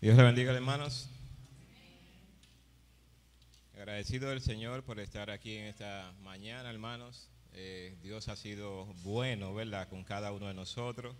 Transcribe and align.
Dios 0.00 0.16
le 0.16 0.22
bendiga, 0.22 0.54
hermanos. 0.54 1.10
Agradecido 3.74 4.30
del 4.30 4.40
Señor 4.40 4.82
por 4.82 4.98
estar 4.98 5.28
aquí 5.28 5.58
en 5.58 5.66
esta 5.66 6.10
mañana, 6.22 6.70
hermanos. 6.70 7.28
Eh, 7.52 7.94
Dios 8.02 8.28
ha 8.28 8.36
sido 8.36 8.86
bueno, 9.02 9.52
¿verdad?, 9.52 9.90
con 9.90 10.02
cada 10.02 10.32
uno 10.32 10.48
de 10.48 10.54
nosotros. 10.54 11.14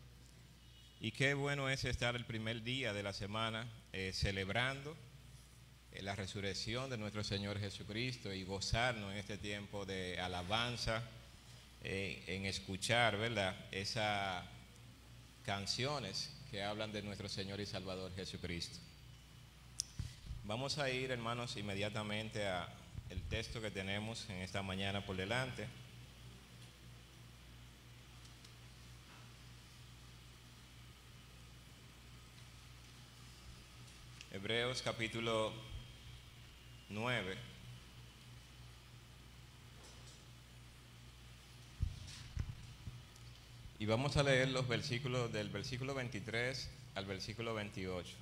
Y 0.98 1.12
qué 1.12 1.34
bueno 1.34 1.68
es 1.68 1.84
estar 1.84 2.16
el 2.16 2.24
primer 2.24 2.62
día 2.62 2.94
de 2.94 3.02
la 3.02 3.12
semana 3.12 3.70
eh, 3.92 4.12
celebrando 4.14 4.96
eh, 5.92 6.00
la 6.00 6.16
resurrección 6.16 6.88
de 6.88 6.96
nuestro 6.96 7.22
Señor 7.22 7.60
Jesucristo 7.60 8.32
y 8.32 8.44
gozarnos 8.44 9.12
en 9.12 9.18
este 9.18 9.36
tiempo 9.36 9.84
de 9.84 10.18
alabanza, 10.18 11.02
en 11.82 12.46
escuchar, 12.46 13.18
¿verdad?, 13.18 13.54
esas 13.72 14.42
canciones 15.44 16.39
que 16.50 16.62
hablan 16.62 16.90
de 16.92 17.02
nuestro 17.02 17.28
Señor 17.28 17.60
y 17.60 17.66
Salvador 17.66 18.12
Jesucristo. 18.16 18.78
Vamos 20.44 20.78
a 20.78 20.90
ir, 20.90 21.10
hermanos, 21.12 21.56
inmediatamente 21.56 22.46
a 22.46 22.68
el 23.08 23.22
texto 23.22 23.60
que 23.60 23.70
tenemos 23.70 24.28
en 24.30 24.36
esta 24.38 24.62
mañana 24.62 25.04
por 25.04 25.16
delante. 25.16 25.69
Hebreos 34.32 34.82
capítulo 34.82 35.52
9. 36.88 37.50
Y 43.80 43.86
vamos 43.86 44.18
a 44.18 44.22
leer 44.22 44.50
los 44.50 44.68
versículos 44.68 45.32
del 45.32 45.48
versículo 45.48 45.94
23 45.94 46.68
al 46.96 47.06
versículo 47.06 47.54
28. 47.54 48.14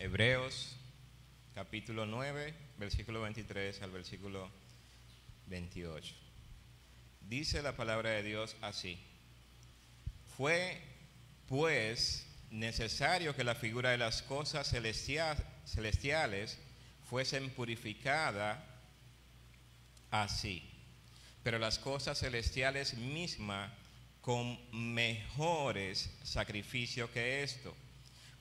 Hebreos 0.00 0.74
capítulo 1.54 2.04
9, 2.04 2.52
versículo 2.78 3.20
23 3.20 3.80
al 3.80 3.92
versículo 3.92 4.50
28. 5.46 6.16
Dice 7.28 7.62
la 7.62 7.76
palabra 7.76 8.10
de 8.10 8.24
Dios 8.24 8.56
así. 8.60 8.98
Fue 10.36 10.80
pues 11.46 12.26
necesario 12.50 13.36
que 13.36 13.44
la 13.44 13.54
figura 13.54 13.90
de 13.90 13.98
las 13.98 14.22
cosas 14.22 14.68
celestiales 14.68 16.58
fuesen 17.08 17.50
purificadas 17.50 18.58
así, 20.10 20.62
pero 21.42 21.58
las 21.58 21.78
cosas 21.78 22.18
celestiales 22.18 22.94
mismas 22.94 23.72
con 24.20 24.58
mejores 24.72 26.10
sacrificios 26.22 27.08
que 27.10 27.42
esto, 27.42 27.74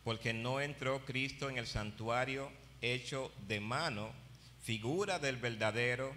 porque 0.04 0.34
no 0.34 0.60
entró 0.60 1.06
Cristo 1.06 1.50
en 1.50 1.58
el 1.58 1.68
santuario 1.68 2.52
hecho 2.82 3.32
de 3.48 3.62
mano, 3.62 4.12
figura 4.62 5.18
del 5.18 5.38
verdadero, 5.38 6.14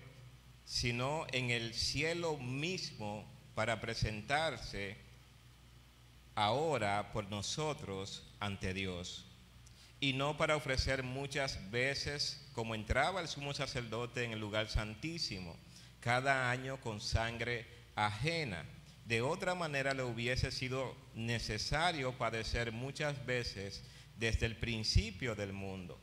sino 0.65 1.27
en 1.33 1.50
el 1.50 1.72
cielo 1.72 2.37
mismo 2.37 3.25
para 3.55 3.81
presentarse 3.81 4.97
ahora 6.34 7.12
por 7.12 7.28
nosotros 7.31 8.25
ante 8.41 8.75
Dios 8.75 9.30
y 10.00 10.15
no 10.15 10.37
para 10.37 10.56
ofrecer 10.56 11.03
muchas 11.03 11.71
veces 11.71 12.41
como 12.55 12.75
entraba 12.75 13.21
el 13.21 13.28
sumo 13.28 13.53
sacerdote 13.53 14.25
en 14.25 14.33
el 14.33 14.41
lugar 14.41 14.69
santísimo, 14.69 15.56
cada 16.00 16.50
año 16.50 16.81
con 16.81 17.00
sangre 17.00 17.66
ajena. 17.94 18.65
De 19.05 19.21
otra 19.22 19.55
manera 19.55 19.93
le 19.93 20.03
hubiese 20.03 20.50
sido 20.50 20.97
necesario 21.15 22.12
padecer 22.16 22.72
muchas 22.72 23.27
veces 23.27 23.83
desde 24.16 24.47
el 24.47 24.56
principio 24.56 25.34
del 25.34 25.53
mundo. 25.53 25.99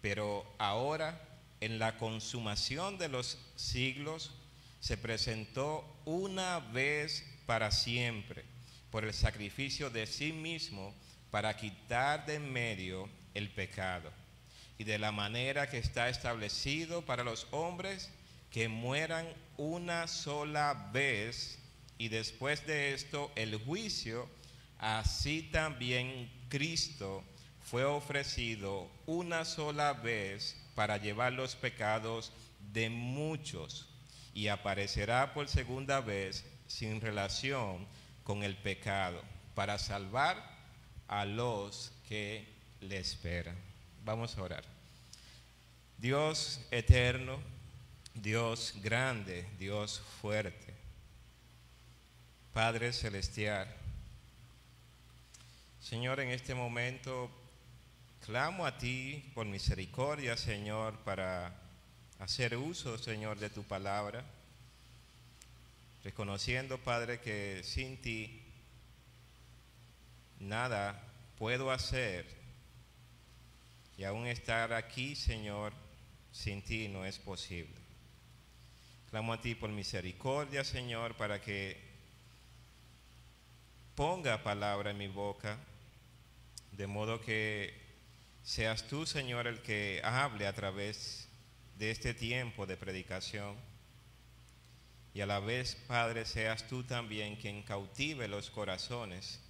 Pero 0.00 0.46
ahora, 0.58 1.20
en 1.60 1.78
la 1.78 1.96
consumación 1.98 2.98
de 2.98 3.08
los 3.08 3.38
siglos, 3.56 4.32
se 4.80 4.96
presentó 4.96 5.84
una 6.04 6.60
vez 6.60 7.24
para 7.46 7.72
siempre 7.72 8.44
por 8.90 9.04
el 9.04 9.14
sacrificio 9.14 9.90
de 9.90 10.06
sí 10.06 10.32
mismo 10.32 10.94
para 11.36 11.54
quitar 11.54 12.24
de 12.24 12.36
en 12.36 12.50
medio 12.50 13.10
el 13.34 13.50
pecado. 13.50 14.10
Y 14.78 14.84
de 14.84 14.98
la 14.98 15.12
manera 15.12 15.68
que 15.68 15.76
está 15.76 16.08
establecido 16.08 17.04
para 17.04 17.24
los 17.24 17.46
hombres 17.50 18.10
que 18.50 18.68
mueran 18.68 19.28
una 19.58 20.08
sola 20.08 20.88
vez 20.94 21.58
y 21.98 22.08
después 22.08 22.66
de 22.66 22.94
esto 22.94 23.32
el 23.36 23.54
juicio, 23.58 24.30
así 24.78 25.42
también 25.52 26.32
Cristo 26.48 27.22
fue 27.60 27.84
ofrecido 27.84 28.90
una 29.04 29.44
sola 29.44 29.92
vez 29.92 30.56
para 30.74 30.96
llevar 30.96 31.34
los 31.34 31.54
pecados 31.54 32.32
de 32.72 32.88
muchos 32.88 33.90
y 34.32 34.48
aparecerá 34.48 35.34
por 35.34 35.48
segunda 35.48 36.00
vez 36.00 36.46
sin 36.66 37.02
relación 37.02 37.86
con 38.24 38.42
el 38.42 38.56
pecado 38.56 39.20
para 39.54 39.76
salvar 39.78 40.55
a 41.08 41.24
los 41.24 41.92
que 42.08 42.46
le 42.80 42.98
espera. 42.98 43.54
Vamos 44.04 44.36
a 44.36 44.42
orar. 44.42 44.64
Dios 45.98 46.60
eterno, 46.70 47.38
Dios 48.14 48.74
grande, 48.82 49.46
Dios 49.58 50.02
fuerte, 50.20 50.74
Padre 52.52 52.92
celestial. 52.92 53.68
Señor, 55.80 56.20
en 56.20 56.30
este 56.30 56.54
momento 56.54 57.30
clamo 58.24 58.66
a 58.66 58.76
ti 58.76 59.30
por 59.34 59.46
misericordia, 59.46 60.36
Señor, 60.36 60.96
para 60.98 61.54
hacer 62.18 62.56
uso, 62.56 62.98
Señor, 62.98 63.38
de 63.38 63.50
tu 63.50 63.62
palabra, 63.62 64.24
reconociendo, 66.02 66.78
Padre, 66.78 67.20
que 67.20 67.62
sin 67.62 67.96
ti 67.98 68.45
nada 70.38 71.02
puedo 71.38 71.70
hacer 71.70 72.26
y 73.96 74.04
aún 74.04 74.26
estar 74.26 74.72
aquí, 74.72 75.14
Señor, 75.14 75.72
sin 76.30 76.62
ti 76.62 76.88
no 76.88 77.06
es 77.06 77.18
posible. 77.18 77.74
Clamo 79.10 79.32
a 79.32 79.40
ti 79.40 79.54
por 79.54 79.70
misericordia, 79.70 80.64
Señor, 80.64 81.16
para 81.16 81.40
que 81.40 81.80
ponga 83.94 84.42
palabra 84.42 84.90
en 84.90 84.98
mi 84.98 85.08
boca, 85.08 85.58
de 86.72 86.86
modo 86.86 87.20
que 87.22 87.72
seas 88.42 88.86
tú, 88.86 89.06
Señor, 89.06 89.46
el 89.46 89.62
que 89.62 90.02
hable 90.04 90.46
a 90.46 90.52
través 90.52 91.28
de 91.78 91.90
este 91.90 92.12
tiempo 92.12 92.66
de 92.66 92.76
predicación. 92.76 93.56
Y 95.14 95.22
a 95.22 95.26
la 95.26 95.40
vez, 95.40 95.76
Padre, 95.86 96.26
seas 96.26 96.68
tú 96.68 96.84
también 96.84 97.36
quien 97.36 97.62
cautive 97.62 98.28
los 98.28 98.50
corazones 98.50 99.40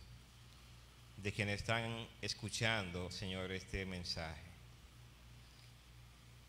de 1.17 1.33
quienes 1.33 1.61
están 1.61 2.07
escuchando, 2.21 3.11
Señor, 3.11 3.51
este 3.53 3.85
mensaje. 3.87 4.47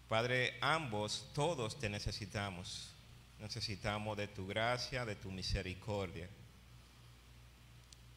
Padre, 0.08 0.58
ambos, 0.62 1.30
todos 1.34 1.80
te 1.80 1.90
necesitamos. 1.90 2.94
Necesitamos 3.40 4.18
de 4.18 4.28
tu 4.28 4.48
gracia, 4.48 5.06
de 5.06 5.16
tu 5.16 5.32
misericordia. 5.32 6.30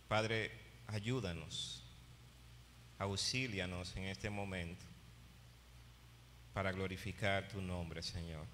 Padre, 0.08 0.50
ayúdanos, 0.87 1.85
auxílianos 2.99 3.94
en 3.97 4.05
este 4.05 4.31
momento 4.31 4.85
para 6.52 6.73
glorificar 6.73 7.49
tu 7.49 7.61
nombre, 7.61 8.02
Señor. 8.02 8.47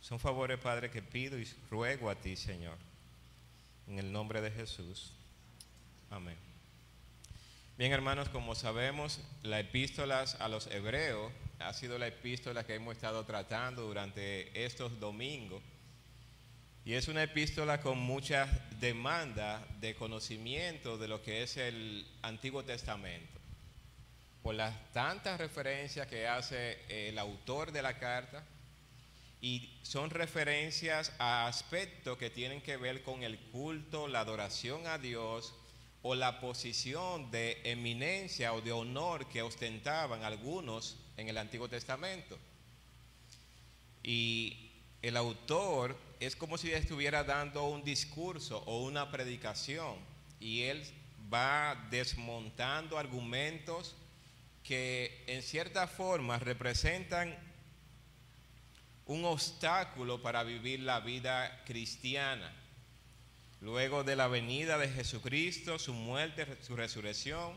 Son 0.00 0.18
favores, 0.18 0.58
Padre, 0.58 0.90
que 0.90 1.02
pido 1.02 1.38
y 1.38 1.44
ruego 1.70 2.10
a 2.10 2.14
ti, 2.14 2.36
Señor, 2.36 2.76
en 3.88 3.98
el 3.98 4.12
nombre 4.12 4.40
de 4.40 4.50
Jesús. 4.50 5.12
Amén. 6.10 6.53
Bien, 7.76 7.90
hermanos, 7.90 8.28
como 8.28 8.54
sabemos, 8.54 9.18
la 9.42 9.58
epístola 9.58 10.24
a 10.38 10.48
los 10.48 10.68
hebreos 10.68 11.32
ha 11.58 11.72
sido 11.72 11.98
la 11.98 12.06
epístola 12.06 12.64
que 12.64 12.76
hemos 12.76 12.94
estado 12.94 13.24
tratando 13.24 13.82
durante 13.82 14.64
estos 14.64 15.00
domingos. 15.00 15.60
Y 16.84 16.92
es 16.92 17.08
una 17.08 17.24
epístola 17.24 17.80
con 17.80 17.98
mucha 17.98 18.46
demanda 18.78 19.66
de 19.80 19.96
conocimiento 19.96 20.98
de 20.98 21.08
lo 21.08 21.20
que 21.20 21.42
es 21.42 21.56
el 21.56 22.06
Antiguo 22.22 22.62
Testamento. 22.62 23.40
Por 24.44 24.54
las 24.54 24.92
tantas 24.92 25.40
referencias 25.40 26.06
que 26.06 26.28
hace 26.28 26.78
el 27.08 27.18
autor 27.18 27.72
de 27.72 27.82
la 27.82 27.98
carta, 27.98 28.44
y 29.40 29.80
son 29.82 30.10
referencias 30.10 31.12
a 31.18 31.48
aspectos 31.48 32.18
que 32.18 32.30
tienen 32.30 32.60
que 32.60 32.76
ver 32.76 33.02
con 33.02 33.24
el 33.24 33.36
culto, 33.36 34.06
la 34.06 34.20
adoración 34.20 34.86
a 34.86 34.96
Dios 34.96 35.54
o 36.06 36.14
la 36.14 36.38
posición 36.38 37.30
de 37.30 37.62
eminencia 37.64 38.52
o 38.52 38.60
de 38.60 38.72
honor 38.72 39.26
que 39.26 39.40
ostentaban 39.40 40.22
algunos 40.22 40.98
en 41.16 41.30
el 41.30 41.38
Antiguo 41.38 41.66
Testamento. 41.66 42.38
Y 44.02 44.70
el 45.00 45.16
autor 45.16 45.96
es 46.20 46.36
como 46.36 46.58
si 46.58 46.70
estuviera 46.72 47.24
dando 47.24 47.64
un 47.68 47.82
discurso 47.82 48.62
o 48.66 48.82
una 48.82 49.10
predicación 49.10 49.96
y 50.38 50.64
él 50.64 50.84
va 51.32 51.88
desmontando 51.90 52.98
argumentos 52.98 53.96
que 54.62 55.24
en 55.26 55.42
cierta 55.42 55.86
forma 55.86 56.38
representan 56.38 57.34
un 59.06 59.24
obstáculo 59.24 60.20
para 60.20 60.42
vivir 60.42 60.80
la 60.80 61.00
vida 61.00 61.62
cristiana. 61.64 62.63
Luego 63.64 64.04
de 64.04 64.14
la 64.14 64.28
venida 64.28 64.76
de 64.76 64.90
Jesucristo, 64.90 65.78
su 65.78 65.94
muerte, 65.94 66.46
su 66.60 66.76
resurrección, 66.76 67.56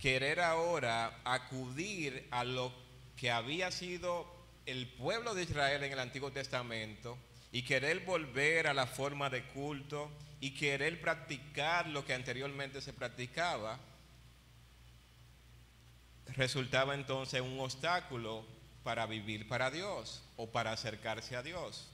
querer 0.00 0.40
ahora 0.40 1.20
acudir 1.22 2.26
a 2.32 2.42
lo 2.42 2.72
que 3.16 3.30
había 3.30 3.70
sido 3.70 4.26
el 4.66 4.88
pueblo 4.88 5.32
de 5.36 5.44
Israel 5.44 5.84
en 5.84 5.92
el 5.92 6.00
Antiguo 6.00 6.32
Testamento 6.32 7.16
y 7.52 7.62
querer 7.62 8.04
volver 8.04 8.66
a 8.66 8.74
la 8.74 8.88
forma 8.88 9.30
de 9.30 9.44
culto 9.44 10.10
y 10.40 10.54
querer 10.54 11.00
practicar 11.00 11.86
lo 11.86 12.04
que 12.04 12.12
anteriormente 12.12 12.80
se 12.80 12.92
practicaba, 12.92 13.78
resultaba 16.34 16.96
entonces 16.96 17.40
un 17.42 17.60
obstáculo 17.60 18.44
para 18.82 19.06
vivir 19.06 19.46
para 19.46 19.70
Dios 19.70 20.24
o 20.36 20.50
para 20.50 20.72
acercarse 20.72 21.36
a 21.36 21.44
Dios. 21.44 21.92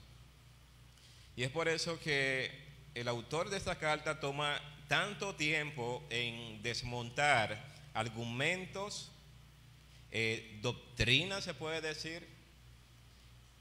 Y 1.35 1.43
es 1.43 1.51
por 1.51 1.67
eso 1.67 1.99
que 1.99 2.62
el 2.95 3.07
autor 3.07 3.49
de 3.49 3.57
esta 3.57 3.75
carta 3.77 4.19
toma 4.19 4.59
tanto 4.87 5.35
tiempo 5.35 6.03
en 6.09 6.61
desmontar 6.61 7.73
argumentos, 7.93 9.11
eh, 10.11 10.59
doctrinas 10.61 11.43
se 11.43 11.53
puede 11.53 11.81
decir, 11.81 12.27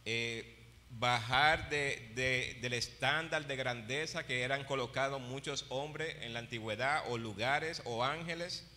eh, 0.05 0.59
bajar 0.91 1.71
del 1.71 2.73
estándar 2.75 3.47
de 3.47 3.57
grandeza 3.57 4.27
que 4.27 4.43
eran 4.43 4.65
colocados 4.65 5.21
muchos 5.21 5.65
hombres 5.71 6.17
en 6.21 6.35
la 6.35 6.41
antigüedad 6.41 7.05
o 7.09 7.17
lugares 7.17 7.81
o 7.87 8.05
ángeles 8.05 8.69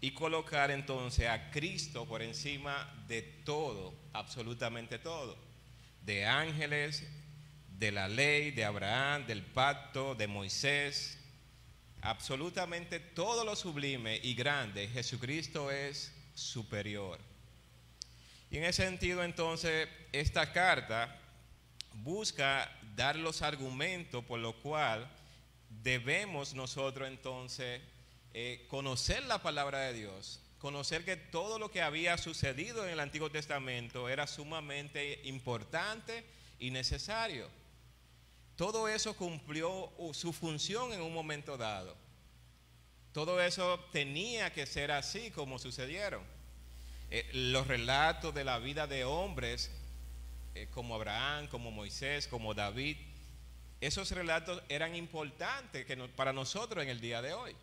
y 0.00 0.12
colocar 0.12 0.70
entonces 0.70 1.28
a 1.28 1.50
Cristo 1.50 2.06
por 2.06 2.22
encima 2.22 2.92
de 3.08 3.22
todo, 3.22 3.94
absolutamente 4.12 4.98
todo, 4.98 5.36
de 6.02 6.26
ángeles, 6.26 7.04
de 7.78 7.92
la 7.92 8.08
ley, 8.08 8.50
de 8.50 8.64
Abraham, 8.64 9.26
del 9.26 9.42
pacto, 9.42 10.14
de 10.14 10.26
Moisés, 10.26 11.18
absolutamente 12.00 13.00
todo 13.00 13.44
lo 13.44 13.56
sublime 13.56 14.20
y 14.22 14.34
grande, 14.34 14.88
Jesucristo 14.88 15.70
es 15.70 16.12
superior. 16.34 17.18
Y 18.50 18.58
en 18.58 18.64
ese 18.64 18.84
sentido 18.84 19.24
entonces 19.24 19.88
esta 20.12 20.52
carta 20.52 21.18
busca 21.94 22.70
dar 22.94 23.16
los 23.16 23.42
argumentos 23.42 24.24
por 24.24 24.38
lo 24.38 24.52
cual 24.60 25.10
debemos 25.82 26.54
nosotros 26.54 27.08
entonces 27.08 27.80
eh, 28.32 28.66
conocer 28.68 29.24
la 29.24 29.42
palabra 29.42 29.80
de 29.80 29.94
Dios, 29.94 30.40
conocer 30.58 31.04
que 31.04 31.16
todo 31.16 31.58
lo 31.58 31.70
que 31.70 31.82
había 31.82 32.18
sucedido 32.18 32.84
en 32.84 32.90
el 32.90 33.00
Antiguo 33.00 33.30
Testamento 33.30 34.08
era 34.08 34.26
sumamente 34.26 35.20
importante 35.24 36.24
y 36.58 36.70
necesario. 36.70 37.48
Todo 38.56 38.88
eso 38.88 39.16
cumplió 39.16 39.90
su 40.12 40.32
función 40.32 40.92
en 40.92 41.02
un 41.02 41.12
momento 41.12 41.56
dado. 41.56 41.96
Todo 43.12 43.40
eso 43.40 43.78
tenía 43.92 44.52
que 44.52 44.66
ser 44.66 44.90
así 44.90 45.30
como 45.30 45.58
sucedieron. 45.58 46.22
Eh, 47.10 47.28
los 47.32 47.66
relatos 47.66 48.34
de 48.34 48.44
la 48.44 48.58
vida 48.58 48.86
de 48.86 49.04
hombres 49.04 49.70
eh, 50.54 50.68
como 50.72 50.94
Abraham, 50.94 51.48
como 51.48 51.70
Moisés, 51.70 52.26
como 52.26 52.54
David, 52.54 52.96
esos 53.80 54.10
relatos 54.12 54.62
eran 54.68 54.94
importantes 54.94 55.84
que 55.84 55.96
para 56.08 56.32
nosotros 56.32 56.82
en 56.82 56.90
el 56.90 57.00
día 57.00 57.20
de 57.22 57.34
hoy. 57.34 57.54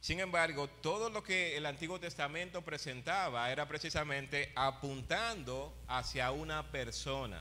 Sin 0.00 0.20
embargo, 0.20 0.68
todo 0.68 1.08
lo 1.08 1.24
que 1.24 1.56
el 1.56 1.64
Antiguo 1.64 1.98
Testamento 1.98 2.60
presentaba 2.62 3.50
era 3.50 3.66
precisamente 3.66 4.52
apuntando 4.54 5.74
hacia 5.88 6.30
una 6.30 6.70
persona, 6.70 7.40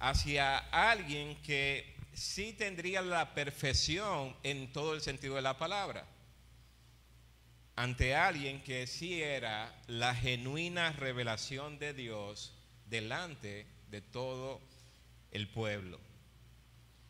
hacia 0.00 0.58
alguien 0.58 1.40
que 1.42 1.94
sí 2.12 2.52
tendría 2.52 3.02
la 3.02 3.32
perfección 3.34 4.34
en 4.42 4.72
todo 4.72 4.94
el 4.94 5.00
sentido 5.00 5.36
de 5.36 5.42
la 5.42 5.56
palabra 5.56 6.04
ante 7.80 8.14
alguien 8.14 8.62
que 8.62 8.86
sí 8.86 9.22
era 9.22 9.74
la 9.86 10.14
genuina 10.14 10.92
revelación 10.92 11.78
de 11.78 11.94
Dios 11.94 12.52
delante 12.84 13.66
de 13.90 14.02
todo 14.02 14.60
el 15.30 15.48
pueblo. 15.48 15.98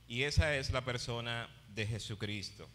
Y 0.06 0.22
esa 0.22 0.54
es 0.54 0.70
la 0.70 0.84
persona 0.84 1.48
de 1.74 1.88
Jesucristo. 1.88 2.68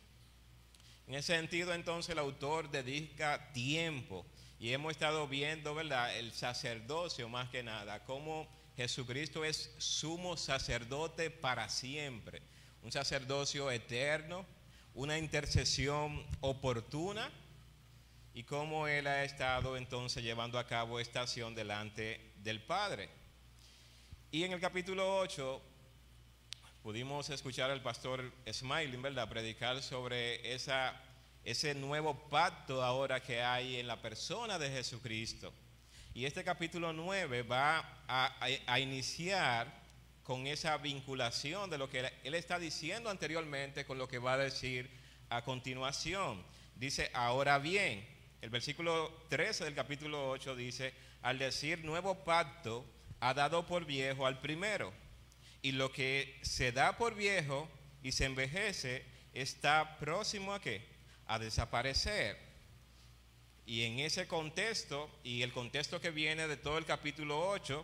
En 1.07 1.15
ese 1.15 1.37
sentido, 1.37 1.73
entonces, 1.73 2.11
el 2.11 2.19
autor 2.19 2.69
dedica 2.69 3.53
tiempo 3.53 4.25
y 4.59 4.73
hemos 4.73 4.91
estado 4.91 5.27
viendo, 5.29 5.73
¿verdad?, 5.73 6.17
el 6.17 6.33
sacerdocio 6.33 7.29
más 7.29 7.49
que 7.49 7.63
nada, 7.63 8.03
cómo 8.03 8.45
Jesucristo 8.75 9.45
es 9.45 9.71
sumo 9.77 10.35
sacerdote 10.35 11.29
para 11.29 11.69
siempre, 11.69 12.41
un 12.83 12.91
sacerdocio 12.91 13.71
eterno, 13.71 14.45
una 14.93 15.17
intercesión 15.17 16.25
oportuna 16.41 17.31
y 18.33 18.43
cómo 18.43 18.87
él 18.87 19.07
ha 19.07 19.23
estado 19.23 19.77
entonces 19.77 20.23
llevando 20.23 20.59
a 20.59 20.67
cabo 20.67 20.99
esta 20.99 21.21
acción 21.21 21.55
delante 21.55 22.19
del 22.43 22.61
Padre. 22.61 23.09
Y 24.29 24.43
en 24.43 24.51
el 24.51 24.59
capítulo 24.59 25.19
8 25.19 25.61
pudimos 26.83 27.29
escuchar 27.29 27.71
al 27.71 27.81
pastor 27.81 28.29
Smiling, 28.51 29.01
¿verdad?, 29.01 29.29
predicar 29.29 29.81
sobre 29.81 30.53
esa, 30.53 31.01
ese 31.45 31.73
nuevo 31.73 32.13
pacto 32.29 32.83
ahora 32.83 33.21
que 33.21 33.41
hay 33.41 33.77
en 33.77 33.87
la 33.87 34.01
persona 34.01 34.59
de 34.59 34.69
Jesucristo. 34.69 35.53
Y 36.15 36.25
este 36.25 36.45
capítulo 36.45 36.93
9 36.93 37.41
va 37.41 38.05
a, 38.07 38.79
iniciar 38.79 39.67
con 40.23 40.47
esa 40.47 40.77
vinculación 40.77 41.69
de 41.69 41.77
lo 41.77 41.89
que 41.89 42.09
él 42.23 42.35
está 42.35 42.57
diciendo 42.57 43.09
anteriormente 43.09 43.83
con 43.83 43.97
lo 43.97 44.07
que 44.07 44.17
va 44.17 44.35
a 44.35 44.37
decir 44.37 44.89
a 45.27 45.43
continuación. 45.43 46.41
Dice, 46.77 47.11
ahora 47.13 47.59
bien, 47.59 48.07
el 48.39 48.49
versículo 48.49 49.25
13 49.27 49.65
del 49.65 49.75
capítulo 49.75 50.29
8 50.29 50.55
dice, 50.55 50.93
al 51.21 51.37
decir 51.37 51.83
nuevo 51.83 52.23
pacto, 52.23 52.85
ha 53.19 53.33
dado 53.33 53.65
por 53.65 53.83
viejo 53.83 54.25
al 54.25 54.39
primero, 54.39 54.93
y 55.61 55.73
lo 55.73 55.91
que 55.91 56.39
se 56.43 56.71
da 56.71 56.97
por 56.97 57.15
viejo 57.15 57.67
y 58.03 58.13
se 58.13 58.23
envejece 58.23 59.03
está 59.33 59.97
próximo 59.97 60.53
a 60.53 60.61
qué? 60.61 60.81
A 61.27 61.39
desaparecer. 61.39 62.44
Y 63.65 63.83
en 63.83 63.99
ese 63.99 64.27
contexto, 64.27 65.09
y 65.23 65.41
el 65.41 65.51
contexto 65.51 65.99
que 65.99 66.11
viene 66.11 66.47
de 66.47 66.57
todo 66.57 66.77
el 66.77 66.85
capítulo 66.85 67.49
8, 67.49 67.83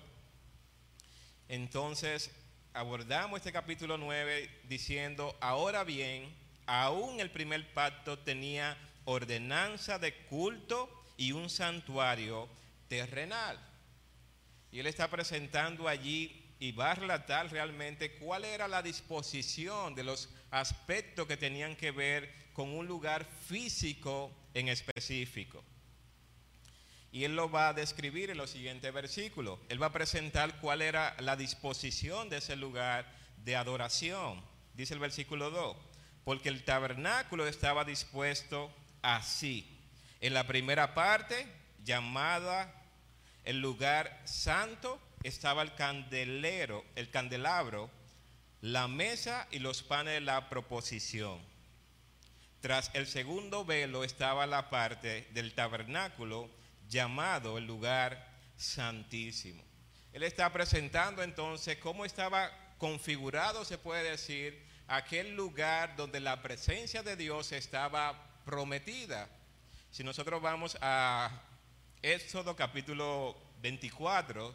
entonces 1.50 2.30
abordamos 2.74 3.40
este 3.40 3.52
capítulo 3.52 3.98
9 3.98 4.50
diciendo, 4.70 5.36
ahora 5.42 5.84
bien, 5.84 6.34
aún 6.68 7.20
el 7.20 7.32
primer 7.32 7.74
pacto 7.74 8.20
tenía 8.20 8.78
ordenanza 9.06 9.98
de 9.98 10.14
culto 10.26 10.90
y 11.18 11.32
un 11.32 11.50
santuario 11.50 12.48
terrenal. 12.88 13.60
Y 14.72 14.80
él 14.80 14.88
está 14.88 15.10
presentando 15.10 15.88
allí 15.88 16.56
y 16.60 16.72
va 16.74 16.92
a 16.92 16.96
relatar 16.96 17.52
realmente 17.52 18.14
cuál 18.18 18.46
era 18.46 18.68
la 18.68 18.84
disposición 18.84 19.96
de 19.96 20.04
los 20.04 20.30
aspectos 20.52 21.28
que 21.28 21.38
tenían 21.38 21.76
que 21.76 21.90
ver 21.90 22.32
con 22.54 22.70
un 22.70 22.86
lugar 22.86 23.26
físico 23.26 24.32
en 24.54 24.68
específico. 24.68 25.64
Y 27.12 27.26
él 27.26 27.36
lo 27.36 27.50
va 27.52 27.70
a 27.70 27.74
describir 27.74 28.30
en 28.30 28.38
los 28.38 28.52
siguientes 28.52 28.94
versículos. 28.94 29.60
Él 29.70 29.82
va 29.82 29.88
a 29.88 29.94
presentar 29.94 30.60
cuál 30.62 30.82
era 30.82 31.16
la 31.20 31.36
disposición 31.36 32.30
de 32.30 32.38
ese 32.38 32.56
lugar 32.56 33.06
de 33.44 33.56
adoración. 33.56 34.42
Dice 34.74 34.94
el 34.94 35.00
versículo 35.00 35.50
2, 35.50 35.76
porque 36.24 36.50
el 36.50 36.64
tabernáculo 36.64 37.48
estaba 37.48 37.84
dispuesto 37.84 38.72
así. 39.02 39.68
En 40.22 40.34
la 40.34 40.48
primera 40.48 40.94
parte, 40.94 41.48
llamada 41.84 42.74
el 43.44 43.60
lugar 43.60 44.22
santo, 44.26 45.00
estaba 45.24 45.64
el 45.64 45.74
candelero, 45.76 46.86
el 46.96 47.10
candelabro, 47.10 47.90
la 48.62 48.88
mesa 48.88 49.48
y 49.52 49.60
los 49.60 49.84
panes 49.84 50.14
de 50.14 50.22
la 50.22 50.50
proposición. 50.50 51.40
Tras 52.62 52.92
el 52.94 53.08
segundo 53.08 53.66
velo 53.66 54.04
estaba 54.04 54.46
la 54.46 54.70
parte 54.70 55.28
del 55.34 55.54
tabernáculo 55.54 56.48
llamado 56.92 57.58
el 57.58 57.66
lugar 57.66 58.28
santísimo. 58.58 59.64
Él 60.14 60.24
está 60.24 60.52
presentando 60.52 61.24
entonces 61.24 61.78
cómo 61.78 62.06
estaba 62.06 62.52
configurado, 62.78 63.64
se 63.64 63.78
puede 63.78 64.12
decir, 64.12 64.62
aquel 64.88 65.36
lugar 65.36 65.96
donde 65.96 66.20
la 66.20 66.42
presencia 66.42 67.02
de 67.02 67.16
Dios 67.16 67.54
estaba 67.54 68.44
prometida. 68.46 69.30
Si 69.90 70.04
nosotros 70.04 70.42
vamos 70.42 70.78
a 70.82 71.32
Éxodo 72.02 72.56
capítulo 72.56 73.38
24, 73.62 74.54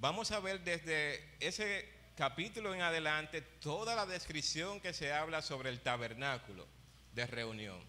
vamos 0.00 0.32
a 0.32 0.40
ver 0.40 0.60
desde 0.64 1.36
ese 1.38 1.88
capítulo 2.16 2.74
en 2.74 2.82
adelante 2.82 3.42
toda 3.42 3.94
la 3.94 4.06
descripción 4.06 4.80
que 4.80 4.92
se 4.92 5.12
habla 5.12 5.40
sobre 5.40 5.70
el 5.70 5.80
tabernáculo 5.80 6.66
de 7.12 7.26
reunión, 7.26 7.80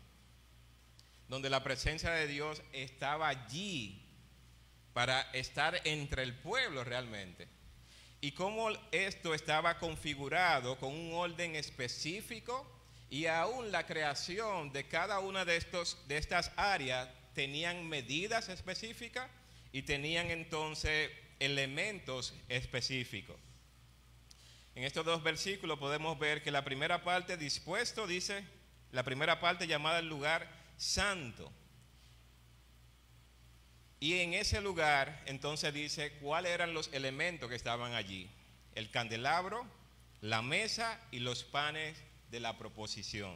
donde 1.31 1.49
la 1.49 1.63
presencia 1.63 2.11
de 2.11 2.27
Dios 2.27 2.61
estaba 2.73 3.29
allí 3.29 4.03
para 4.91 5.21
estar 5.31 5.79
entre 5.85 6.23
el 6.23 6.35
pueblo 6.35 6.83
realmente. 6.83 7.47
Y 8.19 8.33
cómo 8.33 8.67
esto 8.91 9.33
estaba 9.33 9.79
configurado 9.79 10.77
con 10.77 10.93
un 10.93 11.13
orden 11.13 11.55
específico 11.55 12.69
y 13.09 13.27
aún 13.27 13.71
la 13.71 13.85
creación 13.85 14.73
de 14.73 14.89
cada 14.89 15.19
una 15.19 15.45
de, 15.45 15.55
estos, 15.55 16.05
de 16.09 16.17
estas 16.17 16.51
áreas 16.57 17.07
tenían 17.33 17.87
medidas 17.87 18.49
específicas 18.49 19.29
y 19.71 19.83
tenían 19.83 20.31
entonces 20.31 21.11
elementos 21.39 22.33
específicos. 22.49 23.37
En 24.75 24.83
estos 24.83 25.05
dos 25.05 25.23
versículos 25.23 25.79
podemos 25.79 26.19
ver 26.19 26.43
que 26.43 26.51
la 26.51 26.65
primera 26.65 27.05
parte 27.05 27.37
dispuesto 27.37 28.05
dice, 28.05 28.43
la 28.91 29.03
primera 29.03 29.39
parte 29.39 29.65
llamada 29.65 29.99
el 29.99 30.09
lugar 30.09 30.59
santo. 30.81 31.51
Y 33.99 34.19
en 34.19 34.33
ese 34.33 34.61
lugar 34.61 35.21
entonces 35.25 35.73
dice 35.73 36.13
cuáles 36.21 36.51
eran 36.51 36.73
los 36.73 36.89
elementos 36.93 37.49
que 37.49 37.55
estaban 37.55 37.93
allí. 37.93 38.29
El 38.73 38.89
candelabro, 38.89 39.65
la 40.21 40.41
mesa 40.41 40.99
y 41.11 41.19
los 41.19 41.43
panes 41.43 41.97
de 42.31 42.39
la 42.39 42.57
proposición. 42.57 43.35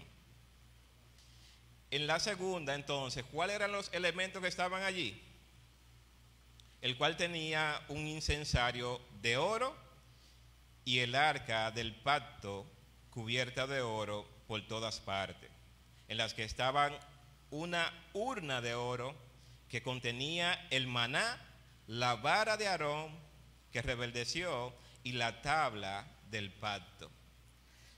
En 1.92 2.08
la 2.08 2.20
segunda 2.20 2.74
entonces, 2.74 3.24
¿cuáles 3.32 3.58
eran 3.58 3.72
los 3.72 3.94
elementos 3.94 4.42
que 4.42 4.48
estaban 4.48 4.82
allí? 4.84 5.22
el 6.86 6.98
cual 6.98 7.18
tenía 7.18 7.82
un 7.90 8.06
incensario 8.06 9.02
de 9.20 9.38
oro 9.38 9.76
y 10.84 11.00
el 11.00 11.16
arca 11.16 11.72
del 11.72 11.96
pacto 11.96 12.64
cubierta 13.10 13.66
de 13.66 13.82
oro 13.82 14.30
por 14.48 14.68
todas 14.68 15.00
partes, 15.00 15.50
en 16.08 16.18
las 16.18 16.36
que 16.36 16.44
estaban 16.44 16.94
una 17.56 17.92
urna 18.14 18.62
de 18.62 18.76
oro 18.76 19.16
que 19.70 19.82
contenía 19.82 20.68
el 20.70 20.88
maná, 20.88 21.42
la 21.88 22.16
vara 22.16 22.58
de 22.58 22.68
Aarón 22.68 23.18
que 23.72 23.82
rebeldeció 23.82 24.74
y 25.04 25.14
la 25.14 25.42
tabla 25.42 26.06
del 26.30 26.52
pacto. 26.52 27.10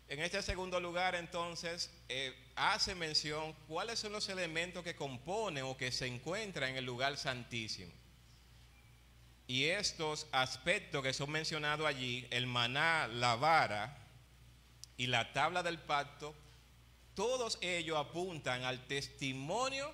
En 0.08 0.20
este 0.20 0.42
segundo 0.42 0.80
lugar, 0.80 1.16
entonces, 1.16 1.92
eh, 2.08 2.34
hace 2.56 2.96
mención 2.96 3.54
cuáles 3.68 4.00
son 4.00 4.14
los 4.14 4.30
elementos 4.30 4.84
que 4.84 4.96
componen 4.96 5.64
o 5.64 5.76
que 5.76 5.92
se 5.92 6.08
encuentran 6.08 6.72
en 6.72 6.78
el 6.78 6.86
lugar 6.86 7.18
santísimo. 7.18 7.92
Y 9.48 9.66
estos 9.66 10.28
aspectos 10.32 11.04
que 11.04 11.14
son 11.14 11.32
mencionados 11.32 11.88
allí, 11.88 12.28
el 12.30 12.48
maná, 12.48 13.08
la 13.08 13.36
vara 13.36 13.98
y 14.98 15.08
la 15.08 15.34
tabla 15.34 15.64
del 15.64 15.80
pacto, 15.80 16.36
todos 17.18 17.58
ellos 17.62 17.98
apuntan 17.98 18.64
al 18.64 18.86
testimonio 18.86 19.92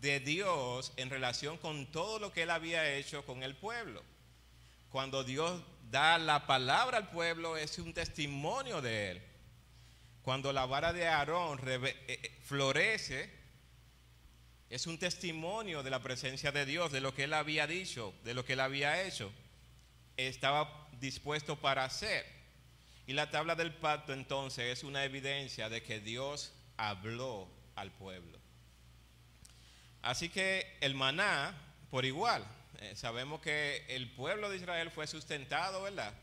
de 0.00 0.18
Dios 0.18 0.92
en 0.96 1.10
relación 1.10 1.58
con 1.58 1.86
todo 1.92 2.18
lo 2.18 2.32
que 2.32 2.42
él 2.42 2.50
había 2.50 2.92
hecho 2.96 3.24
con 3.24 3.44
el 3.44 3.54
pueblo. 3.54 4.02
Cuando 4.90 5.22
Dios 5.22 5.62
da 5.92 6.18
la 6.18 6.48
palabra 6.48 6.96
al 6.96 7.10
pueblo 7.10 7.56
es 7.56 7.78
un 7.78 7.94
testimonio 7.94 8.82
de 8.82 9.12
él. 9.12 9.22
Cuando 10.22 10.52
la 10.52 10.66
vara 10.66 10.92
de 10.92 11.06
Aarón 11.06 11.60
eh, 11.68 12.04
eh, 12.08 12.36
florece, 12.42 13.30
es 14.68 14.88
un 14.88 14.98
testimonio 14.98 15.84
de 15.84 15.90
la 15.90 16.02
presencia 16.02 16.50
de 16.50 16.66
Dios, 16.66 16.90
de 16.90 17.00
lo 17.00 17.14
que 17.14 17.24
Él 17.24 17.34
había 17.34 17.68
dicho, 17.68 18.12
de 18.24 18.34
lo 18.34 18.44
que 18.44 18.54
Él 18.54 18.60
había 18.60 19.04
hecho. 19.04 19.30
Estaba 20.16 20.88
dispuesto 20.98 21.60
para 21.60 21.84
hacer. 21.84 22.26
Y 23.06 23.12
la 23.12 23.30
tabla 23.30 23.54
del 23.54 23.72
pacto 23.72 24.12
entonces 24.12 24.78
es 24.78 24.82
una 24.82 25.04
evidencia 25.04 25.68
de 25.68 25.84
que 25.84 26.00
Dios 26.00 26.52
habló 26.76 27.48
al 27.74 27.92
pueblo. 27.92 28.38
Así 30.02 30.28
que 30.28 30.76
el 30.80 30.94
maná, 30.94 31.54
por 31.90 32.04
igual, 32.04 32.46
eh, 32.80 32.94
sabemos 32.94 33.40
que 33.40 33.84
el 33.88 34.10
pueblo 34.12 34.50
de 34.50 34.56
Israel 34.56 34.90
fue 34.90 35.06
sustentado, 35.06 35.82
¿verdad? 35.82 36.14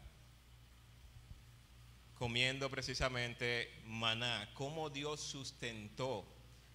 Comiendo 2.16 2.70
precisamente 2.70 3.82
maná, 3.86 4.50
cómo 4.54 4.90
Dios 4.90 5.20
sustentó 5.20 6.26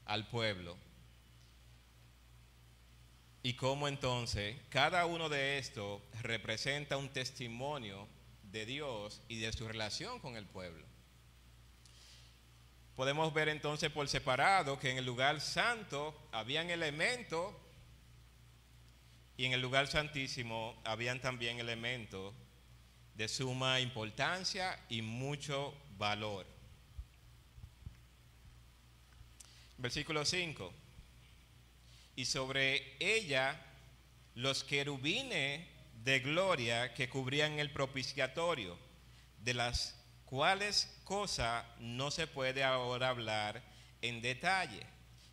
al 0.04 0.28
pueblo. 0.28 0.76
Y 3.42 3.54
cómo 3.54 3.88
entonces 3.88 4.56
cada 4.68 5.06
uno 5.06 5.28
de 5.28 5.58
estos 5.58 6.02
representa 6.22 6.96
un 6.96 7.08
testimonio 7.08 8.08
de 8.42 8.66
Dios 8.66 9.22
y 9.28 9.38
de 9.38 9.52
su 9.52 9.66
relación 9.68 10.18
con 10.20 10.36
el 10.36 10.44
pueblo. 10.44 10.87
Podemos 12.98 13.32
ver 13.32 13.48
entonces 13.48 13.92
por 13.92 14.08
separado 14.08 14.80
que 14.80 14.90
en 14.90 14.98
el 14.98 15.06
lugar 15.06 15.40
santo 15.40 16.20
habían 16.32 16.68
elementos 16.68 17.54
y 19.36 19.44
en 19.44 19.52
el 19.52 19.62
lugar 19.62 19.86
santísimo 19.86 20.74
habían 20.84 21.20
también 21.20 21.60
elementos 21.60 22.34
de 23.14 23.28
suma 23.28 23.78
importancia 23.78 24.84
y 24.88 25.02
mucho 25.02 25.80
valor. 25.96 26.44
Versículo 29.76 30.24
5 30.24 30.74
y 32.16 32.24
sobre 32.24 32.96
ella 32.98 33.64
los 34.34 34.64
querubines 34.64 35.64
de 36.02 36.18
gloria 36.18 36.94
que 36.94 37.08
cubrían 37.08 37.60
el 37.60 37.70
propiciatorio, 37.70 38.76
de 39.38 39.54
las 39.54 39.94
cuales 40.24 40.97
cosa 41.08 41.64
no 41.80 42.10
se 42.10 42.26
puede 42.26 42.62
ahora 42.62 43.08
hablar 43.08 43.62
en 44.02 44.20
detalle. 44.20 44.82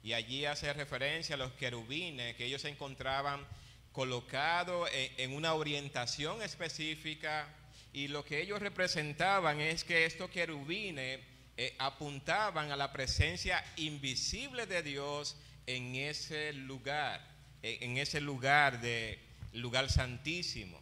Y 0.03 0.13
allí 0.13 0.46
hace 0.46 0.72
referencia 0.72 1.36
a 1.36 1.38
los 1.38 1.51
querubines, 1.51 2.38
que 2.38 2.46
ellos 2.46 2.62
se 2.62 2.70
encontraban 2.70 3.46
colocados 3.91 4.89
en, 4.94 5.34
una 5.34 5.53
orientación 5.53 6.41
específica 6.41 7.50
y 7.91 8.08
lo 8.08 8.24
que 8.24 8.41
ellos 8.41 8.62
representaban 8.62 9.60
es 9.60 9.84
que 9.84 10.05
estos 10.05 10.29
querubines 10.29 11.20
eh, 11.58 11.75
apuntaban 11.77 12.72
a 12.72 12.77
la 12.77 12.94
presencia 12.94 13.62
invisible 13.75 14.67
de 14.67 14.82
Dios 14.82 15.36
en 15.67 15.96
ese 15.96 16.53
lugar, 16.53 17.22
en 17.63 17.98
ese 17.98 18.22
lugar 18.22 18.79
de 18.79 19.20
lugar 19.51 19.89
santísimo. 19.89 20.79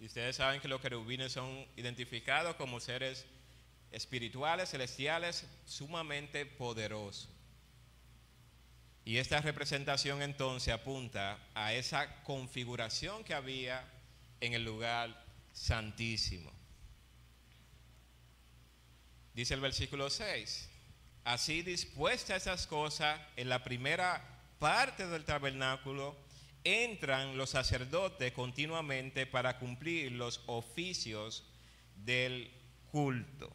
Y 0.00 0.06
ustedes 0.06 0.34
saben 0.34 0.60
que 0.60 0.68
los 0.68 0.80
querubines 0.80 1.32
son 1.32 1.64
identificados 1.76 2.56
como 2.56 2.80
seres 2.80 3.26
espirituales, 3.90 4.70
celestiales, 4.70 5.46
sumamente 5.64 6.46
poderosos. 6.46 7.28
Y 9.04 9.18
esta 9.18 9.40
representación 9.40 10.22
entonces 10.22 10.72
apunta 10.72 11.38
a 11.54 11.74
esa 11.74 12.22
configuración 12.22 13.22
que 13.22 13.34
había 13.34 13.84
en 14.40 14.54
el 14.54 14.64
lugar 14.64 15.24
santísimo. 15.52 16.50
Dice 19.34 19.54
el 19.54 19.60
versículo 19.60 20.08
6, 20.08 20.70
así 21.24 21.62
dispuestas 21.62 22.42
esas 22.42 22.66
cosas 22.66 23.20
en 23.36 23.48
la 23.48 23.62
primera 23.62 24.22
parte 24.58 25.06
del 25.06 25.24
tabernáculo, 25.24 26.16
entran 26.62 27.36
los 27.36 27.50
sacerdotes 27.50 28.32
continuamente 28.32 29.26
para 29.26 29.58
cumplir 29.58 30.12
los 30.12 30.40
oficios 30.46 31.44
del 31.96 32.50
culto. 32.90 33.52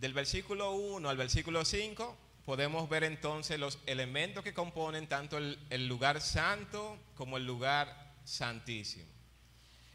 Del 0.00 0.12
versículo 0.12 0.72
1 0.72 1.08
al 1.08 1.16
versículo 1.16 1.64
5 1.64 2.16
podemos 2.44 2.88
ver 2.88 3.02
entonces 3.02 3.58
los 3.58 3.80
elementos 3.84 4.44
que 4.44 4.54
componen 4.54 5.08
tanto 5.08 5.38
el, 5.38 5.88
lugar 5.88 6.20
santo 6.20 6.96
como 7.16 7.36
el 7.36 7.44
lugar 7.44 8.14
santísimo. 8.24 9.06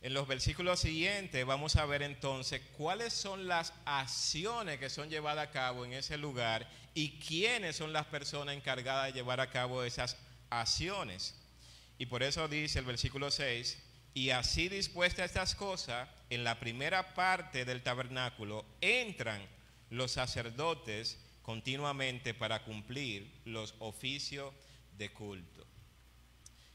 En 0.02 0.14
los 0.14 0.28
versículos 0.28 0.82
siguientes 0.82 1.46
vamos 1.46 1.78
a 1.78 1.86
ver 1.86 2.02
entonces 2.02 2.62
cuáles 2.78 3.14
son 3.14 3.48
las 3.48 3.74
acciones 3.86 4.78
que 4.78 4.90
son 4.90 5.10
llevadas 5.10 5.48
a 5.48 5.52
cabo 5.52 5.86
en 5.86 5.94
ese 5.94 6.18
lugar 6.18 6.70
y 6.94 7.18
quiénes 7.20 7.78
son 7.78 7.94
las 7.94 8.06
personas 8.08 8.58
encargadas 8.58 9.06
de 9.06 9.14
llevar 9.14 9.40
a 9.40 9.50
cabo 9.50 9.86
esas 9.86 10.18
acciones. 10.50 11.34
Y 11.98 12.08
por 12.08 12.24
eso 12.24 12.50
dice 12.50 12.80
el 12.80 12.86
versículo 12.86 13.32
6, 13.32 13.78
y 14.14 14.32
así 14.32 14.68
dispuestas 14.68 15.28
estas 15.28 15.56
cosas, 15.56 16.10
en 16.30 16.44
la 16.44 16.60
primera 16.60 17.14
parte 17.14 17.64
del 17.64 17.82
tabernáculo 17.82 18.66
entran 18.82 19.42
los 19.94 20.12
sacerdotes 20.12 21.20
continuamente 21.44 22.34
para 22.34 22.64
cumplir 22.64 23.32
los 23.46 23.76
oficios 23.78 24.52
de 24.98 25.14
culto. 25.14 25.68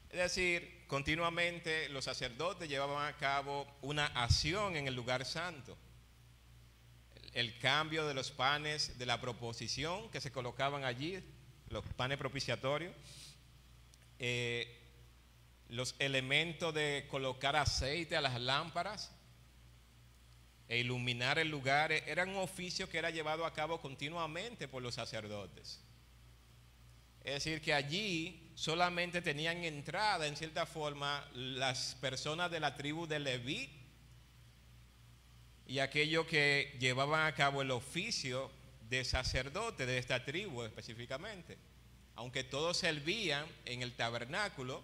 Es 0.09 0.19
decir, 0.19 0.85
continuamente 0.87 1.89
los 1.89 2.05
sacerdotes 2.05 2.69
llevaban 2.69 3.05
a 3.05 3.17
cabo 3.17 3.67
una 3.81 4.05
acción 4.05 4.77
en 4.77 4.87
el 4.87 4.95
lugar 4.95 5.25
santo. 5.25 5.77
El 7.33 7.59
cambio 7.59 8.07
de 8.07 8.13
los 8.13 8.31
panes 8.31 8.97
de 8.97 9.05
la 9.05 9.19
proposición 9.19 10.09
que 10.11 10.21
se 10.21 10.31
colocaban 10.31 10.85
allí, 10.85 11.21
los 11.67 11.83
panes 11.97 12.17
propiciatorios, 12.17 12.95
eh, 14.17 14.79
los 15.67 15.93
elementos 15.99 16.73
de 16.73 17.05
colocar 17.11 17.57
aceite 17.57 18.15
a 18.15 18.21
las 18.21 18.39
lámparas 18.39 19.11
e 20.69 20.77
iluminar 20.77 21.39
el 21.39 21.49
lugar, 21.49 21.91
eran 21.91 22.29
un 22.29 22.37
oficio 22.37 22.87
que 22.87 22.99
era 22.99 23.09
llevado 23.09 23.43
a 23.43 23.53
cabo 23.53 23.81
continuamente 23.81 24.67
por 24.67 24.83
los 24.83 24.93
sacerdotes. 24.93 25.81
Es 27.23 27.33
decir, 27.33 27.59
que 27.59 27.73
allí 27.73 28.51
solamente 28.53 29.23
tenían 29.23 29.63
entrada, 29.63 30.27
en 30.27 30.37
cierta 30.37 30.67
forma, 30.67 31.27
las 31.33 31.95
personas 31.95 32.51
de 32.51 32.59
la 32.59 32.75
tribu 32.75 33.07
de 33.07 33.19
Leví 33.19 33.69
y 35.65 35.79
aquellos 35.79 36.27
que 36.27 36.77
llevaban 36.79 37.25
a 37.25 37.33
cabo 37.33 37.63
el 37.63 37.71
oficio 37.71 38.51
de 38.89 39.03
sacerdote 39.03 39.87
de 39.87 39.97
esta 39.97 40.23
tribu 40.23 40.61
específicamente. 40.63 41.57
Aunque 42.15 42.43
todos 42.43 42.77
servían 42.77 43.47
en 43.65 43.81
el 43.81 43.95
tabernáculo, 43.95 44.83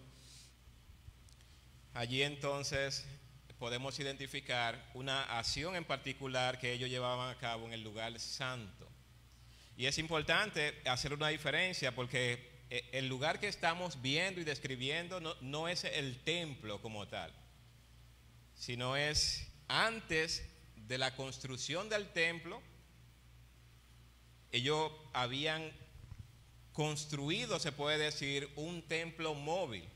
allí 1.93 2.23
entonces 2.23 3.05
podemos 3.65 3.99
identificar 3.99 4.91
una 4.93 5.23
acción 5.39 5.75
en 5.75 5.83
particular 5.83 6.59
que 6.59 6.71
ellos 6.71 6.87
llevaban 6.87 7.31
a 7.31 7.39
cabo 7.39 7.65
en 7.65 7.73
el 7.73 7.81
lugar 7.81 8.19
santo. 8.19 8.87
Y 9.75 9.87
es 9.87 9.97
importante 9.97 10.83
hacer 10.85 11.13
una 11.13 11.29
diferencia 11.29 11.95
porque 11.95 12.61
eh, 12.69 12.87
el 12.91 13.07
lugar 13.07 13.39
que 13.39 13.47
estamos 13.47 13.99
viendo 14.03 14.39
y 14.39 14.43
describiendo 14.43 15.19
no, 15.19 15.33
no, 15.41 15.67
es 15.67 15.83
el 15.83 16.19
templo 16.23 16.79
como 16.79 17.07
tal, 17.07 17.33
sino 18.53 18.95
es 18.95 19.47
antes 19.67 20.47
de 20.75 20.99
la 20.99 21.15
construcción 21.15 21.89
del 21.89 22.13
templo, 22.13 22.61
ellos 24.51 24.91
habían 25.11 25.71
construido, 26.71 27.57
se 27.57 27.71
puede 27.71 27.97
decir, 27.97 28.47
un 28.57 28.83
templo 28.83 29.33
móvil, 29.33 29.89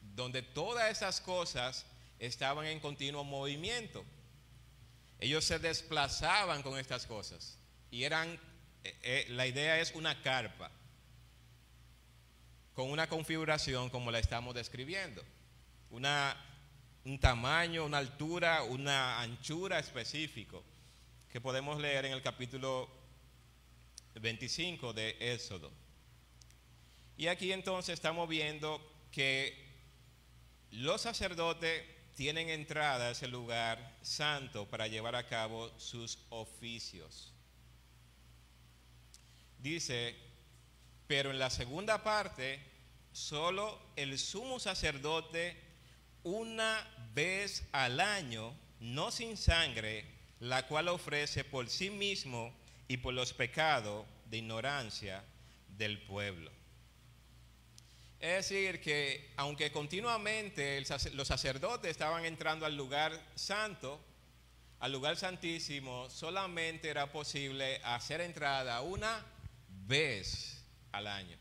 donde 0.00 0.40
todas 0.40 0.90
esas 0.90 1.20
cosas 1.20 1.84
estaban 2.18 2.66
en 2.66 2.80
continuo 2.80 3.24
movimiento. 3.24 4.04
Ellos 5.20 5.44
se 5.44 5.58
desplazaban 5.58 6.62
con 6.62 6.78
estas 6.78 7.06
cosas 7.06 7.58
y 7.90 8.04
eran 8.04 8.38
eh, 8.84 8.98
eh, 9.02 9.26
la 9.30 9.46
idea 9.46 9.80
es 9.80 9.94
una 9.94 10.20
carpa 10.22 10.70
con 12.74 12.90
una 12.90 13.08
configuración 13.08 13.88
como 13.88 14.10
la 14.10 14.18
estamos 14.18 14.54
describiendo. 14.54 15.22
Una, 15.90 16.36
un 17.04 17.18
tamaño, 17.18 17.84
una 17.86 17.98
altura, 17.98 18.64
una 18.64 19.22
anchura 19.22 19.78
específico 19.78 20.62
que 21.30 21.40
podemos 21.40 21.80
leer 21.80 22.04
en 22.04 22.12
el 22.12 22.22
capítulo 22.22 22.88
25 24.14 24.92
de 24.92 25.16
Éxodo. 25.20 25.72
Y 27.16 27.28
aquí 27.28 27.52
entonces 27.52 27.94
estamos 27.94 28.28
viendo 28.28 28.80
que 29.12 29.64
los 30.72 31.00
sacerdotes 31.00 31.82
tienen 32.14 32.48
entrada 32.48 33.08
a 33.08 33.10
ese 33.10 33.28
lugar 33.28 33.96
santo 34.02 34.66
para 34.66 34.86
llevar 34.86 35.16
a 35.16 35.26
cabo 35.26 35.70
sus 35.78 36.18
oficios 36.30 37.34
dice, 39.64 40.14
pero 41.06 41.30
en 41.30 41.38
la 41.38 41.48
segunda 41.48 42.04
parte, 42.04 42.60
solo 43.12 43.80
el 43.96 44.18
sumo 44.18 44.60
sacerdote 44.60 45.56
una 46.22 46.86
vez 47.14 47.66
al 47.72 47.98
año, 47.98 48.54
no 48.78 49.10
sin 49.10 49.38
sangre, 49.38 50.04
la 50.38 50.66
cual 50.66 50.88
ofrece 50.88 51.44
por 51.44 51.70
sí 51.70 51.88
mismo 51.88 52.54
y 52.88 52.98
por 52.98 53.14
los 53.14 53.32
pecados 53.32 54.04
de 54.26 54.38
ignorancia 54.38 55.24
del 55.78 55.98
pueblo. 56.02 56.50
Es 58.24 58.48
decir, 58.48 58.80
que 58.80 59.32
aunque 59.36 59.70
continuamente 59.70 60.82
los 61.12 61.28
sacerdotes 61.28 61.90
estaban 61.90 62.24
entrando 62.24 62.64
al 62.64 62.74
lugar 62.74 63.12
santo, 63.34 64.02
al 64.80 64.92
lugar 64.92 65.18
santísimo, 65.18 66.08
solamente 66.08 66.88
era 66.88 67.12
posible 67.12 67.82
hacer 67.84 68.22
entrada 68.22 68.80
una 68.80 69.22
vez 69.68 70.64
al 70.92 71.06
año. 71.06 71.36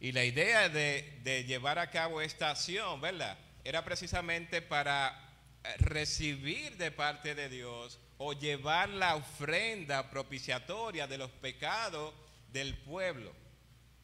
Y 0.00 0.10
la 0.10 0.24
idea 0.24 0.68
de, 0.68 1.44
llevar 1.46 1.78
a 1.78 1.92
cabo 1.92 2.20
esta 2.20 2.50
acción, 2.50 3.00
¿verdad? 3.00 3.38
Era 3.62 3.84
precisamente 3.84 4.62
para 4.62 5.16
eh, 5.62 5.76
recibir 5.78 6.76
de 6.76 6.90
parte 6.90 7.36
de 7.36 7.48
Dios 7.48 8.00
o 8.18 8.32
llevar 8.32 8.88
la 8.88 9.14
ofrenda 9.14 10.10
propiciatoria 10.10 11.06
de 11.06 11.18
los 11.18 11.30
pecados 11.30 12.12
del 12.48 12.76
pueblo. 12.78 13.45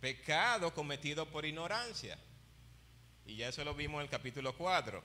Pecado 0.02 0.74
cometido 0.74 1.24
por 1.30 1.46
ignorancia. 1.46 2.18
Y 3.24 3.36
ya 3.36 3.48
eso 3.48 3.64
lo 3.64 3.74
vimos 3.74 4.00
en 4.00 4.02
el 4.02 4.10
capítulo 4.10 4.54
4. 4.54 5.02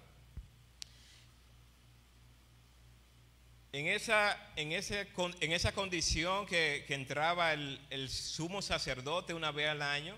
en 3.73 3.86
esa, 3.86 4.36
en 4.55 4.71
ese, 4.71 5.07
en 5.39 5.51
esa 5.51 5.71
condición 5.71 6.47
que, 6.47 6.83
entraba 6.89 7.53
el, 7.53 7.79
el, 7.91 8.10
sumo 8.10 8.63
sacerdote 8.63 9.36
una 9.36 9.51
vez 9.51 9.69
al 9.69 9.83
año, 9.83 10.17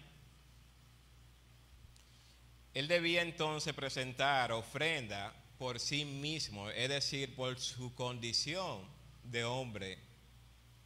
él 2.73 2.87
debía 2.87 3.21
entonces 3.21 3.73
presentar 3.73 4.53
ofrenda 4.53 5.33
por 5.57 5.81
sí 5.81 6.05
mismo, 6.05 6.69
es 6.69 6.87
decir, 6.87 7.35
por 7.35 7.59
su 7.59 7.93
condición 7.95 8.87
de 9.23 9.43
hombre 9.43 9.97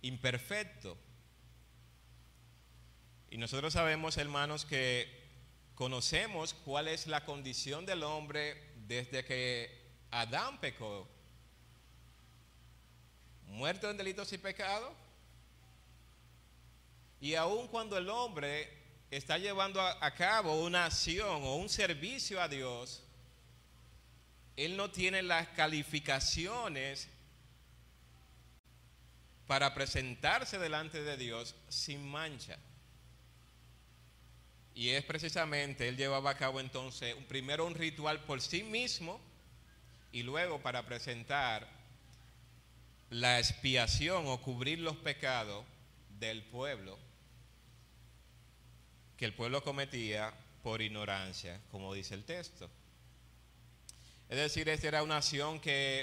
imperfecto. 0.01 0.97
Y 3.34 3.38
nosotros 3.39 3.74
sabemos, 3.74 4.17
hermanos, 4.17 4.63
que 4.63 5.12
conocemos 5.74 6.54
cuál 6.54 6.88
es 6.88 7.08
la 7.08 7.26
condición 7.26 7.84
del 7.84 8.04
hombre 8.04 8.62
desde 8.86 9.26
que 9.26 9.76
Adán 10.12 10.62
pecó 10.62 11.08
muerto 13.48 13.89
en 13.89 13.98
delitos 13.98 14.32
y 14.34 14.38
pecados. 14.38 14.93
Y 17.22 17.34
aun 17.34 17.67
cuando 17.69 17.98
el 17.98 18.08
hombre 18.08 18.72
está 19.10 19.39
llevando 19.39 19.82
a, 19.82 20.13
cabo 20.13 20.63
una 20.63 20.86
acción 20.86 21.41
o 21.41 21.56
un 21.56 21.69
servicio 21.69 22.39
a 22.39 22.48
Dios, 22.48 23.02
él 24.56 24.78
no 24.78 24.91
tiene 24.91 25.24
las 25.24 25.48
calificaciones 25.48 27.10
para 29.48 29.74
presentarse 29.74 30.60
delante 30.60 31.02
de 31.02 31.17
Dios 31.17 31.56
sin 31.67 32.08
mancha. 32.08 32.60
Y 34.75 34.89
es 34.89 35.03
precisamente, 35.03 35.88
él 35.88 35.97
llevaba 35.97 36.31
a 36.31 36.38
cabo 36.38 36.59
entonces 36.59 37.15
primero 37.27 37.65
un 37.65 37.75
ritual 37.75 38.23
por 38.23 38.41
sí 38.41 38.63
mismo 38.63 39.19
y 40.12 40.23
luego 40.23 40.62
para 40.62 40.86
presentar 40.86 41.67
la 43.09 43.39
expiación 43.39 44.25
o 44.27 44.41
cubrir 44.41 44.79
los 44.79 44.95
pecados 44.97 45.63
del 46.19 46.43
pueblo 46.43 46.97
que 49.17 49.25
el 49.25 49.33
pueblo 49.33 49.63
cometía 49.63 50.33
por 50.63 50.81
ignorancia, 50.81 51.62
como 51.71 51.93
dice 51.93 52.15
el 52.15 52.23
texto. 52.23 52.69
Es 54.29 54.38
decir, 54.38 54.67
esta 54.69 54.88
era 54.88 55.03
una 55.03 55.17
acción 55.17 55.59
que 55.59 56.01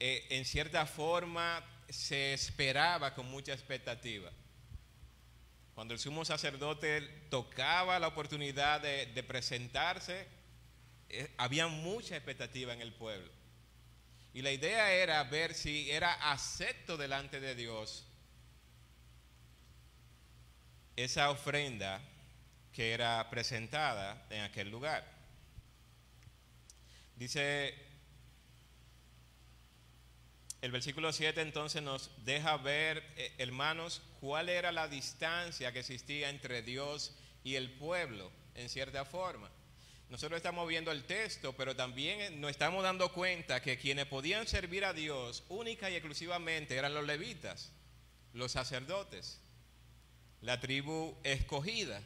eh, 0.00 0.26
en 0.30 0.44
cierta 0.44 0.84
forma 0.86 1.64
se 1.88 2.34
esperaba 2.34 3.14
con 3.14 3.30
mucha 3.30 3.52
expectativa. 3.52 4.30
Cuando 5.78 5.94
el 5.94 6.00
sumo 6.00 6.24
sacerdote 6.24 7.02
tocaba 7.30 8.00
la 8.00 8.08
oportunidad 8.08 8.80
de, 8.80 9.22
presentarse, 9.22 10.26
eh, 11.08 11.32
había 11.36 11.68
mucha 11.68 12.16
expectativa 12.16 12.72
en 12.72 12.80
el 12.80 12.92
pueblo. 12.92 13.30
Y 14.34 14.42
la 14.42 14.50
idea 14.50 14.90
era 14.90 15.22
ver 15.22 15.54
si 15.54 15.88
era 15.88 16.32
acepto 16.32 16.96
delante 16.96 17.38
de 17.38 17.54
Dios 17.54 18.04
esa 20.96 21.30
ofrenda 21.30 22.00
que 22.72 22.90
era 22.90 23.30
presentada 23.30 24.26
en 24.30 24.40
aquel 24.40 24.72
lugar. 24.72 25.08
Dice 27.14 27.87
el 30.60 30.72
versículo 30.72 31.12
7 31.12 31.40
entonces 31.40 31.82
nos 31.82 32.10
deja 32.24 32.56
ver, 32.56 33.04
eh, 33.16 33.32
hermanos, 33.38 34.02
cuál 34.20 34.48
era 34.48 34.72
la 34.72 34.88
distancia 34.88 35.72
que 35.72 35.80
existía 35.80 36.30
entre 36.30 36.62
Dios 36.62 37.14
y 37.44 37.54
el 37.54 37.70
pueblo, 37.70 38.30
en 38.54 38.68
cierta 38.68 39.04
forma. 39.04 39.50
Nosotros 40.10 40.38
estamos 40.38 40.66
viendo 40.66 40.90
el 40.90 41.04
texto, 41.04 41.52
pero 41.52 41.76
también 41.76 42.40
nos 42.40 42.50
estamos 42.50 42.82
dando 42.82 43.12
cuenta 43.12 43.60
que 43.62 43.78
quienes 43.78 44.06
podían 44.06 44.48
servir 44.48 44.84
a 44.84 44.94
Dios 44.94 45.44
única 45.48 45.90
y 45.90 45.94
exclusivamente 45.94 46.76
eran 46.76 46.94
los 46.94 47.04
levitas, 47.04 47.70
los 48.32 48.52
sacerdotes, 48.52 49.40
la 50.40 50.58
tribu 50.60 51.14
escogida. 51.22 52.02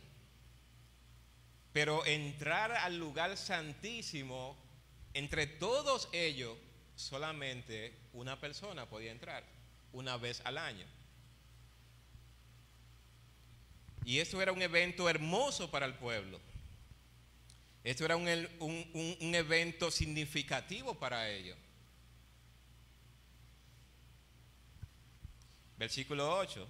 Pero 1.73 2.05
entrar 2.05 2.73
al 2.73 2.99
lugar 2.99 3.37
santísimo, 3.39 4.59
entre 5.15 5.47
todos 5.47 6.09
ellos, 6.13 6.59
solamente 6.95 7.97
una 8.13 8.39
persona 8.39 8.89
podía 8.89 9.13
entrar, 9.13 9.45
una 9.93 10.17
vez 10.17 10.41
al 10.45 10.59
año. 10.59 10.87
Y 14.05 14.19
esto 14.19 14.41
era 14.43 14.53
un 14.53 14.63
evento 14.63 15.09
hermoso 15.09 15.71
para 15.71 15.87
el 15.87 15.95
pueblo. 15.95 16.41
Esto 17.85 18.05
era 18.05 18.17
un, 18.17 18.29
un 19.21 19.35
evento 19.35 19.91
significativo 19.91 20.95
para 20.95 21.29
ellos. 21.29 21.57
Versículo 25.77 26.39
8. 26.39 26.69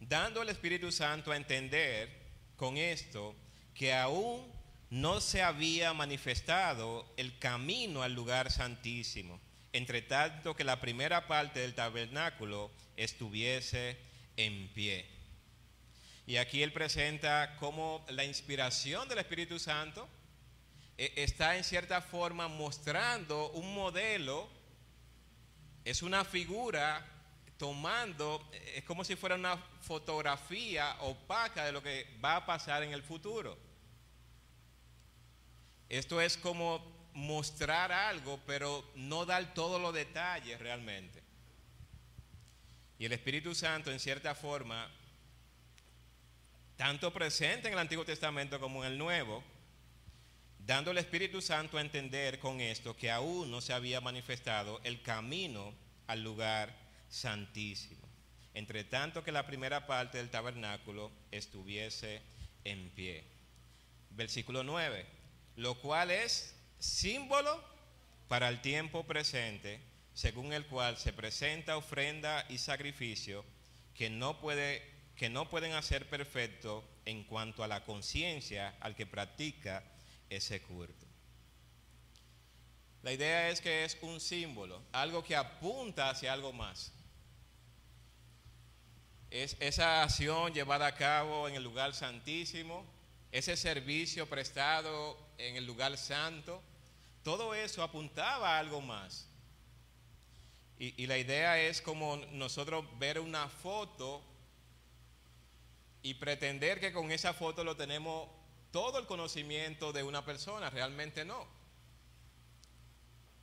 Dando 0.00 0.40
al 0.40 0.48
Espíritu 0.48 0.90
Santo 0.90 1.30
a 1.30 1.36
entender 1.36 2.08
con 2.56 2.76
esto 2.76 3.34
que 3.74 3.92
aún 3.92 4.57
no 4.90 5.20
se 5.20 5.42
había 5.42 5.92
manifestado 5.92 7.06
el 7.16 7.38
camino 7.38 8.02
al 8.02 8.14
lugar 8.14 8.50
santísimo, 8.50 9.40
entre 9.72 10.02
tanto 10.02 10.56
que 10.56 10.64
la 10.64 10.80
primera 10.80 11.26
parte 11.26 11.60
del 11.60 11.74
tabernáculo 11.74 12.70
estuviese 12.96 13.98
en 14.36 14.68
pie. 14.68 15.06
Y 16.26 16.36
aquí 16.36 16.62
él 16.62 16.72
presenta 16.72 17.56
cómo 17.56 18.04
la 18.08 18.24
inspiración 18.24 19.08
del 19.08 19.18
Espíritu 19.18 19.58
Santo 19.58 20.08
eh, 20.96 21.12
está 21.16 21.56
en 21.56 21.64
cierta 21.64 22.00
forma 22.00 22.48
mostrando 22.48 23.50
un 23.50 23.74
modelo, 23.74 24.48
es 25.84 26.02
una 26.02 26.24
figura 26.24 27.06
tomando, 27.58 28.48
es 28.74 28.84
como 28.84 29.04
si 29.04 29.16
fuera 29.16 29.34
una 29.34 29.56
fotografía 29.80 30.96
opaca 31.00 31.64
de 31.64 31.72
lo 31.72 31.82
que 31.82 32.06
va 32.24 32.36
a 32.36 32.46
pasar 32.46 32.82
en 32.82 32.92
el 32.92 33.02
futuro. 33.02 33.67
Esto 35.88 36.20
es 36.20 36.36
como 36.36 36.84
mostrar 37.14 37.90
algo, 37.90 38.38
pero 38.46 38.84
no 38.94 39.24
dar 39.26 39.54
todos 39.54 39.80
los 39.80 39.94
detalles 39.94 40.58
realmente. 40.60 41.22
Y 42.98 43.04
el 43.04 43.12
Espíritu 43.12 43.54
Santo, 43.54 43.90
en 43.90 44.00
cierta 44.00 44.34
forma, 44.34 44.90
tanto 46.76 47.12
presente 47.12 47.68
en 47.68 47.74
el 47.74 47.80
Antiguo 47.80 48.04
Testamento 48.04 48.60
como 48.60 48.84
en 48.84 48.92
el 48.92 48.98
Nuevo, 48.98 49.42
dando 50.58 50.90
al 50.90 50.98
Espíritu 50.98 51.40
Santo 51.40 51.78
a 51.78 51.80
entender 51.80 52.38
con 52.38 52.60
esto 52.60 52.96
que 52.96 53.10
aún 53.10 53.50
no 53.50 53.60
se 53.60 53.72
había 53.72 54.00
manifestado 54.00 54.80
el 54.84 55.02
camino 55.02 55.74
al 56.06 56.22
lugar 56.22 56.74
santísimo, 57.08 58.06
entre 58.54 58.84
tanto 58.84 59.24
que 59.24 59.32
la 59.32 59.46
primera 59.46 59.86
parte 59.86 60.18
del 60.18 60.30
tabernáculo 60.30 61.10
estuviese 61.30 62.20
en 62.64 62.90
pie. 62.90 63.24
Versículo 64.10 64.62
9, 64.62 65.17
lo 65.58 65.74
cual 65.74 66.12
es 66.12 66.54
símbolo 66.78 67.60
para 68.28 68.48
el 68.48 68.60
tiempo 68.60 69.04
presente, 69.04 69.80
según 70.14 70.52
el 70.52 70.64
cual 70.66 70.96
se 70.98 71.12
presenta 71.12 71.76
ofrenda 71.76 72.46
y 72.48 72.58
sacrificio 72.58 73.44
que 73.92 74.08
no, 74.08 74.40
puede, 74.40 74.80
que 75.16 75.28
no 75.28 75.50
pueden 75.50 75.72
hacer 75.72 76.08
perfecto 76.08 76.88
en 77.06 77.24
cuanto 77.24 77.64
a 77.64 77.66
la 77.66 77.82
conciencia 77.82 78.76
al 78.78 78.94
que 78.94 79.04
practica 79.04 79.82
ese 80.30 80.62
culto. 80.62 81.06
La 83.02 83.12
idea 83.12 83.50
es 83.50 83.60
que 83.60 83.84
es 83.84 83.98
un 84.00 84.20
símbolo, 84.20 84.80
algo 84.92 85.24
que 85.24 85.34
apunta 85.34 86.10
hacia 86.10 86.32
algo 86.32 86.52
más. 86.52 86.92
Es 89.28 89.56
esa 89.58 90.04
acción 90.04 90.54
llevada 90.54 90.86
a 90.86 90.94
cabo 90.94 91.48
en 91.48 91.56
el 91.56 91.64
lugar 91.64 91.94
santísimo, 91.94 92.86
ese 93.32 93.56
servicio 93.56 94.28
prestado 94.28 95.27
en 95.38 95.56
el 95.56 95.64
lugar 95.64 95.96
santo, 95.96 96.62
todo 97.22 97.54
eso 97.54 97.82
apuntaba 97.82 98.56
a 98.56 98.58
algo 98.58 98.80
más. 98.80 99.28
Y, 100.80 101.06
la 101.06 101.18
idea 101.18 101.58
es 101.60 101.82
como 101.82 102.16
nosotros 102.32 102.84
ver 103.00 103.18
una 103.18 103.48
foto 103.48 104.22
y 106.02 106.14
pretender 106.14 106.78
que 106.78 106.92
con 106.92 107.10
esa 107.10 107.34
foto 107.34 107.64
lo 107.64 107.76
tenemos 107.76 108.28
todo 108.70 109.00
el 109.00 109.06
conocimiento 109.06 109.92
de 109.92 110.04
una 110.04 110.24
persona, 110.24 110.70
realmente 110.70 111.24
no. 111.24 111.46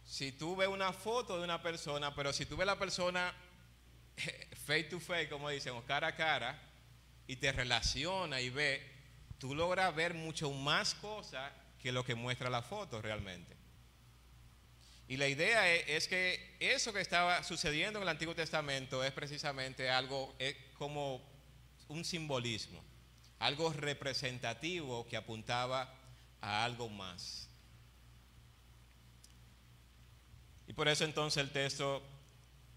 Si 0.05 0.31
tú 0.31 0.55
ves 0.55 0.69
una 0.69 0.93
foto 0.93 1.38
de 1.38 1.43
una 1.43 1.62
persona, 1.62 2.15
pero 2.15 2.31
si 2.31 2.45
tú 2.45 2.55
ves 2.55 2.67
la 2.67 2.79
persona 2.79 3.34
face 4.65 4.86
to 4.86 5.01
face, 5.01 5.27
como 5.27 5.49
dicen, 5.49 5.73
cara 5.81 6.08
a 6.08 6.15
cara, 6.15 6.58
y 7.27 7.36
te 7.36 7.51
relaciona 7.51 8.39
y 8.39 8.49
ve, 8.49 8.81
tú 9.39 9.55
logras 9.55 9.93
ver 9.93 10.13
mucho 10.13 10.51
más 10.51 10.95
cosas 10.95 11.51
que 11.86 11.91
lo 11.91 12.04
que 12.04 12.15
muestra 12.15 12.50
la 12.50 12.63
foto 12.63 13.00
realmente. 13.00 13.56
Y 15.08 15.17
la 15.17 15.28
idea 15.28 15.71
es, 15.71 16.08
que 16.08 16.58
eso 16.60 16.91
que 16.91 17.00
estaba 17.00 17.43
sucediendo 17.43 18.00
en 18.00 18.04
el 18.04 18.10
Antiguo 18.10 18.34
Testamento 18.34 19.04
es 19.04 19.12
precisamente 19.12 19.91
algo 19.91 20.36
es 20.39 20.56
como 20.80 21.21
un 21.88 22.04
simbolismo, 22.04 22.84
algo 23.38 23.71
representativo 23.71 25.08
que 25.08 25.15
apuntaba 25.15 25.93
a 26.41 26.65
algo 26.65 26.89
más. 26.89 27.48
Y 30.67 30.74
por 30.74 30.88
eso 30.88 31.06
entonces 31.06 31.43
el 31.43 31.52
texto 31.52 32.02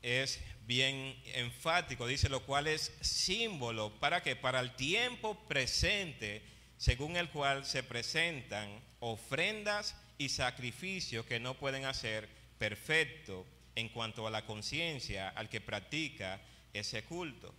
es 0.02 0.38
bien 0.66 1.18
enfático, 1.32 2.06
dice 2.06 2.28
lo 2.28 2.44
cual 2.44 2.66
es 2.66 2.92
símbolo 3.00 3.98
para 4.00 4.22
que 4.22 4.36
para 4.36 4.60
el 4.60 4.76
tiempo 4.76 5.34
presente, 5.48 6.42
según 6.76 7.16
el 7.16 7.30
cual 7.30 7.64
se 7.64 7.82
presentan 7.82 8.86
ofrendas 9.00 9.96
y 10.18 10.28
sacrificios 10.28 11.26
que 11.26 11.40
no 11.40 11.54
pueden 11.54 11.84
hacer 11.84 12.28
perfecto 12.58 13.46
en 13.74 13.88
cuanto 13.88 14.26
a 14.26 14.30
la 14.30 14.44
conciencia 14.44 15.28
al 15.30 15.48
que 15.48 15.60
practica 15.60 16.40
ese 16.72 17.04
culto. 17.04 17.54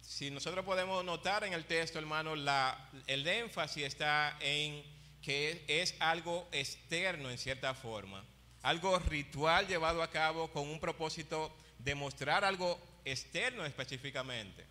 Si 0.00 0.30
nosotros 0.30 0.64
podemos 0.64 1.04
notar 1.04 1.44
en 1.44 1.52
el 1.52 1.64
texto, 1.64 1.98
hermano, 1.98 2.36
la, 2.36 2.90
el 3.06 3.26
énfasis 3.26 3.84
está 3.84 4.38
en 4.40 4.82
que 5.22 5.64
es 5.68 5.94
algo 6.00 6.48
externo 6.52 7.30
en 7.30 7.38
cierta 7.38 7.74
forma 7.74 8.24
algo 8.64 8.98
ritual 8.98 9.68
llevado 9.68 10.02
a 10.02 10.10
cabo 10.10 10.50
con 10.50 10.66
un 10.68 10.80
propósito 10.80 11.54
de 11.78 11.94
mostrar 11.94 12.44
algo 12.44 12.80
externo 13.04 13.66
específicamente, 13.66 14.64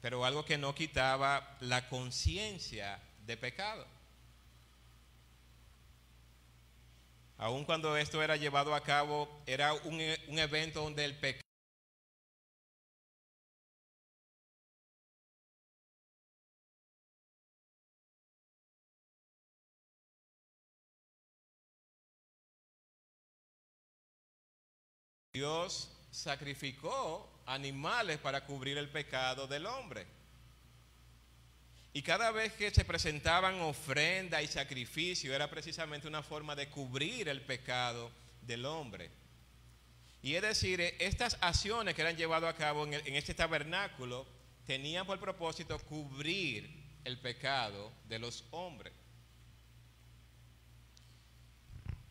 pero 0.00 0.24
algo 0.24 0.44
que 0.44 0.56
no 0.56 0.72
quitaba 0.72 1.56
la 1.60 1.88
conciencia 1.88 3.00
de 3.26 3.36
pecado. 3.36 3.84
Aun 7.38 7.64
cuando 7.64 7.96
esto 7.96 8.22
era 8.22 8.36
llevado 8.36 8.74
a 8.74 8.82
cabo, 8.82 9.42
era 9.46 9.72
un, 9.72 10.00
e, 10.00 10.18
un 10.28 10.38
evento 10.38 10.82
donde 10.82 11.04
el 11.04 11.16
pecado 11.16 11.42
Dios 25.32 25.96
sacrificó 26.10 27.42
animales 27.46 28.18
para 28.18 28.44
cubrir 28.44 28.76
el 28.76 28.90
pecado 28.90 29.46
del 29.46 29.66
hombre. 29.66 30.17
Y 31.92 32.02
cada 32.02 32.30
vez 32.30 32.52
que 32.52 32.70
se 32.70 32.84
presentaban 32.84 33.60
ofrenda 33.60 34.42
y 34.42 34.46
sacrificio 34.46 35.34
era 35.34 35.50
precisamente 35.50 36.06
una 36.06 36.22
forma 36.22 36.54
de 36.54 36.68
cubrir 36.68 37.28
el 37.28 37.40
pecado 37.42 38.10
del 38.42 38.64
hombre. 38.66 39.10
Y 40.22 40.34
es 40.34 40.42
decir, 40.42 40.80
estas 40.98 41.38
acciones 41.40 41.94
que 41.94 42.02
eran 42.02 42.16
llevadas 42.16 42.54
a 42.54 42.56
cabo 42.56 42.86
en, 42.86 42.94
en 42.94 43.14
este 43.14 43.34
tabernáculo 43.34 44.26
tenían 44.66 45.06
por 45.06 45.18
propósito 45.18 45.78
cubrir 45.78 46.68
el 47.04 47.18
pecado 47.18 47.90
de 48.08 48.18
los 48.18 48.44
hombres. 48.50 48.92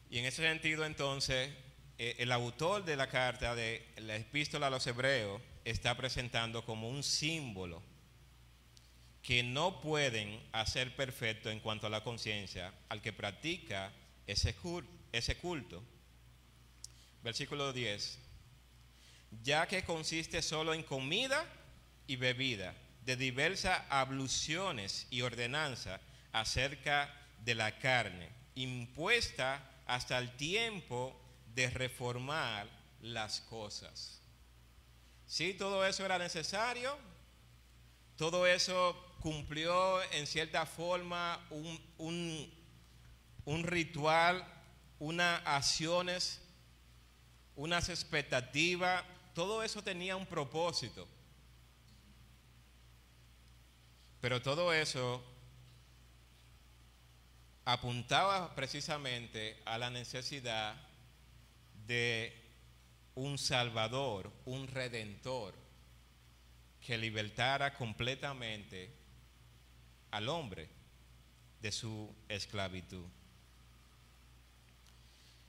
Y 0.10 0.20
en 0.20 0.26
ese 0.26 0.42
sentido 0.42 0.86
entonces 0.86 1.54
eh, 1.98 2.16
el 2.20 2.32
autor 2.32 2.86
de 2.86 2.96
la 2.96 3.08
carta 3.08 3.56
de 3.56 3.86
la 3.98 4.16
epístola 4.16 4.68
a 4.68 4.70
los 4.70 4.86
hebreos 4.88 5.42
está 5.66 5.96
presentando 5.98 6.64
como 6.64 6.90
un 6.90 7.04
símbolo 7.04 7.82
que 9.28 9.44
no 9.44 9.82
pueden 9.82 10.42
hacer 10.54 10.96
perfecto 10.96 11.50
en 11.50 11.60
cuanto 11.60 11.86
a 11.86 11.90
la 11.90 12.02
conciencia 12.02 12.74
al 12.88 13.02
que 13.02 13.12
practica 13.12 13.92
ese, 14.26 14.56
culto. 15.36 15.84
Versículo 17.24 17.74
10. 17.74 18.20
Ya 19.44 19.68
que 19.68 19.84
consiste 19.84 20.42
solo 20.42 20.74
en 20.74 20.82
comida 20.82 21.46
y 22.08 22.16
bebida, 22.16 22.74
de 23.04 23.18
diversas 23.18 23.82
abluciones 23.90 25.08
y 25.10 25.20
ordenanza 25.24 26.00
acerca 26.32 27.14
de 27.44 27.54
la 27.54 27.80
carne, 27.80 28.30
impuesta 28.56 29.62
hasta 29.88 30.18
el 30.20 30.38
tiempo 30.38 31.20
de 31.54 31.70
reformar 31.70 32.66
las 33.02 33.42
cosas. 33.42 34.22
Sí, 35.26 35.54
todo 35.54 35.86
eso 35.86 36.06
era 36.06 36.18
necesario, 36.18 36.98
todo 38.16 38.48
eso 38.48 39.04
cumplió 39.22 40.02
en 40.12 40.28
cierta 40.28 40.66
forma 40.66 41.46
un, 41.50 42.52
un, 43.46 43.64
ritual, 43.64 44.46
unas 45.00 45.42
acciones, 45.46 46.42
unas 47.56 47.90
expectativas, 47.90 49.04
todo 49.34 49.64
eso 49.64 49.84
tenía 49.84 50.16
un 50.16 50.26
propósito. 50.26 51.08
Pero 54.22 54.42
todo 54.42 54.74
eso 54.74 55.24
apuntaba 57.66 58.56
precisamente 58.56 59.62
a 59.66 59.78
la 59.78 59.90
necesidad 59.90 60.76
de 61.86 62.34
un 63.16 63.38
Salvador, 63.38 64.32
un 64.46 64.68
Redentor, 64.68 65.54
que 66.80 66.98
libertara 66.98 67.74
completamente 67.74 69.07
al 70.12 70.30
hombre 70.30 70.70
de 71.62 71.72
su 71.72 72.16
esclavitud. 72.30 73.06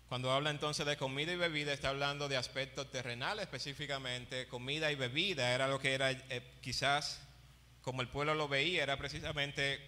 Cuando 0.08 0.32
habla 0.32 0.50
entonces 0.50 0.86
de 0.86 0.96
comida 0.96 1.32
y 1.32 1.36
bebida, 1.36 1.72
está 1.72 1.90
hablando 1.90 2.28
de 2.28 2.38
aspectos 2.38 2.90
terrenales 2.90 3.42
específicamente. 3.42 4.48
Comida 4.48 4.90
y 4.90 4.94
bebida 4.94 5.54
era 5.54 5.68
lo 5.68 5.78
que 5.78 5.92
era 5.92 6.10
eh, 6.10 6.58
quizás 6.62 7.20
como 7.82 8.00
el 8.02 8.08
pueblo 8.08 8.34
lo 8.34 8.48
veía, 8.48 8.82
era 8.82 8.96
precisamente, 8.96 9.80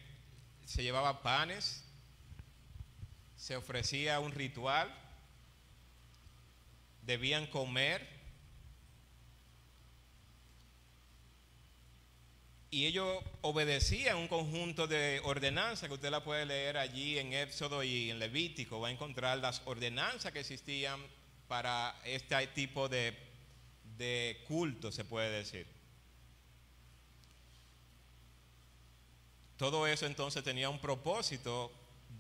se 0.65 0.83
llevaba 0.83 1.23
panes, 1.23 1.85
se 3.37 3.57
ofrecía 3.57 4.21
un 4.21 4.33
ritual, 4.33 4.95
debían 7.03 7.47
comer. 7.47 8.20
Y 12.73 12.87
ellos 12.87 13.23
obedecían 13.41 14.17
un 14.17 14.29
conjunto 14.29 14.87
de 14.87 15.21
ordenanzas 15.25 15.89
que 15.89 15.95
usted 15.95 16.11
la 16.11 16.23
puede 16.23 16.47
leer 16.47 16.79
allí 16.79 17.19
en 17.19 17.33
Éxodo 17.33 17.83
y 17.83 18.11
en 18.11 18.21
Levítico. 18.21 18.79
Va 18.79 18.89
a 18.89 18.93
encontrar 18.93 19.39
las 19.39 19.61
ordenanzas 19.65 20.33
que 20.33 20.41
existían 20.41 21.01
para 21.49 22.01
este 22.05 22.47
tipo 22.49 22.89
de, 22.89 23.17
de 23.97 24.45
culto, 24.47 24.93
se 24.93 25.05
puede 25.05 25.31
decir. 25.31 25.67
Todo 29.57 29.87
eso 29.87 30.07
entonces 30.07 30.45
tenía 30.45 30.71
un 30.71 30.79
propósito 30.79 31.73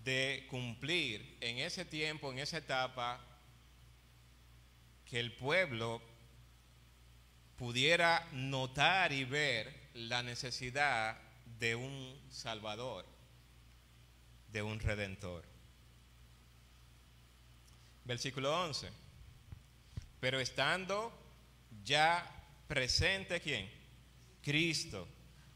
de 0.05 0.47
cumplir 0.51 1.39
en 1.41 1.59
ese 1.59 1.85
tiempo, 1.85 2.33
en 2.33 2.41
esa 2.41 2.59
etapa, 2.59 3.21
que 5.05 5.21
el 5.21 5.33
pueblo 5.33 6.03
pudiera 7.57 8.29
notar 8.33 9.13
y 9.13 9.25
ver 9.25 9.80
la 9.95 10.23
necesidad 10.23 11.19
de 11.59 11.75
un 11.75 12.19
Salvador, 12.31 13.05
de 14.53 14.63
un 14.63 14.79
Redentor. 14.81 15.45
Versículo 18.05 18.59
11. 18.65 18.91
Pero 20.21 20.41
estando 20.41 21.13
ya 21.85 22.25
presente, 22.69 23.41
¿quién? 23.41 23.71
Cristo, 24.43 25.07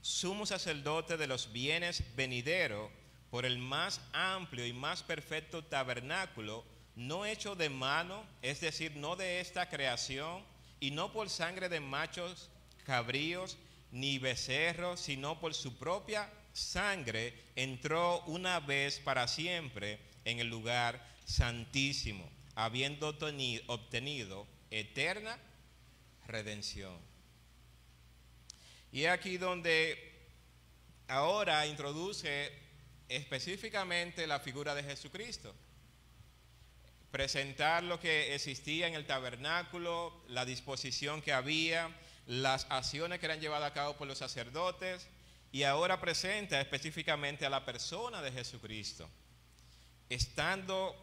sumo 0.00 0.46
sacerdote 0.46 1.16
de 1.16 1.26
los 1.26 1.52
bienes 1.52 2.02
venideros, 2.16 2.90
por 3.30 3.44
el 3.44 3.58
más 3.58 4.00
amplio 4.12 4.64
y 4.64 4.72
más 4.72 5.02
perfecto 5.02 5.64
tabernáculo, 5.64 6.64
no 6.94 7.26
hecho 7.26 7.56
de 7.56 7.68
mano, 7.68 8.24
es 8.42 8.60
decir, 8.60 8.94
no 8.94 9.16
de 9.16 9.40
esta 9.40 9.68
creación, 9.68 10.44
y 10.78 10.92
no 10.92 11.12
por 11.12 11.28
sangre 11.28 11.68
de 11.68 11.80
machos, 11.80 12.48
cabríos, 12.84 13.56
ni 13.94 14.18
becerros, 14.18 15.00
sino 15.00 15.40
por 15.40 15.54
su 15.54 15.78
propia 15.78 16.28
sangre, 16.52 17.32
entró 17.54 18.22
una 18.26 18.60
vez 18.60 18.98
para 18.98 19.26
siempre 19.28 20.00
en 20.24 20.40
el 20.40 20.48
lugar 20.48 21.00
santísimo, 21.24 22.28
habiendo 22.56 23.16
obtenido 23.68 24.46
eterna 24.70 25.38
redención. 26.26 26.98
Y 28.90 29.06
aquí 29.06 29.38
donde 29.38 30.28
ahora 31.06 31.66
introduce 31.66 32.52
específicamente 33.08 34.26
la 34.26 34.40
figura 34.40 34.74
de 34.74 34.82
Jesucristo 34.82 35.54
presentar 37.14 37.84
lo 37.84 38.00
que 38.00 38.34
existía 38.34 38.88
en 38.88 38.94
el 38.94 39.06
tabernáculo, 39.06 40.24
la 40.26 40.44
disposición 40.44 41.22
que 41.22 41.32
había, 41.32 41.88
las 42.26 42.66
acciones 42.70 43.20
que 43.20 43.26
eran 43.26 43.40
llevadas 43.40 43.70
a 43.70 43.74
cabo 43.74 43.96
por 43.96 44.08
los 44.08 44.18
sacerdotes 44.18 45.08
y 45.52 45.62
ahora 45.62 46.00
presenta 46.00 46.60
específicamente 46.60 47.46
a 47.46 47.50
la 47.50 47.64
persona 47.64 48.22
de 48.22 48.32
Jesucristo, 48.32 49.08
estando 50.08 50.96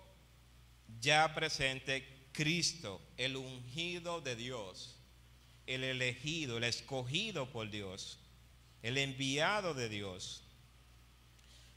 ya 0.99 1.33
presente 1.33 2.27
Cristo, 2.31 3.01
el 3.17 3.37
ungido 3.37 4.21
de 4.21 4.35
Dios, 4.35 4.97
el 5.67 5.83
elegido, 5.83 6.57
el 6.57 6.63
escogido 6.63 7.49
por 7.51 7.69
Dios, 7.69 8.19
el 8.81 8.97
enviado 8.97 9.73
de 9.73 9.89
Dios, 9.89 10.43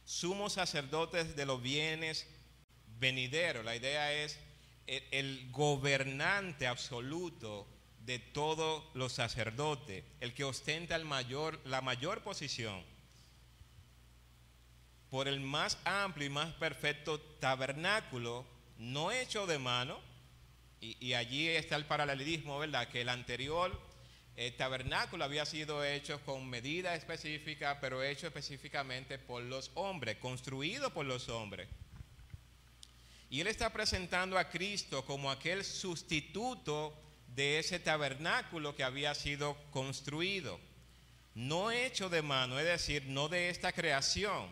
sumos 0.04 0.54
sacerdotes 0.54 1.36
de 1.36 1.46
los 1.46 1.62
bienes 1.62 2.26
venidero. 2.98 3.62
La 3.62 3.76
idea 3.76 4.12
es 4.12 4.38
el, 4.86 5.50
gobernante 5.50 6.66
absoluto 6.66 7.66
de 8.04 8.18
todos 8.18 8.84
los 8.94 9.12
sacerdotes, 9.12 10.04
el 10.20 10.34
que 10.34 10.44
ostenta 10.44 10.96
el 10.96 11.06
la 11.64 11.80
mayor 11.80 12.22
posición, 12.22 12.84
por 15.10 15.28
el 15.28 15.40
más 15.40 15.78
amplio 15.84 16.26
y 16.26 16.30
más 16.30 16.52
perfecto 16.54 17.20
tabernáculo, 17.20 18.44
no 18.78 19.10
hecho 19.10 19.46
de 19.46 19.58
mano, 19.58 20.00
y, 20.80 21.14
allí 21.14 21.48
está 21.48 21.76
el 21.76 21.86
paralelismo, 21.86 22.58
¿verdad? 22.58 22.88
Que 22.88 23.00
el 23.00 23.08
anterior 23.08 23.80
eh, 24.36 24.50
tabernáculo 24.50 25.24
había 25.24 25.46
sido 25.46 25.82
hecho 25.82 26.20
con 26.26 26.46
medida 26.50 26.94
específica, 26.94 27.78
pero 27.80 28.02
hecho 28.02 28.26
específicamente 28.26 29.18
por 29.18 29.42
los 29.42 29.70
hombres, 29.76 30.18
construido 30.18 30.92
por 30.92 31.06
los 31.06 31.30
hombres. 31.30 31.68
Y 33.30 33.40
él 33.40 33.46
está 33.46 33.72
presentando 33.72 34.36
a 34.36 34.50
Cristo 34.50 35.06
como 35.06 35.30
aquel 35.30 35.64
sustituto 35.64 37.03
de 37.34 37.58
ese 37.58 37.78
tabernáculo 37.78 38.74
que 38.74 38.84
había 38.84 39.14
sido 39.14 39.56
construido. 39.70 40.60
No 41.34 41.70
hecho 41.70 42.08
de 42.08 42.22
mano, 42.22 42.58
es 42.58 42.64
decir, 42.64 43.06
no 43.06 43.28
de 43.28 43.50
esta 43.50 43.72
creación. 43.72 44.50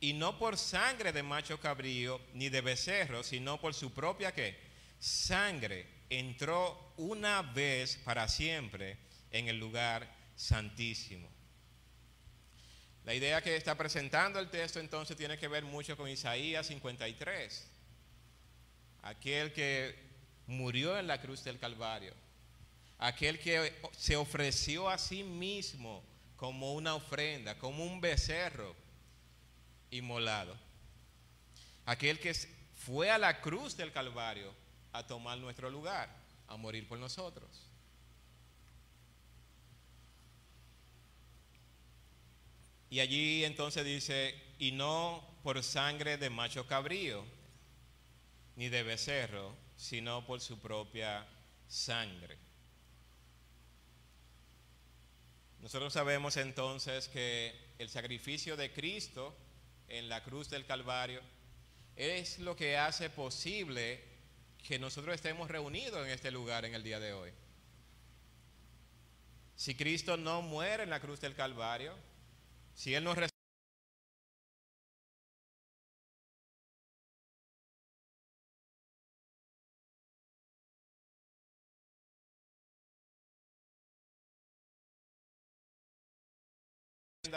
Y 0.00 0.14
no 0.14 0.38
por 0.38 0.56
sangre 0.56 1.12
de 1.12 1.22
macho 1.22 1.60
cabrío 1.60 2.20
ni 2.34 2.48
de 2.48 2.60
becerro, 2.60 3.22
sino 3.22 3.60
por 3.60 3.74
su 3.74 3.92
propia 3.92 4.32
¿qué? 4.32 4.58
sangre. 4.98 5.86
Entró 6.08 6.92
una 6.96 7.42
vez 7.42 7.96
para 8.04 8.26
siempre 8.28 8.98
en 9.30 9.48
el 9.48 9.58
lugar 9.58 10.12
santísimo. 10.34 11.28
La 13.04 13.14
idea 13.14 13.42
que 13.42 13.56
está 13.56 13.76
presentando 13.76 14.40
el 14.40 14.50
texto 14.50 14.80
entonces 14.80 15.16
tiene 15.16 15.38
que 15.38 15.48
ver 15.48 15.64
mucho 15.64 15.96
con 15.96 16.08
Isaías 16.08 16.66
53 16.66 17.70
aquel 19.02 19.52
que 19.52 20.09
murió 20.50 20.98
en 20.98 21.06
la 21.06 21.20
cruz 21.20 21.44
del 21.44 21.58
Calvario. 21.58 22.12
Aquel 22.98 23.38
que 23.38 23.72
se 23.96 24.16
ofreció 24.16 24.90
a 24.90 24.98
sí 24.98 25.22
mismo 25.22 26.02
como 26.36 26.74
una 26.74 26.94
ofrenda, 26.94 27.56
como 27.58 27.84
un 27.84 28.00
becerro 28.00 28.74
inmolado. 29.90 30.54
Aquel 31.86 32.18
que 32.18 32.34
fue 32.74 33.10
a 33.10 33.18
la 33.18 33.40
cruz 33.40 33.76
del 33.76 33.92
Calvario 33.92 34.52
a 34.92 35.06
tomar 35.06 35.38
nuestro 35.38 35.70
lugar, 35.70 36.10
a 36.48 36.56
morir 36.56 36.86
por 36.86 36.98
nosotros. 36.98 37.48
Y 42.90 42.98
allí 42.98 43.44
entonces 43.44 43.84
dice, 43.84 44.34
y 44.58 44.72
no 44.72 45.24
por 45.44 45.62
sangre 45.62 46.18
de 46.18 46.28
macho 46.28 46.66
cabrío, 46.66 47.24
ni 48.56 48.68
de 48.68 48.82
becerro, 48.82 49.54
sino 49.80 50.26
por 50.26 50.42
su 50.42 50.58
propia 50.58 51.26
sangre. 51.66 52.36
Nosotros 55.60 55.94
sabemos 55.94 56.36
entonces 56.36 57.08
que 57.08 57.58
el 57.78 57.88
sacrificio 57.88 58.58
de 58.58 58.72
Cristo 58.74 59.34
en 59.88 60.10
la 60.10 60.22
cruz 60.22 60.50
del 60.50 60.66
Calvario 60.66 61.22
es 61.96 62.38
lo 62.40 62.54
que 62.56 62.76
hace 62.76 63.08
posible 63.08 64.04
que 64.62 64.78
nosotros 64.78 65.14
estemos 65.14 65.50
reunidos 65.50 66.04
en 66.04 66.12
este 66.12 66.30
lugar 66.30 66.66
en 66.66 66.74
el 66.74 66.82
día 66.82 67.00
de 67.00 67.14
hoy. 67.14 67.32
Si 69.56 69.74
Cristo 69.74 70.18
no 70.18 70.42
muere 70.42 70.82
en 70.82 70.90
la 70.90 71.00
cruz 71.00 71.20
del 71.20 71.34
Calvario, 71.34 71.94
si 72.74 72.94
Él 72.94 73.04
no 73.04 73.14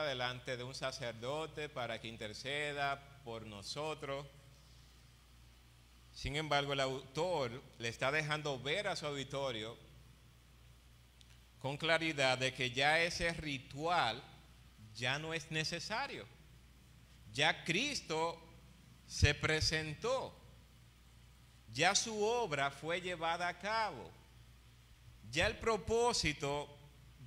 delante 0.01 0.57
de 0.57 0.63
un 0.63 0.73
sacerdote 0.73 1.69
para 1.69 2.01
que 2.01 2.07
interceda 2.07 2.99
por 3.23 3.45
nosotros. 3.45 4.25
Sin 6.11 6.35
embargo, 6.35 6.73
el 6.73 6.79
autor 6.79 7.61
le 7.77 7.89
está 7.89 8.11
dejando 8.11 8.59
ver 8.59 8.87
a 8.87 8.95
su 8.95 9.05
auditorio 9.05 9.77
con 11.59 11.77
claridad 11.77 12.39
de 12.39 12.53
que 12.53 12.71
ya 12.71 12.99
ese 13.01 13.31
ritual 13.33 14.21
ya 14.95 15.19
no 15.19 15.33
es 15.33 15.51
necesario. 15.51 16.25
Ya 17.31 17.63
Cristo 17.63 18.41
se 19.07 19.33
presentó. 19.33 20.35
Ya 21.71 21.95
su 21.95 22.23
obra 22.23 22.69
fue 22.69 23.01
llevada 23.01 23.47
a 23.47 23.59
cabo. 23.59 24.11
Ya 25.31 25.47
el 25.47 25.57
propósito 25.57 26.72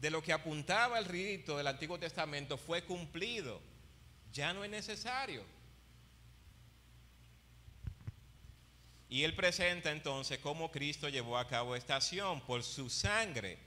de 0.00 0.10
lo 0.10 0.22
que 0.22 0.32
apuntaba 0.32 0.98
el 0.98 1.04
rito 1.04 1.56
del 1.56 1.66
Antiguo 1.66 1.98
Testamento 1.98 2.58
fue 2.58 2.84
cumplido. 2.84 3.60
Ya 4.32 4.52
no 4.52 4.64
es 4.64 4.70
necesario. 4.70 5.44
Y 9.08 9.22
él 9.22 9.34
presenta 9.34 9.92
entonces 9.92 10.38
cómo 10.40 10.70
Cristo 10.70 11.08
llevó 11.08 11.38
a 11.38 11.46
cabo 11.46 11.76
esta 11.76 11.96
acción 11.96 12.40
por 12.42 12.62
su 12.62 12.90
sangre, 12.90 13.58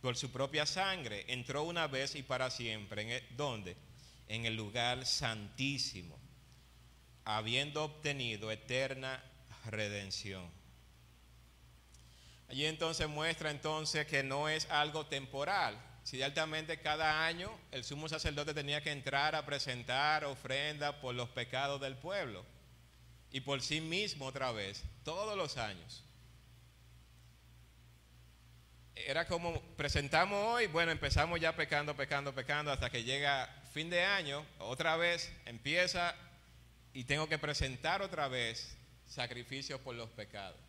por 0.00 0.16
su 0.16 0.30
propia 0.30 0.66
sangre. 0.66 1.24
Entró 1.28 1.64
una 1.64 1.86
vez 1.86 2.14
y 2.14 2.22
para 2.22 2.50
siempre. 2.50 3.02
¿En 3.02 3.10
el, 3.10 3.36
¿Dónde? 3.36 3.76
En 4.28 4.44
el 4.44 4.54
lugar 4.54 5.06
santísimo, 5.06 6.18
habiendo 7.24 7.84
obtenido 7.84 8.52
eterna 8.52 9.22
redención. 9.64 10.48
Allí 12.48 12.66
entonces 12.66 13.08
muestra 13.08 13.50
entonces 13.50 14.06
que 14.06 14.22
no 14.22 14.48
es 14.48 14.70
algo 14.70 15.06
temporal. 15.06 15.78
Si 16.04 16.22
altamente 16.22 16.78
cada 16.78 17.26
año 17.26 17.50
el 17.72 17.82
sumo 17.82 18.08
sacerdote 18.08 18.54
tenía 18.54 18.80
que 18.80 18.92
entrar 18.92 19.34
a 19.34 19.44
presentar 19.44 20.24
ofrenda 20.24 21.00
por 21.00 21.14
los 21.14 21.28
pecados 21.30 21.80
del 21.80 21.96
pueblo 21.96 22.44
y 23.32 23.40
por 23.40 23.60
sí 23.60 23.80
mismo 23.80 24.26
otra 24.26 24.52
vez, 24.52 24.84
todos 25.04 25.36
los 25.36 25.56
años. 25.56 26.04
Era 28.94 29.26
como 29.26 29.60
presentamos 29.76 30.42
hoy, 30.46 30.68
bueno, 30.68 30.92
empezamos 30.92 31.40
ya 31.40 31.54
pecando, 31.54 31.96
pecando, 31.96 32.34
pecando, 32.34 32.70
hasta 32.70 32.88
que 32.88 33.02
llega 33.02 33.46
fin 33.72 33.90
de 33.90 34.02
año, 34.02 34.46
otra 34.58 34.96
vez 34.96 35.30
empieza 35.44 36.14
y 36.94 37.04
tengo 37.04 37.28
que 37.28 37.38
presentar 37.38 38.00
otra 38.00 38.28
vez 38.28 38.74
sacrificios 39.06 39.80
por 39.80 39.96
los 39.96 40.08
pecados. 40.10 40.65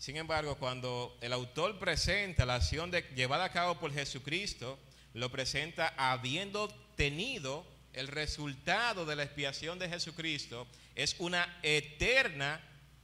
Sin 0.00 0.16
embargo, 0.16 0.56
cuando 0.56 1.14
el 1.20 1.30
autor 1.34 1.78
presenta 1.78 2.46
la 2.46 2.54
acción 2.54 2.90
de, 2.90 3.02
llevada 3.14 3.44
a 3.44 3.52
cabo 3.52 3.78
por 3.78 3.92
Jesucristo, 3.92 4.78
lo 5.12 5.30
presenta 5.30 5.92
habiendo 5.98 6.68
tenido 6.96 7.66
el 7.92 8.08
resultado 8.08 9.04
de 9.04 9.14
la 9.14 9.24
expiación 9.24 9.78
de 9.78 9.90
Jesucristo, 9.90 10.66
es 10.94 11.16
una 11.18 11.60
eterna 11.62 12.62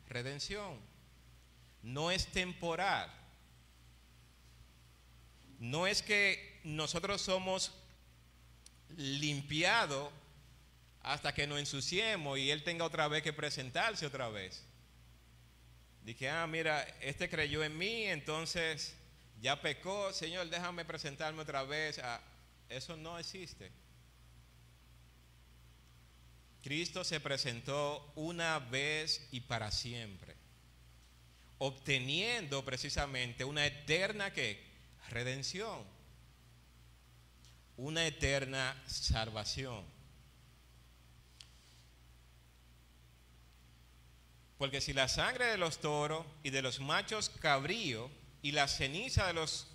redención. 0.09 0.81
No 1.83 2.11
es 2.11 2.29
temporal. 2.29 3.13
No 5.59 5.87
es 5.87 6.01
que 6.01 6.61
nosotros 6.65 7.21
somos 7.21 7.75
limpiados 8.97 10.11
hasta 11.03 11.35
que 11.35 11.47
nos 11.47 11.59
ensuciemos 11.59 12.39
y 12.39 12.51
Él 12.51 12.65
tenga 12.65 12.87
otra 12.87 13.07
vez 13.07 13.23
que 13.23 13.35
presentarse 13.35 14.07
otra 14.07 14.31
vez. 14.31 14.65
Dije, 16.07 16.31
ah, 16.31 16.47
mira, 16.47 16.87
este 17.01 17.29
creyó 17.29 17.65
en 17.65 17.77
mí, 17.77 18.05
entonces 18.05 18.95
ya 19.41 19.61
pecó, 19.61 20.13
Señor, 20.13 20.49
déjame 20.49 20.85
presentarme 20.85 21.43
otra 21.43 21.65
vez. 21.65 22.01
Eso 22.69 22.97
no 22.97 23.19
existe. 23.19 23.73
Cristo 26.63 27.03
se 27.03 27.19
presentó 27.19 28.13
una 28.15 28.61
vez 28.61 29.27
y 29.33 29.41
para 29.41 29.73
siempre, 29.73 30.37
obteniendo 31.59 32.65
precisamente 32.65 33.45
una 33.45 33.67
eterna 33.67 34.33
¿qué? 34.33 34.65
redención, 35.09 35.83
una 37.77 38.07
eterna 38.07 38.81
salvación. 38.87 39.96
Porque 44.59 44.81
si 44.81 44.93
la 44.93 45.09
sangre 45.09 45.47
de 45.47 45.59
los 45.59 45.81
toros 45.81 46.25
y 46.43 46.51
de 46.51 46.63
los 46.63 46.81
machos 46.81 47.29
cabrío 47.29 48.11
y 48.43 48.53
la 48.53 48.69
ceniza 48.69 49.27
de, 49.27 49.35
los 49.35 49.69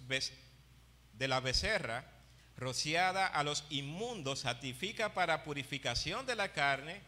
de 1.14 1.28
la 1.28 1.40
becerra 1.40 2.06
rociada 2.58 3.28
a 3.28 3.44
los 3.44 3.66
inmundos 3.70 4.40
santifica 4.40 5.14
para 5.14 5.44
purificación 5.44 6.26
de 6.26 6.36
la 6.36 6.52
carne, 6.52 7.02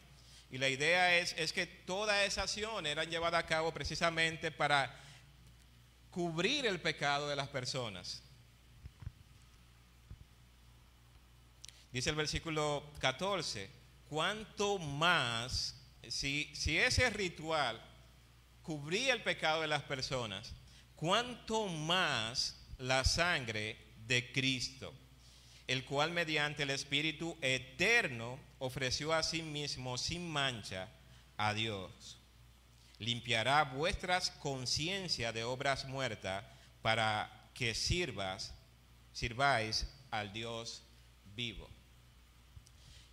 y 0.52 0.60
la 0.60 0.70
idea 0.70 1.18
es, 1.18 1.34
es 1.38 1.52
que 1.52 1.66
toda 1.66 2.26
esa 2.26 2.44
acción 2.44 2.86
era 2.86 3.06
llevada 3.06 3.40
a 3.40 3.46
cabo 3.48 3.74
precisamente 3.74 4.52
para 4.52 4.96
cubrir 6.12 6.68
el 6.68 6.80
pecado 6.80 7.28
de 7.28 7.36
las 7.36 7.48
personas. 7.48 8.22
Dice 11.92 12.12
el 12.12 12.16
versículo 12.16 12.84
14, 13.00 13.70
cuanto 14.10 14.78
más 14.78 15.83
si, 16.10 16.52
ese 16.80 17.10
ritual 17.10 17.82
cubría 18.62 19.13
el 19.13 19.24
pecado 19.24 19.62
de 19.62 19.68
las 19.68 19.84
personas, 19.84 20.54
cuánto 20.96 21.68
más 21.68 22.58
la 22.78 23.04
sangre 23.04 23.78
de 24.08 24.32
Cristo, 24.32 24.94
el 25.67 25.86
cual 25.86 26.12
mediante 26.12 26.63
el 26.63 26.69
Espíritu 26.69 27.38
eterno 27.42 28.40
ofreció 28.60 29.13
a 29.13 29.23
sí 29.23 29.42
mismo 29.42 29.98
sin 29.98 30.30
mancha 30.30 30.90
a 31.38 31.54
Dios. 31.54 32.19
Limpiará 33.00 33.63
vuestras 33.63 34.32
conciencias 34.32 35.34
de 35.34 35.44
obras 35.44 35.86
muertas 35.86 36.46
para 36.82 37.50
que 37.54 37.75
sirvas, 37.75 38.54
sirváis 39.13 39.88
al 40.12 40.32
Dios 40.32 40.84
vivo. 41.36 41.69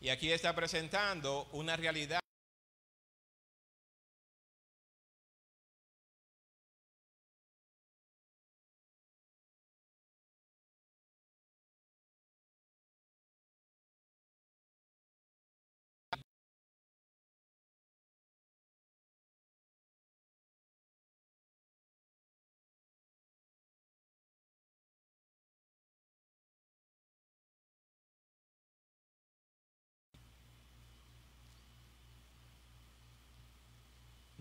Y 0.00 0.08
aquí 0.08 0.30
está 0.30 0.54
presentando 0.54 1.48
una 1.52 1.76
realidad 1.76 2.20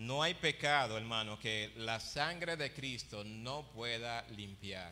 no 0.10 0.24
hay 0.24 0.34
pecado, 0.34 0.98
hermano, 0.98 1.38
que 1.38 1.72
la 1.76 2.00
sangre 2.00 2.58
de 2.58 2.74
Cristo 2.74 3.24
no 3.24 3.70
pueda 3.70 4.24
limpiar. 4.30 4.92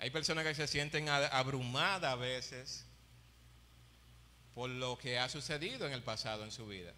Hay 0.00 0.10
personas 0.10 0.44
que 0.44 0.56
se 0.56 0.66
sienten 0.66 1.08
abrumadas 1.08 2.12
a 2.12 2.16
veces 2.16 2.84
por 4.56 4.68
lo 4.68 4.98
que 4.98 5.20
ha 5.20 5.28
sucedido 5.28 5.86
en 5.86 5.92
el 5.92 6.02
pasado 6.02 6.42
en 6.42 6.50
su 6.50 6.66
vida. 6.66 6.92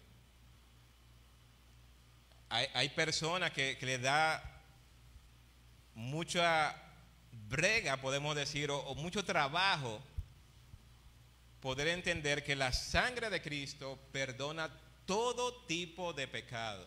Hay, 2.49 2.89
personas 2.89 3.51
que, 3.51 3.77
le 3.79 3.99
da 3.99 4.43
mucha 5.93 6.75
brega, 7.31 7.97
podemos 7.97 8.35
decir, 8.35 8.71
o 8.71 8.95
mucho 8.95 9.23
trabajo 9.23 10.01
poder 11.59 11.89
entender 11.89 12.43
que 12.43 12.55
la 12.55 12.73
sangre 12.73 13.29
de 13.29 13.43
Cristo 13.43 13.99
perdona 14.11 14.71
todo 15.07 15.63
tipo 15.65 16.13
de 16.13 16.27
pecado. 16.27 16.85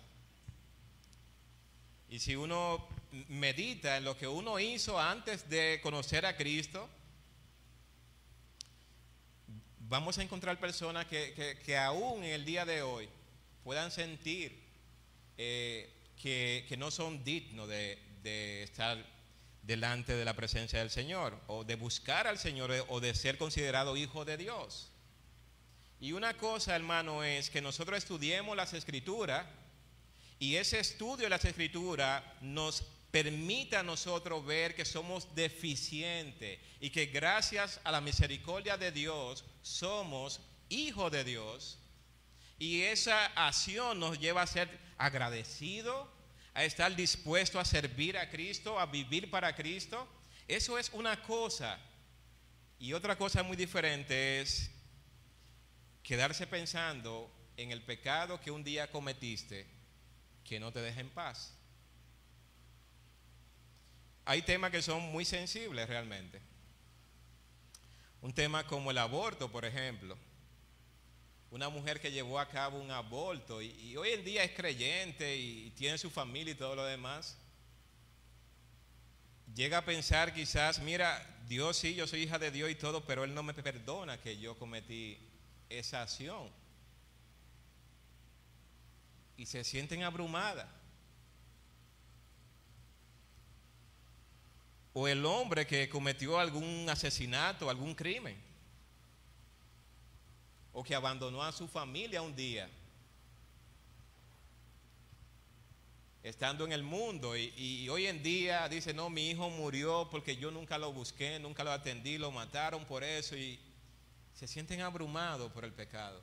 Y 2.09 2.21
si 2.21 2.37
uno 2.37 2.87
medita 3.29 3.97
en 3.97 4.05
lo 4.05 4.17
que 4.17 4.29
uno 4.29 4.61
hizo 4.61 5.01
antes 5.01 5.49
de 5.49 5.81
conocer 5.83 6.25
a 6.27 6.37
Cristo, 6.37 6.89
vamos 9.79 10.19
a 10.19 10.23
encontrar 10.23 10.61
personas 10.61 11.07
que, 11.07 11.77
aún 11.77 12.23
en 12.23 12.31
el 12.31 12.45
día 12.45 12.65
de 12.65 12.83
hoy 12.83 13.09
puedan 13.65 13.91
sentir 13.91 14.63
eh, 15.37 15.93
que, 16.21 16.77
no 16.79 16.91
son 16.91 17.25
dignos 17.25 17.69
de, 17.69 17.99
de 18.23 18.63
estar 18.63 19.05
delante 19.63 20.15
de 20.15 20.25
la 20.25 20.35
presencia 20.35 20.79
del 20.79 20.91
Señor, 20.91 21.39
o 21.47 21.65
de 21.65 21.77
buscar 21.77 22.27
al 22.27 22.39
Señor, 22.39 22.71
o 22.89 23.01
de 23.01 23.15
ser 23.15 23.39
considerado 23.39 23.97
hijo 23.97 24.25
de 24.25 24.37
Dios. 24.37 24.90
Y 26.01 26.13
una 26.13 26.35
cosa, 26.35 26.75
hermano, 26.75 27.23
es 27.23 27.51
que 27.51 27.61
nosotros 27.61 27.99
estudiemos 27.99 28.57
las 28.57 28.73
escrituras 28.73 29.47
y 30.39 30.57
ese 30.57 30.81
estudio 30.81 31.25
de 31.25 31.29
las 31.29 31.45
escrituras 31.45 32.23
nos 32.41 32.83
permita 33.11 33.81
a 33.81 33.83
nosotros 33.83 34.45
ver 34.47 34.75
que 34.75 34.87
somos 34.87 35.35
deficientes 35.35 36.59
y 36.81 36.89
que 36.89 37.07
gracias 37.07 37.81
a 37.85 37.93
la 37.93 38.01
misericordia 38.01 38.79
de 38.79 38.93
Dios 38.93 39.45
somos 39.61 40.41
hijos 40.71 41.13
de 41.13 41.25
Dios. 41.25 41.79
Y 42.59 42.81
esa 42.81 43.27
acción 43.27 44.01
nos 44.01 44.19
lleva 44.19 44.41
a 44.41 44.47
ser 44.47 44.71
agradecidos, 44.97 46.09
a 46.55 46.65
estar 46.65 46.97
dispuesto 46.97 47.61
a 47.61 47.65
servir 47.67 48.17
a 48.17 48.31
Cristo, 48.31 48.81
a 48.81 48.87
vivir 48.87 49.31
para 49.31 49.55
Cristo. 49.55 50.09
Eso 50.49 50.79
es 50.79 50.89
una 50.95 51.23
cosa. 51.23 51.79
Y 52.79 52.95
otra 52.95 53.19
cosa 53.19 53.43
muy 53.43 53.59
diferente 53.59 54.41
es 54.41 54.71
quedarse 56.11 56.45
pensando 56.49 57.31
en 57.57 57.71
el 57.71 57.83
pecado 57.83 58.41
que 58.41 58.51
un 58.51 58.65
día 58.65 58.91
cometiste 58.91 59.65
que 60.43 60.59
no 60.59 60.73
te 60.73 60.81
deja 60.81 61.01
en 61.01 61.09
paz. 61.09 61.55
Hay 64.25 64.43
temas 64.43 64.73
que 64.73 64.83
son 64.83 65.03
muy 65.13 65.25
sensibles 65.25 65.89
realmente. 65.89 66.41
Un 68.23 68.33
tema 68.33 68.67
como 68.67 68.91
el 68.91 68.99
aborto, 68.99 69.53
por 69.53 69.65
ejemplo 69.65 70.19
una 71.53 71.69
mujer 71.69 72.01
que 72.01 72.13
llevó 72.13 72.39
a 72.39 72.49
cabo 72.49 72.81
un 72.81 72.93
aborto 72.93 73.61
y, 73.61 73.97
hoy 73.97 74.11
en 74.11 74.25
día 74.25 74.45
es 74.45 74.53
creyente 74.53 75.37
y, 75.37 75.71
tiene 75.71 75.99
su 75.99 76.09
familia 76.09 76.53
y 76.53 76.57
todo 76.57 76.77
lo 76.77 76.85
demás, 76.85 77.37
llega 79.55 79.79
a 79.79 79.85
pensar 79.85 80.33
quizás, 80.33 80.81
mira, 80.81 81.25
Dios 81.49 81.77
sí, 81.77 81.95
yo 81.95 82.07
soy 82.07 82.23
hija 82.23 82.39
de 82.39 82.53
Dios 82.53 82.71
y 82.71 82.77
todo, 82.77 83.05
pero 83.05 83.25
Él 83.25 83.35
no 83.35 83.43
me 83.43 83.55
perdona 83.55 84.21
que 84.21 84.39
yo 84.39 84.57
cometí 84.57 85.19
esa 85.71 86.03
acción. 86.03 86.51
Y 89.39 89.47
se 89.47 89.65
sienten 89.65 90.03
abrumadas. 90.03 90.69
O 94.93 95.09
el 95.09 95.25
hombre 95.25 95.67
que 95.67 95.89
cometió 95.89 96.39
algún 96.39 96.87
asesinato, 96.91 97.71
algún 97.71 97.95
crimen 97.95 98.51
o 100.73 100.83
que 100.83 100.95
abandonó 100.95 101.43
a 101.43 101.53
su 101.53 101.67
familia 101.67 102.23
un 102.23 102.35
día, 102.35 102.69
estando 106.23 106.65
en 106.65 106.73
el 106.73 106.83
mundo 106.83 107.37
y, 107.37 107.89
hoy 107.89 108.07
en 108.07 108.23
día 108.23 108.69
dice, 108.69 108.93
no, 108.93 109.11
mi 109.11 109.31
hijo 109.31 109.49
murió 109.51 110.09
porque 110.11 110.37
yo 110.37 110.51
nunca 110.51 110.79
lo 110.79 110.93
busqué, 110.93 111.39
nunca 111.39 111.65
lo 111.65 111.73
atendí, 111.73 112.19
lo 112.19 112.31
mataron 112.31 112.85
por 112.85 113.03
eso 113.03 113.37
y 113.37 113.59
se 114.41 114.49
sienten 114.49 114.81
abrumados 114.81 115.53
por 115.53 115.67
el 115.67 115.73
pecado. 115.75 116.19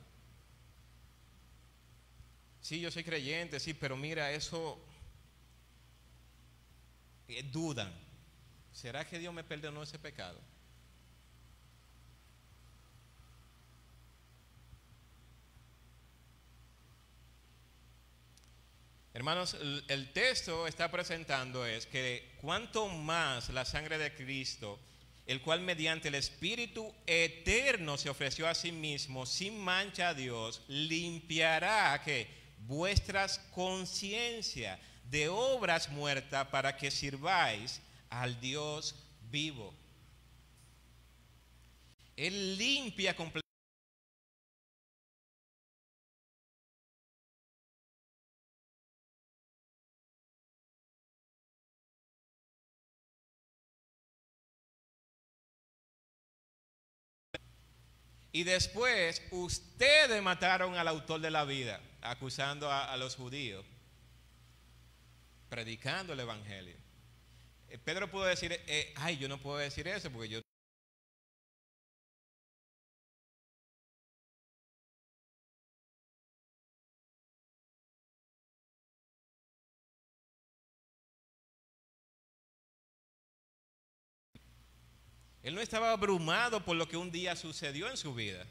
Sí, 2.60 2.80
yo 2.80 2.90
soy 2.90 3.04
creyente, 3.04 3.60
sí, 3.60 3.74
pero 3.74 3.96
mira, 3.96 4.32
eso 4.32 4.84
eh, 7.28 7.44
dudan. 7.44 7.94
¿Será 8.72 9.06
que 9.06 9.20
Dios 9.20 9.32
me 9.32 9.44
perdonó 9.44 9.84
ese 9.84 10.00
pecado? 10.00 10.40
Hermanos, 19.14 19.56
el 19.86 20.12
texto 20.12 20.66
está 20.66 20.90
presentando 20.90 21.64
es 21.64 21.86
que 21.86 22.36
cuanto 22.40 22.88
más 22.88 23.50
la 23.50 23.64
sangre 23.64 23.96
de 23.96 24.12
Cristo, 24.12 24.80
el 25.28 25.42
cual 25.42 25.60
mediante 25.60 26.08
el 26.08 26.14
Espíritu 26.14 26.90
eterno 27.06 27.98
se 27.98 28.08
ofreció 28.08 28.48
a 28.48 28.54
sí 28.54 28.72
mismo 28.72 29.26
sin 29.26 29.58
mancha 29.58 30.08
a 30.08 30.14
Dios, 30.14 30.62
limpiará 30.68 32.00
que 32.02 32.26
vuestras 32.66 33.38
conciencias 33.52 34.80
de 35.04 35.28
obras 35.28 35.90
muertas 35.90 36.48
para 36.48 36.74
que 36.78 36.90
sirváis 36.90 37.82
al 38.08 38.40
Dios 38.40 38.94
vivo. 39.30 39.74
Él 42.16 42.56
limpia 42.56 43.14
completamente 43.14 43.47
Y 58.32 58.44
después 58.44 59.22
ustedes 59.30 60.22
mataron 60.22 60.76
al 60.76 60.88
autor 60.88 61.20
de 61.20 61.30
la 61.30 61.44
vida, 61.44 61.80
acusando 62.02 62.70
a, 62.70 62.96
los 62.96 63.16
judíos, 63.16 63.64
predicando 65.48 66.12
el 66.12 66.20
Evangelio. 66.20 66.76
Eh, 67.70 67.78
Pedro 67.78 68.10
pudo 68.10 68.24
decir, 68.24 68.52
eh, 68.66 68.92
ay, 68.96 69.16
yo 69.16 69.28
no 69.28 69.38
puedo 69.38 69.58
decir 69.58 69.88
eso 69.88 70.10
porque 70.10 70.28
yo 70.28 70.40
Él 85.42 85.54
no 85.54 85.60
estaba 85.60 85.92
abrumado 85.92 86.64
por 86.64 86.76
lo 86.76 86.88
que 86.88 86.96
un 86.96 87.10
día 87.10 87.36
sucedió 87.36 87.88
en 87.88 87.96
su 87.96 88.14
vida. 88.14 88.46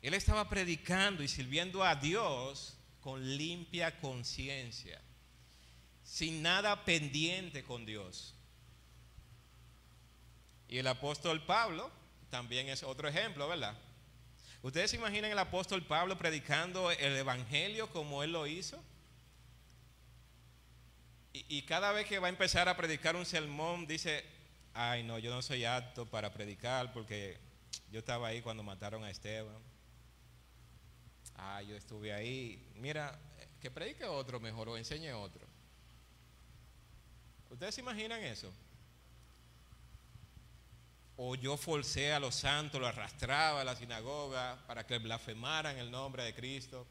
Él 0.00 0.14
estaba 0.14 0.48
predicando 0.48 1.22
y 1.22 1.28
sirviendo 1.28 1.84
a 1.84 1.94
Dios 1.94 2.76
con 3.00 3.36
limpia 3.36 3.98
conciencia, 4.00 5.00
sin 6.02 6.42
nada 6.42 6.84
pendiente 6.84 7.62
con 7.62 7.86
Dios. 7.86 8.34
Y 10.68 10.78
el 10.78 10.86
apóstol 10.88 11.44
Pablo 11.44 11.90
también 12.30 12.68
es 12.68 12.82
otro 12.82 13.08
ejemplo, 13.08 13.46
¿verdad? 13.46 13.76
¿Ustedes 14.62 14.90
se 14.90 14.96
imaginan 14.96 15.30
el 15.30 15.38
apóstol 15.38 15.84
Pablo 15.84 16.16
predicando 16.18 16.90
el 16.90 17.16
Evangelio 17.16 17.90
como 17.90 18.22
él 18.22 18.32
lo 18.32 18.46
hizo? 18.46 18.82
Y, 21.32 21.44
y, 21.48 21.62
cada 21.62 21.92
vez 21.92 22.06
que 22.06 22.18
va 22.18 22.26
a 22.26 22.30
empezar 22.30 22.68
a 22.68 22.76
predicar 22.76 23.16
un 23.16 23.24
sermón, 23.24 23.86
dice, 23.86 24.24
ay 24.74 25.02
no, 25.02 25.18
yo 25.18 25.30
no 25.30 25.42
soy 25.42 25.64
apto 25.64 26.06
para 26.06 26.32
predicar 26.32 26.92
porque 26.92 27.38
yo 27.90 27.98
estaba 27.98 28.28
ahí 28.28 28.42
cuando 28.42 28.62
mataron 28.62 29.04
a 29.04 29.10
Esteban. 29.10 29.56
Ah, 31.36 31.62
yo 31.62 31.76
estuve 31.76 32.12
ahí. 32.12 32.70
Mira, 32.76 33.18
que 33.60 33.70
predique 33.70 34.04
otro 34.04 34.40
mejor 34.40 34.68
o 34.68 34.76
enseñe 34.76 35.12
otro. 35.12 35.46
¿Ustedes 37.50 37.74
se 37.74 37.80
imaginan 37.80 38.22
eso? 38.22 38.52
O 41.16 41.34
yo 41.34 41.56
forcé 41.56 42.12
a 42.12 42.20
los 42.20 42.34
santos, 42.34 42.80
lo 42.80 42.86
arrastraba 42.86 43.60
a 43.60 43.64
la 43.64 43.76
sinagoga 43.76 44.58
para 44.66 44.86
que 44.86 44.98
blasfemaran 44.98 45.76
el 45.78 45.90
nombre 45.90 46.24
de 46.24 46.34
Cristo. 46.34 46.86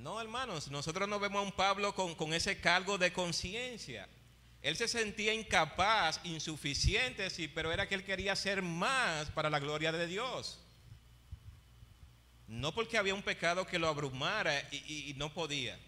No, 0.00 0.18
hermanos, 0.18 0.70
nosotros 0.70 1.06
no 1.10 1.20
vemos 1.20 1.40
a 1.40 1.44
un 1.44 1.52
Pablo 1.52 1.94
con, 1.94 2.32
ese 2.32 2.58
cargo 2.58 2.96
de 2.96 3.12
conciencia. 3.12 4.08
Él 4.62 4.74
se 4.74 4.88
sentía 4.88 5.34
incapaz, 5.34 6.20
insuficiente, 6.24 7.28
sí, 7.28 7.48
pero 7.48 7.70
era 7.70 7.86
que 7.86 7.96
él 7.96 8.04
quería 8.04 8.32
hacer 8.32 8.62
más 8.62 9.30
para 9.30 9.50
la 9.50 9.58
gloria 9.58 9.92
de 9.92 10.06
Dios. 10.06 10.58
No 12.46 12.74
porque 12.74 12.96
había 12.96 13.14
un 13.14 13.22
pecado 13.22 13.66
que 13.66 13.78
lo 13.78 13.88
abrumara 13.88 14.58
y, 14.70 15.10
y 15.10 15.14
no 15.18 15.34
podía. 15.34 15.78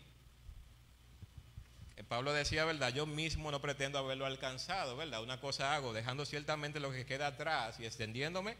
Eh, 1.96 2.04
Pablo 2.04 2.34
decía, 2.34 2.66
¿verdad? 2.66 2.92
Yo 2.92 3.06
mismo 3.06 3.50
no 3.50 3.62
pretendo 3.62 3.98
haberlo 3.98 4.26
alcanzado, 4.26 4.94
¿verdad? 4.94 5.22
Una 5.22 5.40
cosa 5.40 5.74
hago, 5.74 5.94
dejando 5.94 6.26
ciertamente 6.26 6.80
lo 6.80 6.92
que 6.92 7.06
queda 7.06 7.28
atrás 7.28 7.80
y 7.80 7.86
extendiéndome 7.86 8.58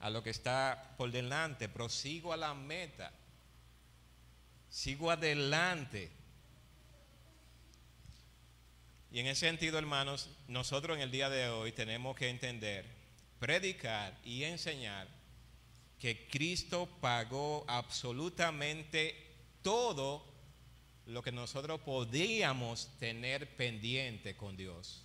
a 0.00 0.08
lo 0.08 0.22
que 0.22 0.30
está 0.30 0.94
por 0.96 1.10
delante. 1.10 1.68
Prosigo 1.68 2.32
a 2.32 2.38
la 2.38 2.54
meta. 2.54 3.12
Sigo 4.70 5.10
adelante. 5.10 6.10
Y 9.10 9.20
en 9.20 9.26
ese 9.26 9.46
sentido, 9.46 9.78
hermanos, 9.78 10.28
nosotros 10.48 10.96
en 10.96 11.02
el 11.02 11.10
día 11.10 11.30
de 11.30 11.48
hoy 11.48 11.72
tenemos 11.72 12.14
que 12.16 12.28
entender, 12.28 12.84
predicar 13.38 14.18
y 14.24 14.44
enseñar 14.44 15.08
que 15.98 16.28
Cristo 16.28 16.88
pagó 17.00 17.64
absolutamente 17.68 19.16
todo 19.62 20.24
lo 21.06 21.22
que 21.22 21.32
nosotros 21.32 21.80
podíamos 21.80 22.88
tener 22.98 23.56
pendiente 23.56 24.36
con 24.36 24.56
Dios. 24.56 25.02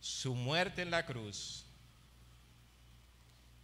Su 0.00 0.34
muerte 0.34 0.82
en 0.82 0.90
la 0.90 1.04
cruz. 1.04 1.66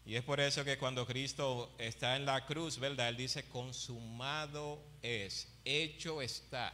Y 0.09 0.17
es 0.17 0.25
por 0.25 0.41
eso 0.41 0.65
que 0.65 0.79
cuando 0.79 1.07
Cristo 1.07 1.75
está 1.77 2.17
en 2.17 2.25
la 2.25 2.47
cruz, 2.47 2.79
¿verdad? 2.79 3.11
Él 3.11 3.19
dice, 3.19 3.47
consumado 3.47 4.83
es, 5.03 5.53
hecho 5.67 6.23
está. 6.23 6.73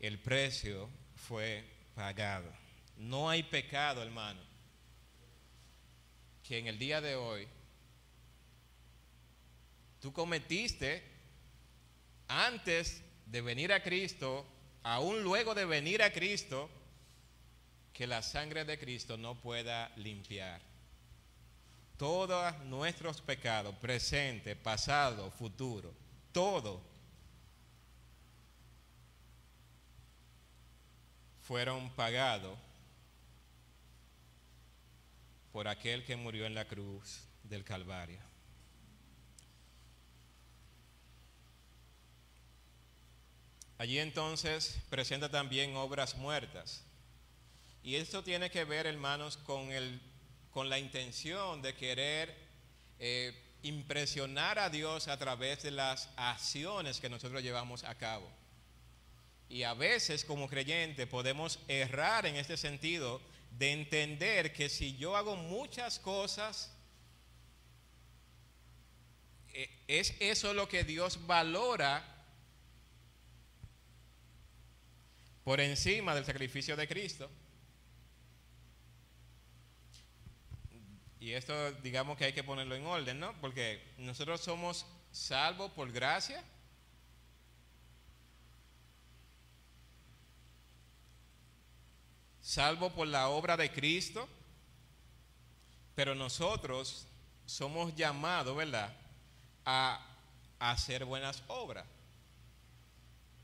El 0.00 0.18
precio 0.18 0.88
fue 1.14 1.62
pagado. 1.94 2.50
No 2.96 3.28
hay 3.28 3.42
pecado, 3.42 4.02
hermano, 4.02 4.40
que 6.42 6.56
en 6.56 6.68
el 6.68 6.78
día 6.78 7.02
de 7.02 7.16
hoy 7.16 7.46
tú 10.00 10.10
cometiste 10.10 11.02
antes 12.28 13.02
de 13.26 13.42
venir 13.42 13.74
a 13.74 13.82
Cristo, 13.82 14.46
aún 14.82 15.22
luego 15.22 15.54
de 15.54 15.66
venir 15.66 16.02
a 16.02 16.14
Cristo, 16.14 16.70
que 17.96 18.06
la 18.06 18.20
sangre 18.20 18.66
de 18.66 18.78
Cristo 18.78 19.16
no 19.16 19.40
pueda 19.40 19.90
limpiar. 19.96 20.60
Todos 21.96 22.54
nuestros 22.64 23.22
pecados, 23.22 23.74
presente, 23.76 24.54
pasado, 24.54 25.30
futuro, 25.30 25.94
todo, 26.30 26.82
fueron 31.40 31.88
pagados 31.92 32.58
por 35.50 35.66
aquel 35.66 36.04
que 36.04 36.16
murió 36.16 36.44
en 36.44 36.54
la 36.54 36.66
cruz 36.66 37.22
del 37.44 37.64
Calvario. 37.64 38.20
Allí 43.78 43.98
entonces 43.98 44.82
presenta 44.90 45.30
también 45.30 45.76
obras 45.76 46.14
muertas. 46.16 46.85
Y 47.86 47.94
esto 47.94 48.24
tiene 48.24 48.50
que 48.50 48.64
ver, 48.64 48.84
hermanos, 48.84 49.36
con, 49.36 49.70
el, 49.70 50.00
con 50.50 50.68
la 50.68 50.76
intención 50.76 51.62
de 51.62 51.72
querer 51.76 52.34
eh, 52.98 53.32
impresionar 53.62 54.58
a 54.58 54.70
Dios 54.70 55.06
a 55.06 55.16
través 55.16 55.62
de 55.62 55.70
las 55.70 56.08
acciones 56.16 56.98
que 56.98 57.08
nosotros 57.08 57.44
llevamos 57.44 57.84
a 57.84 57.94
cabo. 57.94 58.28
Y 59.48 59.62
a 59.62 59.72
veces 59.74 60.24
como 60.24 60.48
creyente 60.48 61.06
podemos 61.06 61.60
errar 61.68 62.26
en 62.26 62.34
este 62.34 62.56
sentido 62.56 63.20
de 63.52 63.70
entender 63.70 64.52
que 64.52 64.68
si 64.68 64.96
yo 64.96 65.16
hago 65.16 65.36
muchas 65.36 66.00
cosas, 66.00 66.74
eh, 69.54 69.70
es 69.86 70.12
eso 70.18 70.52
lo 70.54 70.68
que 70.68 70.82
Dios 70.82 71.24
valora 71.24 72.04
por 75.44 75.60
encima 75.60 76.16
del 76.16 76.24
sacrificio 76.24 76.74
de 76.74 76.88
Cristo. 76.88 77.30
Y 81.18 81.32
esto 81.32 81.72
digamos 81.82 82.16
que 82.16 82.26
hay 82.26 82.32
que 82.32 82.44
ponerlo 82.44 82.74
en 82.74 82.86
orden, 82.86 83.20
¿no? 83.20 83.32
Porque 83.40 83.82
nosotros 83.98 84.40
somos 84.40 84.86
salvos 85.10 85.72
por 85.72 85.90
gracia. 85.90 86.42
Salvo 92.40 92.90
por 92.90 93.08
la 93.08 93.28
obra 93.28 93.56
de 93.56 93.70
Cristo. 93.72 94.28
Pero 95.94 96.14
nosotros 96.14 97.06
somos 97.46 97.94
llamados, 97.94 98.56
¿verdad? 98.56 98.94
A 99.64 100.06
hacer 100.58 101.04
buenas 101.04 101.42
obras 101.48 101.86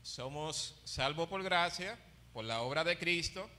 somos 0.03 0.75
salvos 0.83 1.29
por 1.29 1.41
gracia, 1.41 1.97
por 2.33 2.43
la 2.43 2.61
obra 2.61 2.83
de 2.83 2.97
Cristo, 2.97 3.49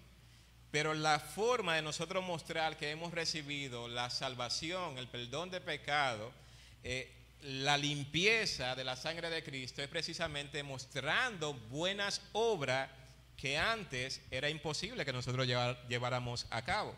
pero 0.75 0.93
la 0.93 1.20
forma 1.20 1.77
de 1.77 1.83
nosotros 1.83 2.25
mostrar 2.25 2.77
que 2.77 2.91
hemos 2.91 3.14
recibido 3.14 3.87
la 3.87 4.11
salvación, 4.11 4.99
el 4.99 5.07
perdón 5.07 5.49
de 5.49 5.61
pecado, 5.61 6.33
eh, 6.83 7.12
la 7.43 7.79
limpieza 7.79 8.75
de 8.75 8.83
la 8.83 8.97
sangre 8.97 9.31
de 9.31 9.45
Cristo 9.45 9.83
es 9.83 9.89
precisamente 9.89 10.64
mostrando 10.64 11.55
buenas 11.55 12.20
obras 12.33 12.91
que 13.37 13.57
antes 13.57 14.20
era 14.33 14.51
imposible 14.51 15.05
que 15.05 15.12
nosotros 15.12 15.47
lleváramos 15.89 16.45
a 16.51 16.64
cabo. 16.64 16.97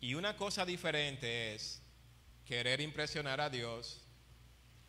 Y 0.00 0.14
una 0.14 0.36
cosa 0.36 0.66
diferente 0.66 1.54
es 1.54 1.80
querer 2.44 2.80
impresionar 2.80 3.40
a 3.40 3.48
Dios 3.48 4.00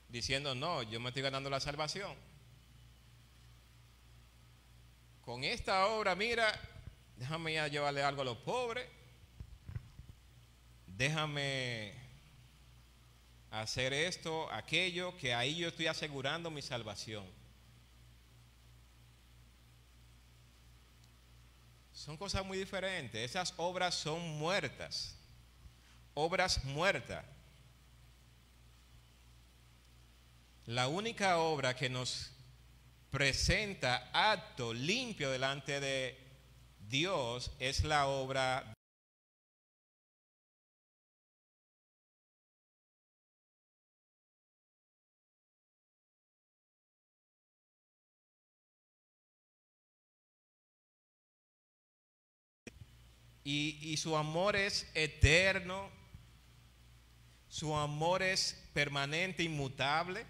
diciendo, 0.09 0.55
no, 0.55 0.81
yo 0.81 0.99
me 0.99 1.09
estoy 1.09 1.21
ganando 1.21 1.51
la 1.51 1.59
salvación. 1.59 2.32
Con 5.25 5.45
esta 5.45 5.87
obra, 5.87 6.15
mira, 6.15 6.53
déjame 7.15 7.53
ya 7.53 7.67
llevarle 7.69 8.03
algo 8.03 8.23
a 8.23 8.25
los 8.25 8.37
pobres, 8.39 8.85
déjame 10.85 11.93
hacer 13.49 13.93
esto, 13.93 14.51
aquello, 14.51 15.15
que 15.17 15.33
ahí 15.33 15.55
yo 15.55 15.69
estoy 15.69 15.87
asegurando 15.87 16.51
mi 16.51 16.61
salvación. 16.61 17.25
Son 21.93 22.17
cosas 22.17 22.45
muy 22.45 22.57
diferentes. 22.57 23.23
Esas 23.23 23.53
obras 23.55 23.95
son 23.95 24.19
muertas. 24.37 25.15
Obras 26.15 26.65
muertas. 26.65 27.23
La 30.65 30.89
única 30.89 31.37
obra 31.37 31.75
que 31.75 31.89
nos 31.89 32.31
presenta 33.13 34.09
acto 34.11 34.73
limpio 34.73 35.29
delante 35.29 35.79
de 35.79 36.17
Dios 36.79 37.51
es 37.59 37.83
la 37.83 38.07
obra 38.07 38.73
Y, 53.45 53.77
y, 53.81 53.97
su 53.97 54.15
amor 54.15 54.55
es 54.55 54.89
eterno, 54.95 55.91
su 57.49 57.75
amor 57.75 58.23
es 58.23 58.57
permanente, 58.73 59.43
inmutable. 59.43 60.25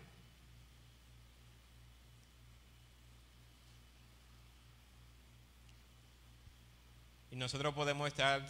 Y 7.34 7.36
nosotros 7.36 7.74
podemos 7.74 8.08
estar 8.08 8.46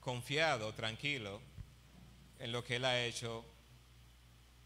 confiados, 0.00 0.76
tranquilos 0.76 1.40
en 2.38 2.52
lo 2.52 2.62
que 2.62 2.76
Él 2.76 2.84
ha 2.84 3.02
hecho 3.02 3.46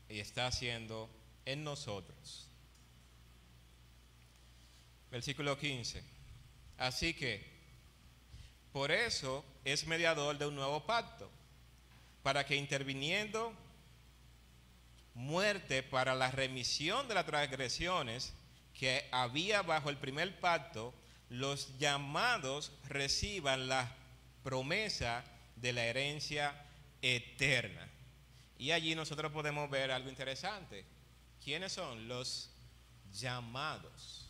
y 0.09 0.19
está 0.19 0.49
haciendo 0.49 1.09
en 1.45 1.63
nosotros. 1.63 2.49
Versículo 5.09 5.57
15. 5.57 6.03
Así 6.79 7.15
que, 7.15 7.47
por 8.73 8.91
eso 8.91 9.45
es 9.65 9.87
mediador 9.87 10.37
de 10.37 10.47
un 10.47 10.57
nuevo 10.57 10.85
pacto, 10.85 11.31
para 12.25 12.45
que 12.45 12.57
interviniendo 12.57 13.53
muerte 15.15 15.85
para 15.85 16.17
la 16.17 16.33
remisión 16.33 17.07
de 17.07 17.15
las 17.15 17.27
transgresiones 17.27 18.33
que 18.77 19.09
había 19.13 19.63
bajo 19.63 19.91
el 19.91 19.99
primer 19.99 20.41
pacto, 20.41 20.93
los 21.33 21.79
llamados 21.79 22.73
reciban 22.91 23.67
la 23.67 23.91
promesa 24.45 25.25
de 25.57 25.73
la 25.73 25.87
herencia 25.87 26.55
eterna. 27.01 27.89
Y 28.59 28.73
allí 28.73 28.95
nosotros 28.95 29.33
podemos 29.33 29.71
ver 29.71 29.91
algo 29.91 30.11
interesante. 30.11 30.85
¿Quiénes 31.43 31.73
son 31.73 32.07
los 32.07 32.51
llamados? 33.15 34.29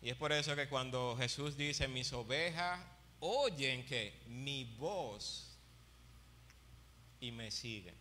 Y 0.00 0.08
es 0.08 0.16
por 0.16 0.32
eso 0.32 0.56
que 0.56 0.68
cuando 0.68 1.16
Jesús 1.18 1.56
dice, 1.58 1.86
mis 1.86 2.10
ovejas 2.14 2.80
oyen 3.20 3.84
que 3.84 4.18
mi 4.26 4.64
voz 4.78 5.54
y 7.20 7.30
me 7.30 7.50
siguen. 7.50 7.94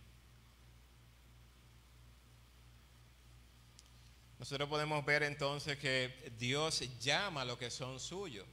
Nosotros 4.40 4.70
podemos 4.70 5.04
ver 5.06 5.24
entonces 5.24 5.78
que 5.78 6.34
Dios 6.38 6.84
llama 7.00 7.42
a 7.42 7.46
lo 7.46 7.58
que 7.58 7.72
son 7.72 8.00
suyos. 8.00 8.46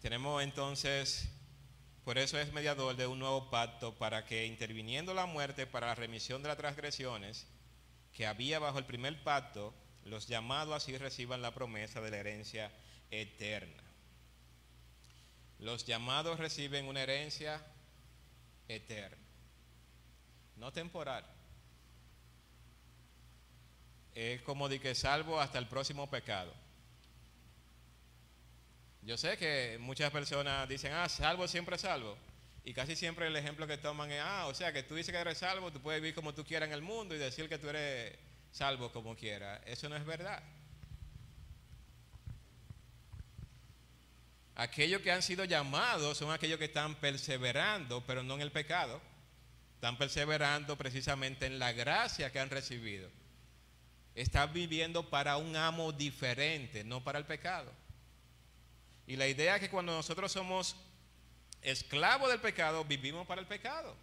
Tenemos 0.00 0.42
entonces, 0.44 1.28
por 2.04 2.18
eso 2.18 2.38
es 2.38 2.52
mediador 2.52 2.94
de 2.94 3.08
un 3.08 3.18
nuevo 3.18 3.50
pacto 3.50 3.94
para 3.96 4.24
que 4.24 4.46
interviniendo 4.46 5.12
la 5.12 5.26
muerte 5.26 5.66
para 5.66 5.88
la 5.88 5.94
remisión 5.96 6.40
de 6.40 6.48
las 6.48 6.56
transgresiones 6.56 7.46
que 8.12 8.26
había 8.26 8.58
bajo 8.60 8.78
el 8.78 8.84
primer 8.84 9.22
pacto, 9.24 9.74
los 10.04 10.26
llamados 10.26 10.74
así 10.74 10.96
reciban 10.96 11.42
la 11.42 11.52
promesa 11.52 12.00
de 12.00 12.10
la 12.10 12.18
herencia 12.18 12.72
eterna. 13.10 13.82
Los 15.58 15.84
llamados 15.84 16.38
reciben 16.38 16.86
una 16.86 17.02
herencia 17.02 17.60
eterna, 18.68 19.27
no 20.58 20.72
temporal. 20.72 21.24
Es 24.14 24.42
como 24.42 24.68
de 24.68 24.80
que 24.80 24.94
salvo 24.94 25.40
hasta 25.40 25.58
el 25.58 25.68
próximo 25.68 26.10
pecado. 26.10 26.52
Yo 29.02 29.16
sé 29.16 29.38
que 29.38 29.78
muchas 29.80 30.10
personas 30.10 30.68
dicen, 30.68 30.92
ah, 30.92 31.08
salvo 31.08 31.46
siempre 31.48 31.78
salvo. 31.78 32.18
Y 32.64 32.74
casi 32.74 32.96
siempre 32.96 33.28
el 33.28 33.36
ejemplo 33.36 33.66
que 33.66 33.78
toman 33.78 34.10
es, 34.10 34.20
ah, 34.22 34.46
o 34.46 34.54
sea, 34.54 34.72
que 34.72 34.82
tú 34.82 34.94
dices 34.94 35.12
que 35.12 35.18
eres 35.18 35.38
salvo, 35.38 35.72
tú 35.72 35.80
puedes 35.80 36.02
vivir 36.02 36.14
como 36.14 36.34
tú 36.34 36.44
quieras 36.44 36.68
en 36.68 36.74
el 36.74 36.82
mundo 36.82 37.14
y 37.14 37.18
decir 37.18 37.48
que 37.48 37.58
tú 37.58 37.68
eres 37.68 38.18
salvo 38.50 38.92
como 38.92 39.16
quieras. 39.16 39.60
Eso 39.64 39.88
no 39.88 39.96
es 39.96 40.04
verdad. 40.04 40.42
Aquellos 44.56 45.00
que 45.00 45.12
han 45.12 45.22
sido 45.22 45.44
llamados 45.44 46.18
son 46.18 46.32
aquellos 46.32 46.58
que 46.58 46.64
están 46.64 46.96
perseverando, 46.96 48.02
pero 48.04 48.24
no 48.24 48.34
en 48.34 48.40
el 48.40 48.50
pecado. 48.50 49.00
Están 49.78 49.96
perseverando 49.96 50.76
precisamente 50.76 51.46
en 51.46 51.60
la 51.60 51.70
gracia 51.70 52.32
que 52.32 52.40
han 52.40 52.50
recibido. 52.50 53.08
Están 54.16 54.52
viviendo 54.52 55.08
para 55.08 55.36
un 55.36 55.54
amo 55.54 55.92
diferente, 55.92 56.82
no 56.82 57.04
para 57.04 57.20
el 57.20 57.26
pecado. 57.26 57.72
Y 59.06 59.14
la 59.14 59.28
idea 59.28 59.54
es 59.54 59.60
que 59.60 59.70
cuando 59.70 59.92
nosotros 59.94 60.32
somos 60.32 60.74
esclavos 61.62 62.28
del 62.28 62.40
pecado, 62.40 62.84
vivimos 62.84 63.24
para 63.24 63.40
el 63.40 63.46
pecado. 63.46 63.94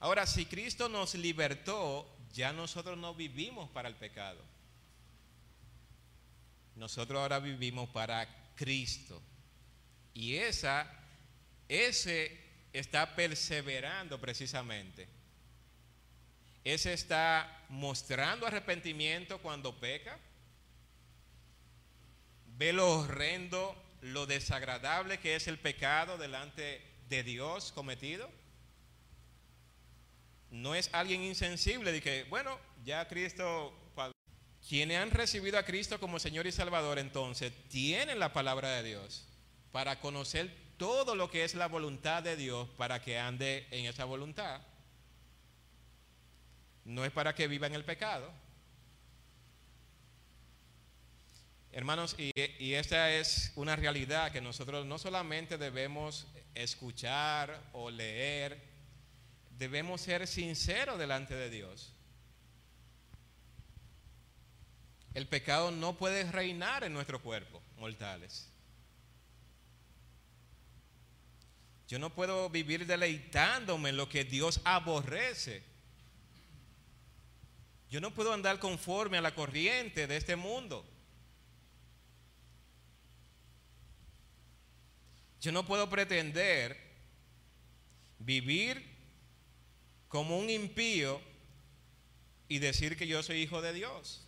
Ahora, 0.00 0.26
si 0.26 0.44
Cristo 0.44 0.90
nos 0.90 1.14
libertó, 1.14 2.06
ya 2.34 2.52
nosotros 2.52 2.98
no 2.98 3.14
vivimos 3.14 3.70
para 3.70 3.88
el 3.88 3.96
pecado. 3.96 4.44
Nosotros 6.76 7.18
ahora 7.18 7.38
vivimos 7.38 7.88
para 7.88 8.52
Cristo. 8.54 9.22
Y 10.12 10.34
esa, 10.34 10.92
ese 11.70 12.41
está 12.72 13.14
perseverando 13.14 14.20
precisamente. 14.20 15.08
Ese 16.64 16.92
está 16.92 17.64
mostrando 17.68 18.46
arrepentimiento 18.46 19.38
cuando 19.38 19.78
peca 19.78 20.18
ve 22.62 22.72
lo 22.72 23.00
horrendo, 23.00 23.74
lo 24.02 24.26
desagradable 24.26 25.18
que 25.18 25.34
es 25.34 25.48
el 25.48 25.58
pecado 25.58 26.18
delante 26.18 26.80
de 27.08 27.22
Dios 27.22 27.72
cometido. 27.72 28.30
No 30.50 30.74
es 30.74 30.90
alguien 30.92 31.24
insensible 31.24 31.92
de 31.92 32.02
que, 32.02 32.24
bueno, 32.24 32.58
ya 32.84 33.08
Cristo, 33.08 33.72
quienes 34.68 34.98
han 34.98 35.10
recibido 35.10 35.58
a 35.58 35.64
Cristo 35.64 35.98
como 35.98 36.18
Señor 36.18 36.46
y 36.46 36.52
Salvador, 36.52 36.98
entonces 36.98 37.52
tienen 37.68 38.18
la 38.18 38.32
palabra 38.32 38.70
de 38.70 38.82
Dios 38.82 39.26
para 39.72 39.98
conocer 39.98 40.54
todo 40.82 41.14
lo 41.14 41.30
que 41.30 41.44
es 41.44 41.54
la 41.54 41.68
voluntad 41.68 42.24
de 42.24 42.34
Dios 42.34 42.68
para 42.76 43.00
que 43.00 43.16
ande 43.16 43.68
en 43.70 43.86
esa 43.86 44.04
voluntad. 44.04 44.60
No 46.84 47.04
es 47.04 47.12
para 47.12 47.36
que 47.36 47.46
viva 47.46 47.68
en 47.68 47.74
el 47.76 47.84
pecado. 47.84 48.28
Hermanos, 51.70 52.16
y, 52.18 52.32
esta 52.74 53.12
es 53.12 53.52
una 53.54 53.76
realidad 53.76 54.32
que 54.32 54.40
nosotros 54.40 54.84
no 54.84 54.98
solamente 54.98 55.56
debemos 55.56 56.26
escuchar 56.52 57.62
o 57.72 57.88
leer, 57.88 58.60
debemos 59.50 60.00
ser 60.00 60.26
sinceros 60.26 60.98
delante 60.98 61.36
de 61.36 61.48
Dios. 61.48 61.94
El 65.14 65.28
pecado 65.28 65.70
no 65.70 65.96
puede 65.96 66.28
reinar 66.32 66.82
en 66.82 66.92
nuestro 66.92 67.22
cuerpo, 67.22 67.62
mortales. 67.76 68.51
Yo 71.92 71.98
no 71.98 72.08
puedo 72.08 72.48
vivir 72.48 72.86
deleitándome 72.86 73.90
en 73.90 73.98
lo 73.98 74.08
que 74.08 74.24
Dios 74.24 74.62
aborrece. 74.64 75.62
Yo 77.90 78.00
no 78.00 78.14
puedo 78.14 78.32
andar 78.32 78.58
conforme 78.58 79.18
a 79.18 79.20
la 79.20 79.34
corriente 79.34 80.06
de 80.06 80.16
este 80.16 80.34
mundo. 80.34 80.86
Yo 85.42 85.52
no 85.52 85.66
puedo 85.66 85.90
pretender 85.90 86.78
vivir 88.20 88.82
como 90.08 90.38
un 90.38 90.48
impío 90.48 91.20
y 92.48 92.58
decir 92.58 92.96
que 92.96 93.06
yo 93.06 93.22
soy 93.22 93.42
hijo 93.42 93.60
de 93.60 93.74
Dios. 93.74 94.26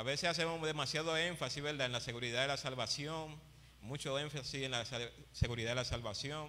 A 0.00 0.02
veces 0.02 0.30
hacemos 0.30 0.62
demasiado 0.62 1.14
énfasis, 1.14 1.62
¿verdad?, 1.62 1.84
en 1.84 1.92
la 1.92 2.00
seguridad 2.00 2.40
de 2.40 2.48
la 2.48 2.56
salvación, 2.56 3.38
mucho 3.82 4.18
énfasis 4.18 4.62
en 4.62 4.70
la 4.70 4.86
seguridad 5.34 5.72
de 5.72 5.74
la 5.74 5.84
salvación. 5.84 6.48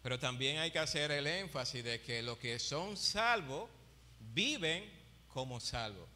Pero 0.00 0.20
también 0.20 0.58
hay 0.58 0.70
que 0.70 0.78
hacer 0.78 1.10
el 1.10 1.26
énfasis 1.26 1.82
de 1.82 2.00
que 2.00 2.22
los 2.22 2.38
que 2.38 2.60
son 2.60 2.96
salvos 2.96 3.68
viven 4.20 4.88
como 5.26 5.58
salvos 5.58 6.08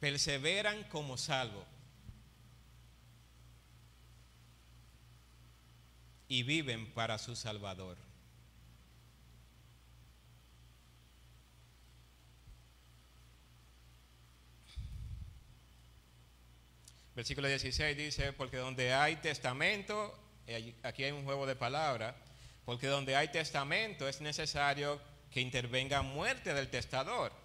perseveran 0.00 0.82
como 0.88 1.16
salvo 1.16 1.64
y 6.26 6.42
viven 6.42 6.92
para 6.94 7.16
su 7.16 7.36
Salvador. 7.36 8.03
Versículo 17.14 17.48
16 17.48 17.96
dice, 17.96 18.32
porque 18.32 18.56
donde 18.56 18.92
hay 18.92 19.16
testamento, 19.16 20.18
aquí 20.82 21.04
hay 21.04 21.12
un 21.12 21.24
juego 21.24 21.46
de 21.46 21.56
palabras, 21.56 22.14
porque 22.64 22.86
donde 22.86 23.16
hay 23.16 23.28
testamento 23.28 24.08
es 24.08 24.20
necesario 24.20 25.00
que 25.30 25.40
intervenga 25.40 26.02
muerte 26.02 26.54
del 26.54 26.68
testador 26.68 27.44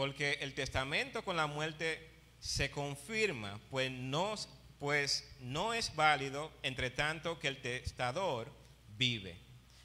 porque 0.00 0.38
el 0.40 0.54
testamento 0.54 1.22
con 1.22 1.36
la 1.36 1.46
muerte 1.46 2.08
se 2.38 2.70
confirma, 2.70 3.60
pues 3.68 3.90
no, 3.90 4.34
pues 4.78 5.30
no 5.40 5.74
es 5.74 5.94
válido 5.94 6.50
entre 6.62 6.88
tanto 6.88 7.38
que 7.38 7.48
el 7.48 7.60
testador 7.60 8.50
vive, 8.96 9.38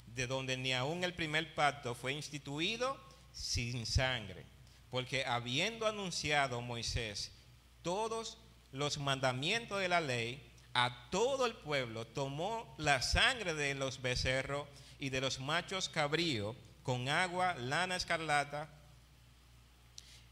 de 0.08 0.26
donde 0.26 0.56
ni 0.56 0.72
aún 0.72 1.03
el 1.03 1.14
primer 1.14 1.53
pacto 1.53 1.95
fue 1.95 2.14
instituido 2.14 2.97
sin 3.34 3.86
sangre, 3.86 4.45
porque 4.89 5.26
habiendo 5.26 5.86
anunciado 5.86 6.62
Moisés 6.62 7.34
todos 7.82 8.38
los 8.76 8.97
mandamientos 8.97 9.80
de 9.80 9.88
la 9.88 10.01
ley, 10.01 10.45
a 10.73 11.07
todo 11.09 11.45
el 11.45 11.53
pueblo 11.53 12.05
tomó 12.05 12.76
la 12.78 13.01
sangre 13.01 13.53
de 13.53 13.73
los 13.73 14.01
becerros 14.01 14.67
y 14.99 15.09
de 15.09 15.21
los 15.21 15.39
machos 15.39 15.88
cabríos 15.88 16.57
con 16.84 17.07
agua, 17.07 17.55
lana 17.55 17.95
escarlata, 17.95 18.69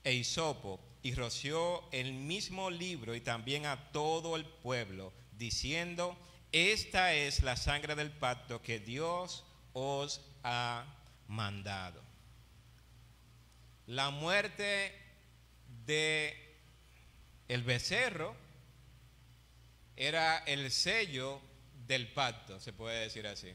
e 0.04 0.14
hisopo 0.14 0.82
y 1.02 1.16
roció 1.16 1.90
el 1.94 2.12
mismo 2.12 2.70
libro 2.70 3.16
y 3.16 3.22
también 3.22 3.66
a 3.66 3.92
todo 3.94 4.36
el 4.36 4.44
pueblo, 4.44 5.14
diciendo, 5.38 6.18
esta 6.52 7.14
es 7.14 7.42
la 7.44 7.56
sangre 7.56 7.96
del 7.96 8.12
pacto 8.12 8.62
que 8.62 8.80
Dios 8.80 9.46
os 9.72 10.20
ha 10.44 10.86
mandado. 11.28 12.02
La 13.88 14.10
muerte 14.10 14.94
de 15.86 16.43
el 17.54 17.64
becerro 17.64 18.36
era 19.96 20.40
el 20.40 20.72
sello 20.72 21.42
del 21.88 22.08
pacto, 22.12 22.60
se 22.60 22.74
puede 22.74 23.02
decir 23.02 23.28
así. 23.28 23.54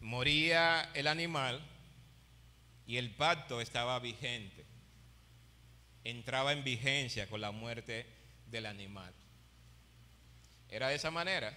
moría 0.00 0.90
el 0.94 1.06
animal 1.06 1.64
y 2.86 2.96
el 2.96 3.14
pacto 3.14 3.60
estaba 3.60 3.98
vigente. 4.00 4.64
Entraba 6.02 6.52
en 6.52 6.64
vigencia 6.64 7.28
con 7.28 7.40
la 7.40 7.52
muerte 7.52 8.06
del 8.46 8.66
animal. 8.66 9.12
Era 10.68 10.88
de 10.88 10.96
esa 10.96 11.10
manera. 11.10 11.56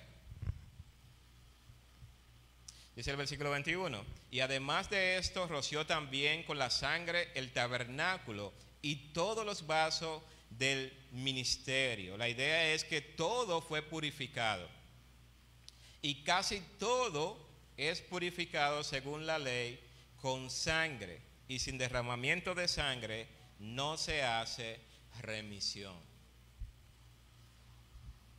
Dice 2.96 3.10
el 3.12 3.18
versículo 3.18 3.50
21. 3.52 4.23
Y 4.34 4.40
además 4.40 4.90
de 4.90 5.18
esto, 5.18 5.46
roció 5.46 5.86
también 5.86 6.42
con 6.42 6.58
la 6.58 6.72
sangre 6.72 7.30
el 7.36 7.54
tabernáculo 7.54 8.52
y 8.82 8.96
todos 9.14 9.46
los 9.46 9.68
vasos 9.68 10.24
del 10.50 10.92
ministerio. 11.12 12.18
La 12.18 12.28
idea 12.28 12.74
es 12.74 12.84
que 12.84 13.00
todo 13.00 13.62
fue 13.62 13.84
purificado. 13.84 14.68
Y 16.02 16.24
casi 16.24 16.62
todo 16.80 17.48
es 17.78 18.02
purificado 18.02 18.84
según 18.84 19.28
la 19.28 19.38
ley 19.38 19.80
con 20.20 20.50
sangre. 20.50 21.22
Y 21.48 21.60
sin 21.60 21.78
derramamiento 21.78 22.56
de 22.56 22.68
sangre 22.68 23.28
no 23.60 24.00
se 24.00 24.24
hace 24.24 24.80
remisión. 25.22 25.96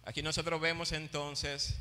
Aquí 0.02 0.22
nosotros 0.22 0.60
vemos 0.60 0.90
entonces 0.90 1.76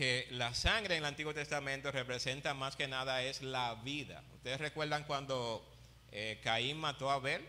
que 0.00 0.26
la 0.30 0.54
sangre 0.54 0.94
en 0.94 1.02
el 1.02 1.04
Antiguo 1.04 1.34
Testamento 1.34 1.92
representa 1.92 2.54
más 2.54 2.74
que 2.74 2.88
nada 2.88 3.22
es 3.22 3.42
la 3.42 3.74
vida. 3.74 4.24
¿Ustedes 4.32 4.58
recuerdan 4.58 5.04
cuando 5.04 5.62
eh, 6.10 6.40
Caín 6.42 6.78
mató 6.78 7.10
a 7.10 7.16
Abel? 7.16 7.46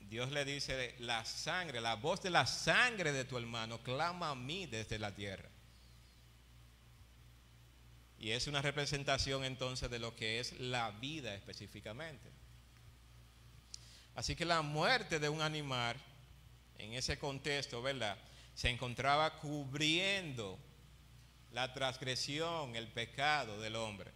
Dios 0.00 0.32
le 0.32 0.44
dice, 0.44 0.96
la 0.98 1.24
sangre, 1.24 1.80
la 1.80 1.94
voz 1.94 2.20
de 2.20 2.30
la 2.30 2.46
sangre 2.46 3.12
de 3.12 3.24
tu 3.24 3.38
hermano 3.38 3.80
clama 3.84 4.30
a 4.30 4.34
mí 4.34 4.66
desde 4.66 4.98
la 4.98 5.14
tierra. 5.14 5.48
Y 8.18 8.32
es 8.32 8.48
una 8.48 8.60
representación 8.60 9.44
entonces 9.44 9.88
de 9.88 10.00
lo 10.00 10.16
que 10.16 10.40
es 10.40 10.58
la 10.58 10.90
vida 10.90 11.32
específicamente. 11.32 12.28
Así 14.16 14.34
que 14.34 14.44
la 14.44 14.62
muerte 14.62 15.20
de 15.20 15.28
un 15.28 15.42
animal, 15.42 15.96
en 16.76 16.94
ese 16.94 17.20
contexto, 17.20 17.82
¿verdad? 17.82 18.18
Se 18.54 18.70
encontraba 18.70 19.38
cubriendo 19.38 20.58
la 21.52 21.72
transgresión, 21.72 22.76
el 22.76 22.88
pecado 22.88 23.60
del 23.60 23.76
hombre. 23.76 24.12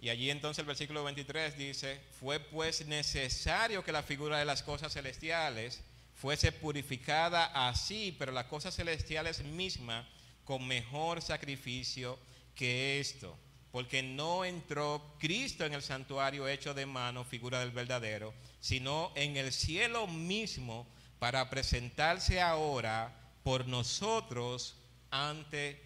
Y 0.00 0.08
allí 0.08 0.30
entonces 0.30 0.60
el 0.60 0.66
versículo 0.66 1.02
23 1.04 1.56
dice, 1.56 2.00
fue 2.20 2.38
pues 2.38 2.86
necesario 2.86 3.82
que 3.82 3.92
la 3.92 4.02
figura 4.02 4.38
de 4.38 4.44
las 4.44 4.62
cosas 4.62 4.92
celestiales 4.92 5.82
fuese 6.14 6.52
purificada 6.52 7.68
así, 7.68 8.14
pero 8.18 8.32
las 8.32 8.46
cosas 8.46 8.74
celestiales 8.74 9.42
mismas 9.42 10.06
con 10.44 10.66
mejor 10.66 11.22
sacrificio 11.22 12.18
que 12.54 13.00
esto, 13.00 13.36
porque 13.76 14.02
no 14.02 14.46
entró 14.46 15.02
Cristo 15.18 15.66
en 15.66 15.74
el 15.74 15.82
santuario 15.82 16.48
hecho 16.48 16.72
de 16.72 16.86
mano, 16.86 17.26
figura 17.26 17.60
del 17.60 17.72
verdadero, 17.72 18.32
sino 18.58 19.12
en 19.14 19.36
el 19.36 19.52
cielo 19.52 20.06
mismo 20.06 20.86
para 21.18 21.50
presentarse 21.50 22.40
ahora 22.40 23.14
por 23.44 23.66
nosotros 23.66 24.76
ante 25.10 25.78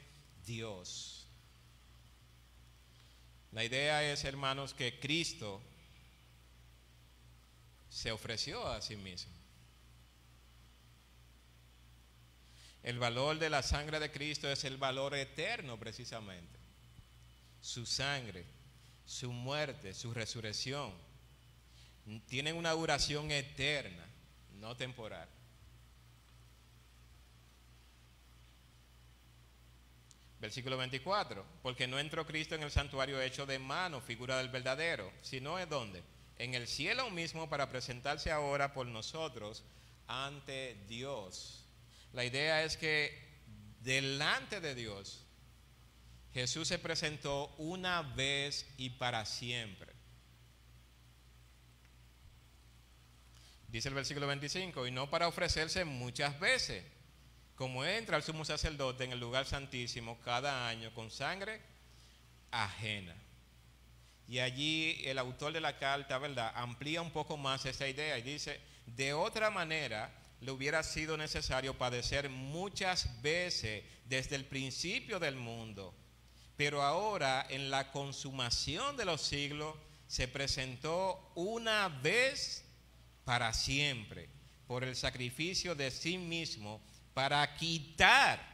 Dios. 0.47 1.26
La 3.51 3.64
idea 3.64 4.05
es, 4.05 4.22
hermanos, 4.22 4.72
que 4.72 5.01
Cristo 5.01 5.61
se 7.88 8.12
ofreció 8.12 8.68
a 8.68 8.80
sí 8.82 8.95
mismo. 8.95 9.34
El 12.84 13.01
valor 13.01 13.41
de 13.41 13.51
la 13.51 13.64
sangre 13.64 13.99
de 13.99 14.12
Cristo 14.12 14.49
es 14.49 14.62
el 14.62 14.76
valor 14.76 15.16
eterno 15.16 15.76
precisamente. 15.76 16.60
Su 17.61 17.87
sangre, 17.87 18.45
su 19.05 19.33
muerte, 19.33 19.95
su 19.95 20.15
resurrección, 20.15 20.93
tienen 22.27 22.57
una 22.57 22.73
duración 22.73 23.31
eterna, 23.31 24.07
no 24.55 24.77
temporal. 24.77 25.29
Versículo 30.41 30.79
24, 30.79 31.45
porque 31.63 31.87
no 31.87 31.99
entró 31.99 32.27
Cristo 32.27 32.55
en 32.55 32.63
el 32.63 32.71
santuario 32.71 33.21
hecho 33.21 33.45
de 33.45 33.59
mano, 33.59 34.01
figura 34.01 34.39
del 34.39 34.49
verdadero, 34.49 35.13
sino 35.21 35.59
es 35.59 35.69
donde? 35.69 36.03
En 36.39 36.55
el 36.55 36.67
cielo 36.67 37.11
mismo 37.11 37.51
para 37.51 37.69
presentarse 37.69 38.31
ahora 38.31 38.73
por 38.73 38.87
nosotros 38.87 39.63
ante 40.07 40.77
Dios. 40.89 41.67
La 42.15 42.25
idea 42.25 42.65
es 42.65 42.79
que 42.79 43.17
delante 43.81 44.61
de 44.63 44.75
Dios 44.75 45.27
Jesús 46.33 46.68
se 46.68 46.78
presentó 46.78 47.55
una 47.59 48.03
vez 48.03 48.66
y 48.76 48.91
para 48.91 49.26
siempre. 49.26 49.93
Dice 53.68 53.89
el 53.89 53.95
versículo 53.95 54.26
25, 54.26 54.87
y 54.87 54.91
no 54.91 55.11
para 55.11 55.28
ofrecerse 55.28 55.85
muchas 55.85 56.39
veces 56.41 56.85
como 57.55 57.85
entra 57.85 58.16
el 58.16 58.22
sumo 58.22 58.45
sacerdote 58.45 59.05
en 59.05 59.12
el 59.12 59.20
lugar 59.20 59.45
santísimo 59.45 60.18
cada 60.20 60.66
año 60.66 60.95
con 60.95 61.11
sangre 61.11 61.61
ajena. 62.51 63.14
Y 64.26 64.39
allí 64.39 65.03
el 65.05 65.18
autor 65.18 65.53
de 65.53 65.61
la 65.61 65.76
carta, 65.76 66.16
¿verdad?, 66.18 66.53
amplía 66.55 67.03
un 67.03 67.11
poco 67.11 67.37
más 67.37 67.66
esa 67.66 67.87
idea 67.87 68.16
y 68.16 68.22
dice, 68.22 68.61
de 68.87 69.12
otra 69.12 69.51
manera 69.51 70.11
le 70.41 70.51
hubiera 70.53 70.83
sido 70.83 71.16
necesario 71.16 71.76
padecer 71.76 72.31
muchas 72.31 73.20
veces 73.20 73.85
desde 74.07 74.37
el 74.37 74.47
principio 74.47 75.18
del 75.18 75.37
mundo, 75.37 75.95
pero 76.61 76.83
ahora 76.83 77.47
en 77.49 77.71
la 77.71 77.91
consumación 77.91 78.95
de 78.95 79.07
los 79.07 79.23
siglos 79.23 79.75
se 80.07 80.29
presentó 80.29 81.33
una 81.35 81.89
vez 81.89 82.67
para 83.25 83.55
siempre 83.55 84.29
por 84.67 84.85
el 84.85 84.95
sacrificio 84.95 85.75
de 85.75 85.91
sí 85.91 86.19
mismo 86.19 86.83
para 87.15 87.55
quitar 87.55 88.47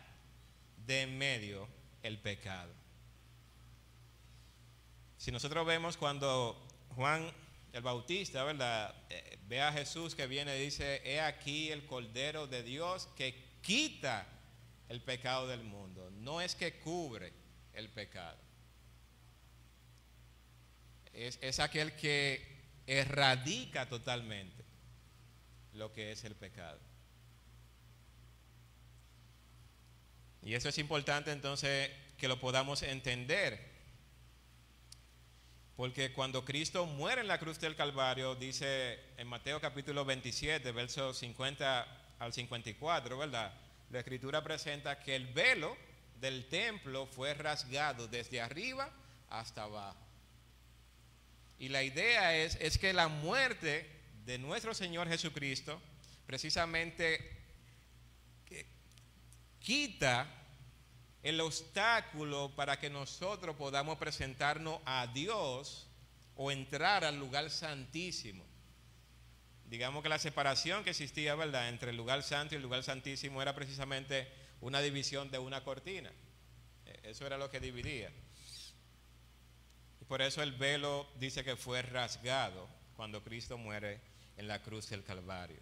de 0.86 1.02
en 1.02 1.18
medio 1.18 1.66
el 2.00 2.16
pecado. 2.20 2.72
Si 5.16 5.32
nosotros 5.32 5.66
vemos 5.66 5.96
cuando 5.96 6.64
Juan 6.94 7.28
el 7.72 7.82
Bautista, 7.82 8.44
¿verdad? 8.44 8.94
Eh, 9.10 9.40
ve 9.48 9.60
a 9.60 9.72
Jesús 9.72 10.14
que 10.14 10.28
viene 10.28 10.56
y 10.56 10.66
dice, 10.66 11.02
he 11.04 11.20
aquí 11.20 11.72
el 11.72 11.84
Cordero 11.86 12.46
de 12.46 12.62
Dios 12.62 13.08
que 13.16 13.34
quita 13.62 14.28
el 14.88 15.02
pecado 15.02 15.48
del 15.48 15.64
mundo. 15.64 16.08
No 16.12 16.40
es 16.40 16.54
que 16.54 16.78
cubre 16.78 17.45
el 17.76 17.88
pecado. 17.88 18.38
Es, 21.12 21.38
es 21.40 21.60
aquel 21.60 21.94
que 21.94 22.44
erradica 22.86 23.88
totalmente 23.88 24.64
lo 25.72 25.92
que 25.92 26.12
es 26.12 26.24
el 26.24 26.34
pecado. 26.34 26.80
Y 30.42 30.54
eso 30.54 30.68
es 30.68 30.78
importante 30.78 31.32
entonces 31.32 31.90
que 32.18 32.28
lo 32.28 32.38
podamos 32.38 32.82
entender. 32.82 33.76
Porque 35.76 36.12
cuando 36.12 36.44
Cristo 36.44 36.86
muere 36.86 37.20
en 37.20 37.28
la 37.28 37.38
cruz 37.38 37.60
del 37.60 37.76
Calvario, 37.76 38.34
dice 38.34 38.98
en 39.18 39.26
Mateo 39.26 39.60
capítulo 39.60 40.04
27, 40.04 40.72
versos 40.72 41.18
50 41.18 41.86
al 42.18 42.32
54, 42.32 43.18
¿verdad? 43.18 43.52
La 43.90 43.98
escritura 43.98 44.42
presenta 44.42 45.00
que 45.00 45.16
el 45.16 45.26
velo 45.26 45.76
del 46.20 46.48
templo 46.48 47.06
fue 47.06 47.34
rasgado 47.34 48.08
desde 48.08 48.40
arriba 48.40 48.90
hasta 49.28 49.64
abajo. 49.64 50.04
Y 51.58 51.68
la 51.68 51.82
idea 51.82 52.36
es, 52.36 52.56
es 52.60 52.78
que 52.78 52.92
la 52.92 53.08
muerte 53.08 53.90
de 54.24 54.38
nuestro 54.38 54.74
Señor 54.74 55.08
Jesucristo 55.08 55.80
precisamente 56.26 57.36
quita 59.66 60.28
el 61.24 61.40
obstáculo 61.40 62.52
para 62.54 62.78
que 62.78 62.88
nosotros 62.88 63.56
podamos 63.56 63.98
presentarnos 63.98 64.80
a 64.84 65.08
Dios 65.08 65.88
o 66.36 66.52
entrar 66.52 67.04
al 67.04 67.18
lugar 67.18 67.50
santísimo. 67.50 68.44
Digamos 69.64 70.04
que 70.04 70.08
la 70.08 70.20
separación 70.20 70.84
que 70.84 70.90
existía, 70.90 71.34
¿verdad?, 71.34 71.68
entre 71.68 71.90
el 71.90 71.96
lugar 71.96 72.22
santo 72.22 72.54
y 72.54 72.58
el 72.58 72.62
lugar 72.62 72.84
santísimo 72.84 73.42
era 73.42 73.56
precisamente 73.56 74.28
una 74.60 74.80
división 74.80 75.30
de 75.30 75.38
una 75.38 75.62
cortina. 75.64 76.10
E, 76.86 77.10
eso 77.10 77.26
era 77.26 77.38
lo 77.38 77.50
que 77.50 77.60
dividía. 77.60 78.10
Y 80.00 80.04
por 80.04 80.22
eso 80.22 80.42
el 80.42 80.52
velo 80.52 81.06
dice 81.18 81.44
que 81.44 81.56
fue 81.56 81.82
rasgado 81.82 82.68
cuando 82.96 83.22
Cristo 83.22 83.58
muere 83.58 84.00
en 84.36 84.48
la 84.48 84.62
cruz 84.62 84.88
del 84.90 85.04
Calvario. 85.04 85.60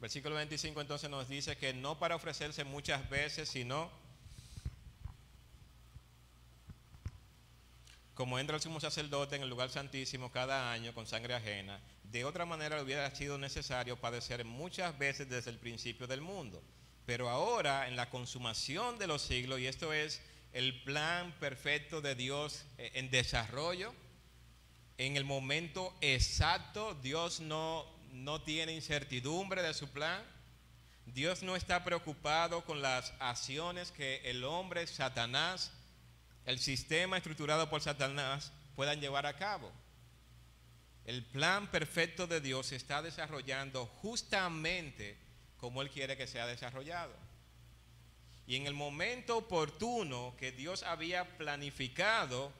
Versículo 0.00 0.36
25 0.36 0.80
entonces 0.80 1.10
nos 1.10 1.28
dice 1.28 1.56
que 1.56 1.74
no 1.74 1.98
para 1.98 2.14
ofrecerse 2.14 2.62
muchas 2.62 3.08
veces, 3.10 3.48
sino 3.48 3.90
como 8.14 8.38
entra 8.38 8.56
el 8.56 8.62
sumo 8.62 8.80
sacerdote 8.80 9.36
en 9.36 9.42
el 9.42 9.48
lugar 9.48 9.70
santísimo 9.70 10.30
cada 10.30 10.72
año 10.72 10.92
con 10.94 11.06
sangre 11.06 11.34
ajena, 11.34 11.80
de 12.10 12.24
otra 12.24 12.46
manera 12.46 12.82
hubiera 12.82 13.14
sido 13.14 13.38
necesario 13.38 14.00
padecer 14.00 14.44
muchas 14.44 14.96
veces 14.98 15.28
desde 15.28 15.50
el 15.50 15.58
principio 15.58 16.06
del 16.06 16.20
mundo. 16.20 16.62
Pero 17.04 17.28
ahora, 17.28 17.88
en 17.88 17.96
la 17.96 18.10
consumación 18.10 18.98
de 18.98 19.06
los 19.06 19.22
siglos, 19.22 19.60
y 19.60 19.66
esto 19.66 19.92
es 19.92 20.20
el 20.52 20.82
plan 20.82 21.34
perfecto 21.38 22.00
de 22.00 22.14
Dios 22.14 22.64
eh, 22.78 22.92
en 22.94 23.10
desarrollo, 23.10 23.94
en 24.96 25.16
el 25.16 25.24
momento 25.24 25.94
exacto. 26.00 26.94
Dios 26.94 27.40
no, 27.40 27.86
no 28.12 28.42
tiene 28.42 28.72
incertidumbre 28.72 29.62
de 29.62 29.74
su 29.74 29.88
plan. 29.88 30.22
Dios 31.06 31.42
no 31.42 31.56
está 31.56 31.84
preocupado 31.84 32.64
con 32.64 32.82
las 32.82 33.14
acciones 33.18 33.92
que 33.92 34.20
el 34.24 34.44
hombre, 34.44 34.86
Satanás, 34.86 35.72
el 36.44 36.58
sistema 36.58 37.16
estructurado 37.16 37.70
por 37.70 37.80
Satanás 37.80 38.52
puedan 38.74 39.00
llevar 39.00 39.26
a 39.26 39.36
cabo. 39.36 39.72
El 41.08 41.24
plan 41.24 41.70
perfecto 41.70 42.26
de 42.26 42.42
Dios 42.42 42.66
se 42.66 42.76
está 42.76 43.00
desarrollando 43.00 43.86
justamente 43.86 45.16
como 45.56 45.80
Él 45.80 45.88
quiere 45.88 46.18
que 46.18 46.26
sea 46.26 46.46
desarrollado. 46.46 47.14
Y 48.46 48.56
en 48.56 48.66
el 48.66 48.74
momento 48.74 49.38
oportuno 49.38 50.34
que 50.36 50.52
Dios 50.52 50.82
había 50.82 51.38
planificado, 51.38 52.52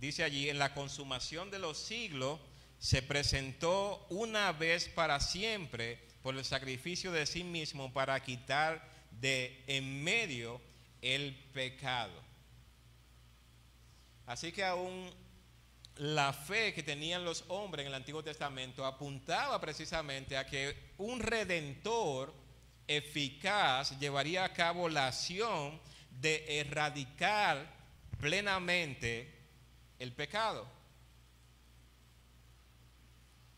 dice 0.00 0.24
allí, 0.24 0.48
en 0.48 0.58
la 0.58 0.72
consumación 0.72 1.50
de 1.50 1.58
los 1.58 1.76
siglos, 1.76 2.40
se 2.78 3.02
presentó 3.02 4.06
una 4.08 4.50
vez 4.52 4.88
para 4.88 5.20
siempre 5.20 5.98
por 6.22 6.34
el 6.34 6.44
sacrificio 6.46 7.12
de 7.12 7.26
sí 7.26 7.44
mismo 7.44 7.92
para 7.92 8.18
quitar 8.20 8.82
de 9.10 9.62
en 9.66 10.02
medio 10.02 10.58
el 11.02 11.34
pecado. 11.52 12.18
Así 14.24 14.52
que 14.52 14.64
aún 14.64 15.12
la 16.00 16.32
fe 16.32 16.72
que 16.72 16.82
tenían 16.82 17.26
los 17.26 17.44
hombres 17.48 17.82
en 17.84 17.88
el 17.88 17.94
Antiguo 17.94 18.24
Testamento 18.24 18.86
apuntaba 18.86 19.60
precisamente 19.60 20.34
a 20.34 20.46
que 20.46 20.94
un 20.96 21.20
redentor 21.20 22.32
eficaz 22.86 23.98
llevaría 23.98 24.44
a 24.44 24.52
cabo 24.54 24.88
la 24.88 25.08
acción 25.08 25.78
de 26.10 26.58
erradicar 26.58 27.70
plenamente 28.18 29.30
el 29.98 30.14
pecado 30.14 30.66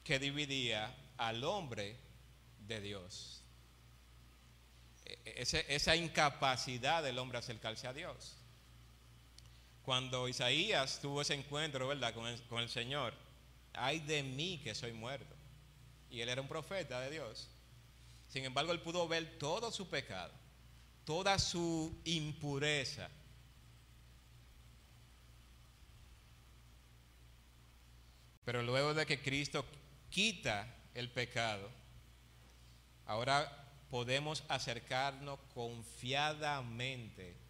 que 0.03 0.18
dividía 0.18 0.93
al 1.18 1.45
hombre 1.45 1.97
de 2.59 2.80
Dios. 2.80 3.45
E, 5.05 5.12
e, 5.24 5.66
esa 5.68 5.95
incapacidad 5.95 7.05
del 7.05 7.20
hombre 7.20 7.38
acercarse 7.38 7.86
a 7.86 7.93
Dios. 7.93 8.41
Cuando 9.85 10.28
Isaías 10.28 11.01
tuvo 11.01 11.22
ese 11.22 11.35
encuentro, 11.35 11.89
¿verdad?, 11.89 12.14
con 12.14 12.26
el, 12.26 12.41
con 12.43 12.61
el 12.62 12.68
Señor, 12.68 13.14
ay 13.74 14.01
de 14.01 14.22
mí 14.22 14.61
que 14.62 14.74
soy 14.74 14.93
muerto. 14.93 15.35
Y 16.11 16.20
él 16.20 16.28
era 16.28 16.41
un 16.41 16.49
profeta 16.49 17.01
de 17.01 17.11
Dios. 17.11 17.49
Sin 18.28 18.45
embargo, 18.45 18.72
él 18.72 18.80
pudo 18.80 19.09
ver 19.09 19.39
todo 19.39 19.70
su 19.70 19.89
pecado, 19.89 20.33
toda 21.05 21.39
su 21.39 22.01
impureza. 22.05 23.09
Pero 28.45 28.62
luego 28.62 28.95
de 28.95 29.07
que 29.07 29.20
Cristo 29.20 29.64
quita 30.11 30.66
el 30.95 31.11
pecado, 31.11 31.70
ahora 33.07 33.59
podemos 33.91 34.43
acercarnos 34.49 35.39
confiadamente 35.55 37.41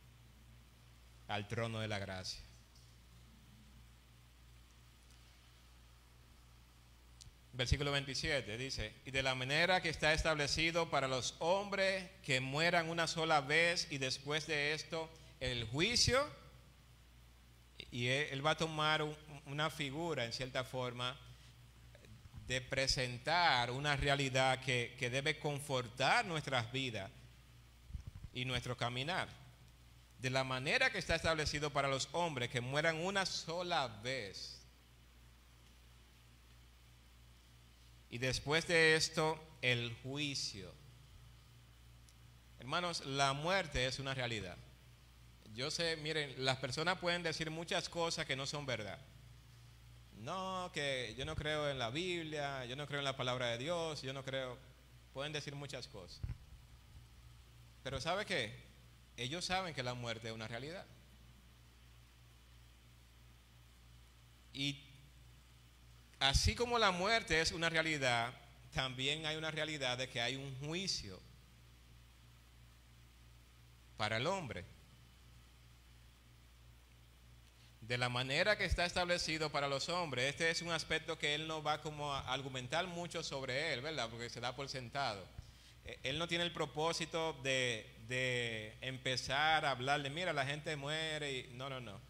al 1.32 1.48
trono 1.48 1.80
de 1.80 1.88
la 1.88 1.98
gracia. 1.98 2.42
Versículo 7.54 7.92
27 7.92 8.56
dice, 8.56 8.94
y 9.04 9.10
de 9.10 9.22
la 9.22 9.34
manera 9.34 9.80
que 9.80 9.88
está 9.88 10.12
establecido 10.12 10.90
para 10.90 11.08
los 11.08 11.34
hombres 11.38 12.10
que 12.22 12.40
mueran 12.40 12.88
una 12.88 13.06
sola 13.06 13.40
vez 13.40 13.88
y 13.90 13.98
después 13.98 14.46
de 14.46 14.72
esto 14.72 15.10
el 15.40 15.64
juicio, 15.64 16.24
y 17.90 18.06
él, 18.06 18.44
va 18.44 18.52
a 18.52 18.56
tomar 18.56 19.04
una 19.44 19.68
figura 19.68 20.24
en 20.24 20.32
cierta 20.32 20.64
forma 20.64 21.18
de 22.46 22.60
presentar 22.60 23.70
una 23.70 23.96
realidad 23.96 24.60
que, 24.60 24.94
que 24.98 25.10
debe 25.10 25.38
confortar 25.38 26.24
nuestras 26.24 26.72
vidas 26.72 27.10
y 28.32 28.44
nuestro 28.46 28.76
caminar 28.76 29.41
de 30.22 30.30
la 30.30 30.44
manera 30.44 30.90
que 30.90 30.98
está 30.98 31.16
establecido 31.16 31.70
para 31.70 31.88
los 31.88 32.08
hombres 32.12 32.48
que 32.48 32.60
mueran 32.60 33.04
una 33.04 33.26
sola 33.26 33.88
vez. 33.88 34.62
Y 38.08 38.18
después 38.18 38.68
de 38.68 38.94
esto, 38.94 39.42
el 39.62 39.92
juicio. 40.04 40.72
Hermanos, 42.60 43.04
la 43.04 43.32
muerte 43.32 43.84
es 43.86 43.98
una 43.98 44.14
realidad. 44.14 44.56
Yo 45.54 45.72
sé, 45.72 45.96
miren, 45.96 46.32
las 46.44 46.58
personas 46.58 46.98
pueden 47.00 47.24
decir 47.24 47.50
muchas 47.50 47.88
cosas 47.88 48.24
que 48.24 48.36
no 48.36 48.46
son 48.46 48.64
verdad. 48.64 49.00
No, 50.18 50.70
que 50.72 51.16
yo 51.18 51.24
no 51.24 51.34
creo 51.34 51.68
en 51.68 51.80
la 51.80 51.90
Biblia, 51.90 52.64
yo 52.66 52.76
no 52.76 52.86
creo 52.86 53.00
en 53.00 53.06
la 53.06 53.16
palabra 53.16 53.48
de 53.48 53.58
Dios, 53.58 54.02
yo 54.02 54.12
no 54.12 54.24
creo. 54.24 54.56
Pueden 55.12 55.32
decir 55.32 55.56
muchas 55.56 55.88
cosas. 55.88 56.20
Pero 57.82 58.00
¿sabe 58.00 58.24
qué? 58.24 58.71
Ellos 59.16 59.44
saben 59.44 59.74
que 59.74 59.82
la 59.82 59.94
muerte 59.94 60.28
es 60.28 60.34
una 60.34 60.48
realidad. 60.48 60.86
Y 64.52 64.84
así 66.18 66.54
como 66.54 66.78
la 66.78 66.90
muerte 66.90 67.40
es 67.40 67.52
una 67.52 67.68
realidad, 67.68 68.32
también 68.72 69.26
hay 69.26 69.36
una 69.36 69.50
realidad 69.50 69.98
de 69.98 70.08
que 70.08 70.20
hay 70.20 70.36
un 70.36 70.54
juicio 70.60 71.20
para 73.96 74.16
el 74.16 74.26
hombre. 74.26 74.64
De 77.80 77.98
la 77.98 78.08
manera 78.08 78.56
que 78.56 78.64
está 78.64 78.84
establecido 78.84 79.50
para 79.50 79.68
los 79.68 79.88
hombres, 79.88 80.30
este 80.30 80.50
es 80.50 80.62
un 80.62 80.70
aspecto 80.70 81.18
que 81.18 81.34
él 81.34 81.46
no 81.46 81.62
va 81.62 81.80
como 81.80 82.12
a 82.12 82.32
argumentar 82.32 82.86
mucho 82.86 83.22
sobre 83.22 83.74
él, 83.74 83.82
¿verdad? 83.82 84.08
Porque 84.08 84.30
se 84.30 84.40
da 84.40 84.54
por 84.54 84.68
sentado. 84.68 85.26
Eh, 85.84 85.98
él 86.04 86.18
no 86.18 86.28
tiene 86.28 86.44
el 86.44 86.52
propósito 86.52 87.34
de, 87.42 87.91
de 88.08 88.76
empezar 88.80 89.64
a 89.64 89.70
hablar 89.70 90.02
de, 90.02 90.10
mira, 90.10 90.32
la 90.32 90.46
gente 90.46 90.76
muere 90.76 91.32
y 91.32 91.54
no, 91.54 91.68
no, 91.68 91.80
no. 91.80 92.00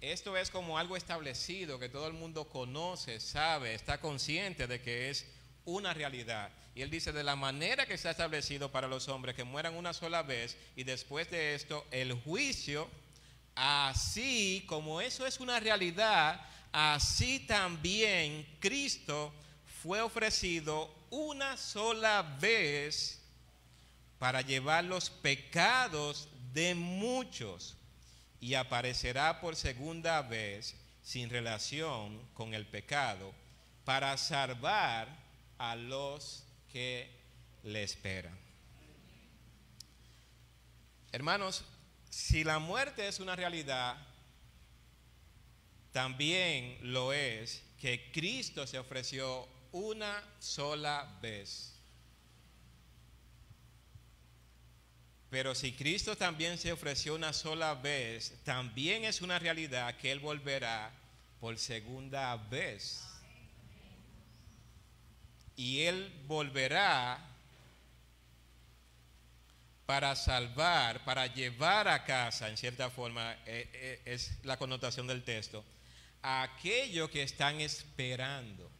Esto 0.00 0.36
es 0.36 0.50
como 0.50 0.78
algo 0.78 0.96
establecido 0.96 1.78
que 1.78 1.88
todo 1.88 2.06
el 2.06 2.12
mundo 2.12 2.48
conoce, 2.48 3.18
sabe, 3.18 3.74
está 3.74 4.00
consciente 4.00 4.66
de 4.66 4.80
que 4.80 5.10
es 5.10 5.26
una 5.64 5.92
realidad. 5.92 6.50
Y 6.74 6.82
él 6.82 6.90
dice, 6.90 7.12
de 7.12 7.24
la 7.24 7.34
manera 7.34 7.86
que 7.86 7.94
está 7.94 8.12
establecido 8.12 8.70
para 8.70 8.86
los 8.86 9.08
hombres 9.08 9.34
que 9.34 9.42
mueran 9.42 9.74
una 9.74 9.92
sola 9.92 10.22
vez 10.22 10.56
y 10.76 10.84
después 10.84 11.28
de 11.30 11.56
esto 11.56 11.84
el 11.90 12.12
juicio, 12.12 12.88
así 13.56 14.64
como 14.68 15.00
eso 15.00 15.26
es 15.26 15.40
una 15.40 15.58
realidad, 15.58 16.40
así 16.70 17.40
también 17.40 18.46
Cristo 18.60 19.32
fue 19.82 20.00
ofrecido 20.00 20.94
una 21.10 21.56
sola 21.56 22.22
vez 22.40 23.17
para 24.18 24.42
llevar 24.42 24.84
los 24.84 25.10
pecados 25.10 26.28
de 26.52 26.74
muchos 26.74 27.76
y 28.40 28.54
aparecerá 28.54 29.40
por 29.40 29.56
segunda 29.56 30.22
vez 30.22 30.76
sin 31.02 31.30
relación 31.30 32.20
con 32.34 32.54
el 32.54 32.66
pecado 32.66 33.32
para 33.84 34.16
salvar 34.16 35.08
a 35.58 35.76
los 35.76 36.44
que 36.70 37.10
le 37.62 37.82
esperan. 37.82 38.38
Hermanos, 41.10 41.64
si 42.10 42.44
la 42.44 42.58
muerte 42.58 43.08
es 43.08 43.20
una 43.20 43.34
realidad, 43.34 43.96
también 45.92 46.78
lo 46.82 47.12
es 47.12 47.62
que 47.80 48.10
Cristo 48.12 48.66
se 48.66 48.78
ofreció 48.78 49.48
una 49.72 50.22
sola 50.38 51.18
vez. 51.22 51.77
Pero 55.30 55.54
si 55.54 55.72
Cristo 55.72 56.16
también 56.16 56.56
se 56.56 56.72
ofreció 56.72 57.14
una 57.14 57.32
sola 57.32 57.74
vez, 57.74 58.32
también 58.44 59.04
es 59.04 59.20
una 59.20 59.38
realidad 59.38 59.94
que 59.96 60.10
Él 60.10 60.20
volverá 60.20 60.90
por 61.38 61.58
segunda 61.58 62.34
vez. 62.36 63.04
Y 65.54 65.82
Él 65.82 66.10
volverá 66.26 67.28
para 69.84 70.14
salvar, 70.16 71.04
para 71.04 71.26
llevar 71.26 71.88
a 71.88 72.04
casa, 72.04 72.48
en 72.48 72.56
cierta 72.56 72.90
forma, 72.90 73.32
eh, 73.46 73.68
eh, 73.72 74.02
es 74.06 74.32
la 74.44 74.56
connotación 74.56 75.06
del 75.06 75.24
texto, 75.24 75.64
a 76.22 76.42
aquellos 76.42 77.10
que 77.10 77.22
están 77.22 77.60
esperando. 77.60 78.70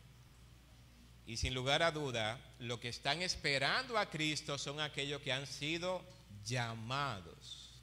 Y 1.27 1.37
sin 1.37 1.53
lugar 1.53 1.83
a 1.83 1.93
duda, 1.93 2.41
lo 2.59 2.81
que 2.81 2.89
están 2.89 3.21
esperando 3.21 3.99
a 3.99 4.09
Cristo 4.09 4.57
son 4.57 4.81
aquellos 4.81 5.21
que 5.21 5.33
han 5.33 5.47
sido 5.47 6.03
llamados. 6.49 7.83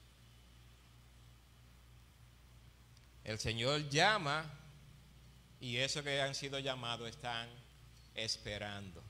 El 3.24 3.38
Señor 3.38 3.88
llama 3.88 4.44
y 5.60 5.76
esos 5.78 6.02
que 6.02 6.20
han 6.20 6.34
sido 6.34 6.58
llamados 6.58 7.08
están 7.08 7.48
esperando. 8.14 9.02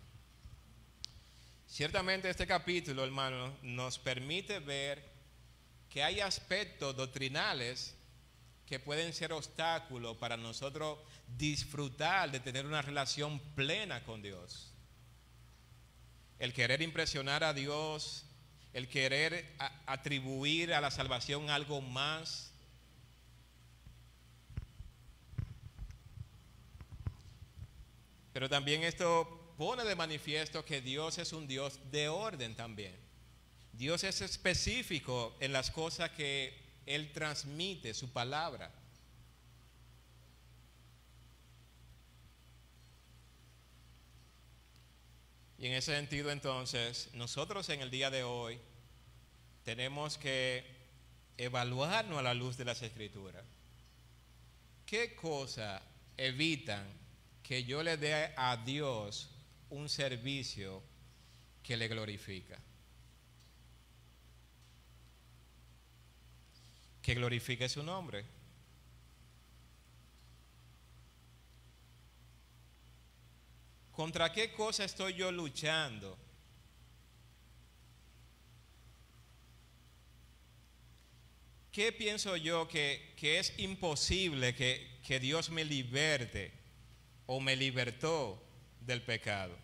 Ciertamente 1.66 2.30
este 2.30 2.46
capítulo, 2.46 3.04
hermano, 3.04 3.56
nos 3.62 3.98
permite 3.98 4.60
ver 4.60 5.04
que 5.88 6.02
hay 6.02 6.20
aspectos 6.20 6.96
doctrinales 6.96 7.94
que 8.66 8.80
pueden 8.80 9.12
ser 9.12 9.32
obstáculos 9.32 10.16
para 10.16 10.36
nosotros 10.36 10.98
disfrutar 11.36 12.30
de 12.30 12.40
tener 12.40 12.66
una 12.66 12.82
relación 12.82 13.38
plena 13.54 14.02
con 14.04 14.22
Dios. 14.22 14.72
El 16.38 16.52
querer 16.52 16.82
impresionar 16.82 17.44
a 17.44 17.54
Dios, 17.54 18.25
el 18.76 18.88
querer 18.88 19.56
atribuir 19.86 20.74
a 20.74 20.82
la 20.82 20.90
salvación 20.90 21.48
algo 21.48 21.80
más. 21.80 22.52
Pero 28.34 28.50
también 28.50 28.82
esto 28.82 29.54
pone 29.56 29.82
de 29.82 29.96
manifiesto 29.96 30.62
que 30.62 30.82
Dios 30.82 31.16
es 31.16 31.32
un 31.32 31.48
Dios 31.48 31.80
de 31.90 32.10
orden 32.10 32.54
también. 32.54 32.94
Dios 33.72 34.04
es 34.04 34.20
específico 34.20 35.34
en 35.40 35.54
las 35.54 35.70
cosas 35.70 36.10
que 36.10 36.54
Él 36.84 37.14
transmite, 37.14 37.94
su 37.94 38.12
palabra. 38.12 38.70
Y 45.58 45.66
en 45.66 45.72
ese 45.72 45.94
sentido 45.94 46.30
entonces, 46.30 47.08
nosotros 47.14 47.68
en 47.70 47.80
el 47.80 47.90
día 47.90 48.10
de 48.10 48.22
hoy 48.22 48.58
tenemos 49.64 50.18
que 50.18 50.64
evaluarnos 51.38 52.18
a 52.18 52.22
la 52.22 52.34
luz 52.34 52.56
de 52.56 52.64
las 52.64 52.82
escrituras. 52.82 53.44
¿Qué 54.84 55.14
cosas 55.14 55.82
evitan 56.16 56.86
que 57.42 57.64
yo 57.64 57.82
le 57.82 57.96
dé 57.96 58.32
a 58.36 58.56
Dios 58.58 59.30
un 59.70 59.88
servicio 59.88 60.82
que 61.62 61.76
le 61.76 61.88
glorifica? 61.88 62.58
Que 67.02 67.14
glorifique 67.14 67.68
su 67.68 67.82
nombre. 67.82 68.35
¿Contra 73.96 74.30
qué 74.30 74.52
cosa 74.52 74.84
estoy 74.84 75.14
yo 75.14 75.32
luchando? 75.32 76.18
¿Qué 81.72 81.92
pienso 81.92 82.36
yo 82.36 82.68
que, 82.68 83.14
es 83.22 83.58
imposible 83.58 84.54
que, 84.54 85.00
que 85.02 85.18
Dios 85.18 85.48
me 85.48 85.64
liberte 85.64 86.52
o 87.24 87.40
me 87.40 87.56
libertó 87.56 88.38
del 88.82 89.00
pecado? 89.00 89.56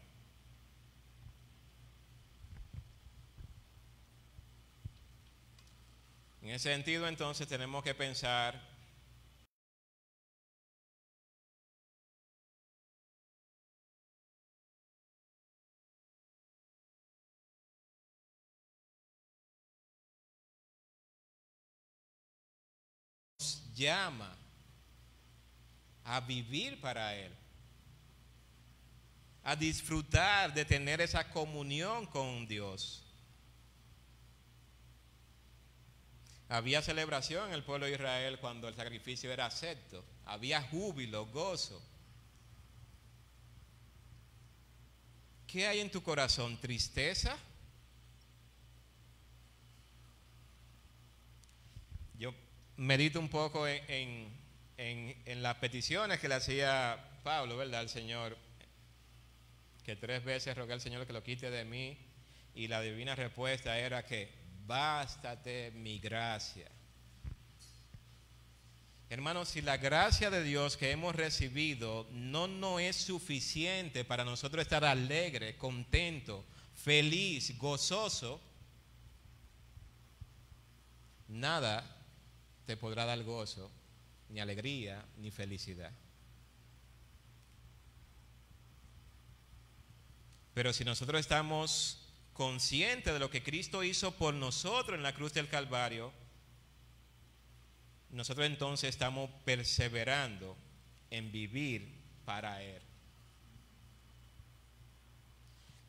En 6.40 6.48
ese 6.48 6.70
sentido, 6.70 7.06
entonces, 7.06 7.46
tenemos 7.46 7.84
que 7.84 7.94
pensar 7.94 8.71
llama 23.74 24.36
a 26.04 26.20
vivir 26.20 26.80
para 26.80 27.14
Él, 27.16 27.32
a 29.44 29.56
disfrutar 29.56 30.52
de 30.54 30.64
tener 30.64 31.00
esa 31.00 31.28
comunión 31.30 32.06
con 32.06 32.46
Dios. 32.46 33.02
Había 36.48 36.82
celebración 36.82 37.48
en 37.48 37.54
el 37.54 37.64
pueblo 37.64 37.86
de 37.86 37.92
Israel 37.92 38.38
cuando 38.38 38.68
el 38.68 38.74
sacrificio 38.74 39.32
era 39.32 39.46
acepto, 39.46 40.04
había 40.26 40.60
júbilo, 40.60 41.26
gozo. 41.26 41.80
¿Qué 45.46 45.66
hay 45.66 45.80
en 45.80 45.90
tu 45.90 46.02
corazón? 46.02 46.58
¿Tristeza? 46.58 47.36
Yo 52.18 52.34
medito 52.82 53.20
un 53.20 53.28
poco 53.28 53.66
en, 53.66 54.40
las 55.26 55.54
peticiones 55.56 56.18
que 56.18 56.28
le 56.28 56.34
hacía 56.34 56.98
Pablo, 57.22 57.56
¿verdad? 57.56 57.80
Al 57.80 57.88
Señor, 57.88 58.36
que 59.84 59.94
tres 59.94 60.24
veces 60.24 60.56
rogué 60.56 60.72
al 60.72 60.80
Señor 60.80 61.06
que 61.06 61.12
lo 61.12 61.22
quite 61.22 61.50
de 61.50 61.64
mí 61.64 61.96
y 62.54 62.66
la 62.66 62.80
divina 62.80 63.14
respuesta 63.14 63.78
era 63.78 64.04
que 64.04 64.32
bástate 64.66 65.70
mi 65.70 66.00
gracia. 66.00 66.68
Hermanos, 69.08 69.50
si 69.50 69.62
la 69.62 69.76
gracia 69.76 70.30
de 70.30 70.42
Dios 70.42 70.76
que 70.76 70.90
hemos 70.90 71.14
recibido 71.14 72.08
no, 72.10 72.48
no 72.48 72.80
es 72.80 72.96
suficiente 72.96 74.04
para 74.04 74.24
nosotros 74.24 74.62
estar 74.62 74.84
alegre, 74.84 75.56
contento, 75.56 76.44
feliz, 76.74 77.56
gozoso, 77.58 78.40
nada 81.28 82.01
te 82.72 82.76
podrá 82.78 83.04
dar 83.04 83.22
gozo, 83.22 83.70
ni 84.30 84.40
alegría, 84.40 85.04
ni 85.18 85.30
felicidad. 85.30 85.92
Pero 90.54 90.72
si 90.72 90.82
nosotros 90.82 91.20
estamos 91.20 92.08
conscientes 92.32 93.12
de 93.12 93.18
lo 93.18 93.28
que 93.28 93.42
Cristo 93.42 93.84
hizo 93.84 94.12
por 94.12 94.32
nosotros 94.32 94.96
en 94.96 95.02
la 95.02 95.12
cruz 95.12 95.34
del 95.34 95.48
Calvario, 95.48 96.14
nosotros 98.08 98.46
entonces 98.46 98.88
estamos 98.88 99.28
perseverando 99.44 100.56
en 101.10 101.30
vivir 101.30 101.94
para 102.24 102.62
Él. 102.62 102.80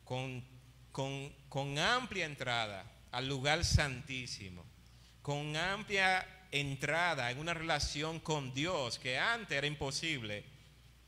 Con, 0.04 0.44
con, 0.92 1.34
con 1.48 1.78
amplia 1.78 2.26
entrada 2.26 2.84
al 3.10 3.26
lugar 3.26 3.64
santísimo, 3.64 4.66
con 5.22 5.56
amplia 5.56 6.33
entrada 6.54 7.32
en 7.32 7.38
una 7.40 7.52
relación 7.52 8.20
con 8.20 8.54
Dios 8.54 9.00
que 9.00 9.18
antes 9.18 9.58
era 9.58 9.66
imposible 9.66 10.44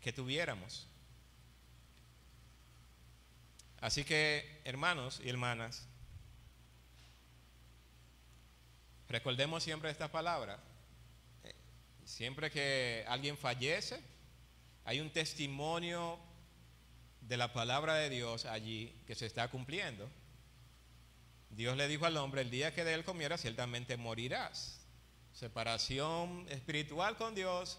que 0.00 0.12
tuviéramos. 0.12 0.88
Así 3.80 4.04
que, 4.04 4.60
hermanos 4.64 5.20
y 5.24 5.28
hermanas, 5.28 5.86
recordemos 9.08 9.62
siempre 9.62 9.90
esta 9.90 10.10
palabra. 10.10 10.58
Siempre 12.04 12.50
que 12.50 13.04
alguien 13.06 13.38
fallece, 13.38 14.00
hay 14.84 14.98
un 14.98 15.10
testimonio 15.10 16.18
de 17.20 17.36
la 17.36 17.52
palabra 17.52 17.94
de 17.94 18.10
Dios 18.10 18.46
allí 18.46 19.00
que 19.06 19.14
se 19.14 19.26
está 19.26 19.48
cumpliendo. 19.48 20.10
Dios 21.50 21.76
le 21.76 21.86
dijo 21.86 22.04
al 22.04 22.16
hombre, 22.16 22.40
el 22.40 22.50
día 22.50 22.74
que 22.74 22.82
de 22.82 22.94
él 22.94 23.04
comiera, 23.04 23.38
ciertamente 23.38 23.96
morirás 23.96 24.85
separación 25.36 26.46
espiritual 26.48 27.16
con 27.16 27.34
Dios, 27.34 27.78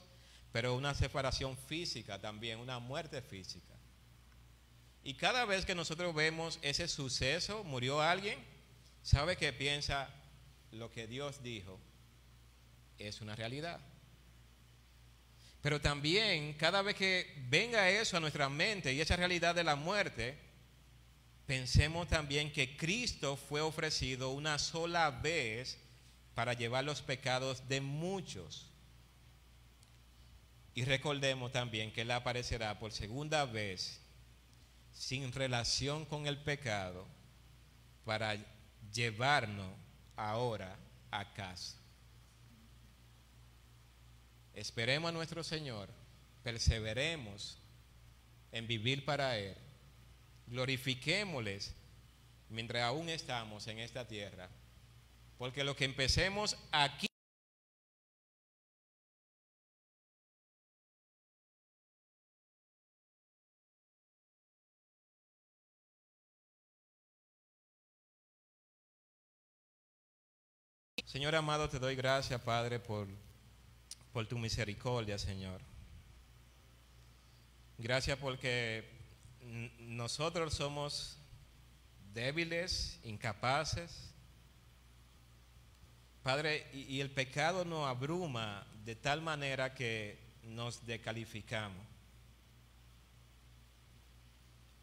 pero 0.51 0.75
una 0.75 0.93
separación 0.93 1.57
física 1.57 2.21
también, 2.21 2.59
una 2.59 2.77
muerte 2.77 3.21
física. 3.21 3.73
Y 5.03 5.15
cada 5.15 5.43
vez 5.45 5.65
que 5.65 5.73
nosotros 5.73 6.13
vemos 6.13 6.59
ese 6.61 6.87
suceso, 6.87 7.63
murió 7.63 7.99
alguien, 7.99 8.37
sabe 9.01 9.37
que 9.37 9.53
piensa 9.53 10.07
lo 10.71 10.91
que 10.91 11.07
Dios 11.07 11.41
dijo 11.41 11.79
es 12.99 13.21
una 13.21 13.35
realidad. 13.35 13.79
Pero 15.61 15.81
también 15.81 16.53
cada 16.53 16.83
vez 16.83 16.95
que 16.95 17.33
venga 17.49 17.89
eso 17.89 18.17
a 18.17 18.19
nuestra 18.19 18.49
mente 18.49 18.93
y 18.93 19.01
esa 19.01 19.15
realidad 19.15 19.55
de 19.55 19.63
la 19.63 19.75
muerte, 19.75 20.37
pensemos 21.47 22.07
también 22.07 22.51
que 22.51 22.77
Cristo 22.77 23.35
fue 23.35 23.61
ofrecido 23.61 24.29
una 24.29 24.59
sola 24.59 25.09
vez 25.09 25.79
para 26.37 26.53
llevar 26.53 26.83
los 26.83 27.01
pecados 27.01 27.67
de 27.67 27.81
muchos. 27.81 28.67
Y 30.75 30.85
recordemos 30.85 31.51
también 31.51 31.91
que 31.91 32.01
Él 32.01 32.11
aparecerá 32.11 32.77
por 32.77 32.91
segunda 32.91 33.43
vez 33.45 33.99
sin 34.93 35.31
relación 35.31 36.05
con 36.05 36.27
el 36.27 36.37
pecado 36.37 37.07
para 38.05 38.37
llevarnos 38.93 39.73
ahora 40.15 40.77
a 41.09 41.33
casa. 41.33 41.75
Esperemos 44.53 45.09
a 45.09 45.13
nuestro 45.13 45.43
Señor, 45.43 45.89
perseveremos 46.43 47.57
en 48.51 48.67
vivir 48.67 49.05
para 49.05 49.39
Él, 49.39 49.57
glorifiquémosles 50.45 51.73
mientras 52.49 52.83
aún 52.83 53.09
estamos 53.09 53.65
en 53.65 53.79
esta 53.79 54.07
tierra 54.07 54.47
porque 55.37 55.63
lo 55.63 55.75
que 55.75 55.85
empecemos 55.85 56.57
aquí 56.71 57.07
Señor 71.07 71.35
amado, 71.35 71.69
te 71.69 71.79
doy 71.79 71.95
gracias, 71.95 72.41
Padre, 72.41 72.81
por, 72.81 73.07
por 74.11 74.27
tu 74.27 74.37
misericordia, 74.37 75.17
Señor. 75.17 75.61
Gracias 77.77 78.17
porque 78.19 78.83
nosotros 79.79 80.53
somos 80.53 81.17
débiles, 82.13 82.99
incapaces. 83.03 84.13
Padre, 86.27 86.67
y, 86.73 86.99
el 86.99 87.09
pecado 87.09 87.63
nos 87.63 87.87
abruma 87.87 88.67
de 88.83 88.97
tal 88.97 89.21
manera 89.21 89.73
que 89.73 90.19
nos 90.43 90.85
descalificamos. 90.85 91.81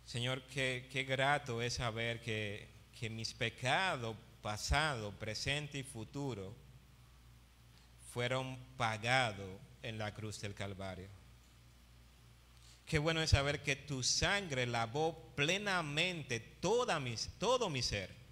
Señor, 0.07 0.41
qué, 0.45 0.89
qué 0.91 1.05
grato 1.05 1.61
es 1.61 1.75
saber 1.75 2.23
que, 2.23 2.67
que 2.99 3.11
mis 3.11 3.35
pecados 3.35 4.17
pasado, 4.41 5.13
presente 5.19 5.77
y 5.77 5.83
futuro 5.83 6.55
fueron 8.11 8.57
pagados 8.79 9.61
en 9.83 9.99
la 9.99 10.15
cruz 10.15 10.41
del 10.41 10.55
Calvario. 10.55 11.09
Qué 12.87 12.99
bueno 12.99 13.21
es 13.21 13.29
saber 13.29 13.63
que 13.63 13.77
tu 13.77 14.03
sangre 14.03 14.65
lavó 14.65 15.35
plenamente 15.37 16.41
toda 16.41 16.99
mis, 17.01 17.29
todo 17.39 17.69
mi 17.69 17.83
ser 17.83 18.24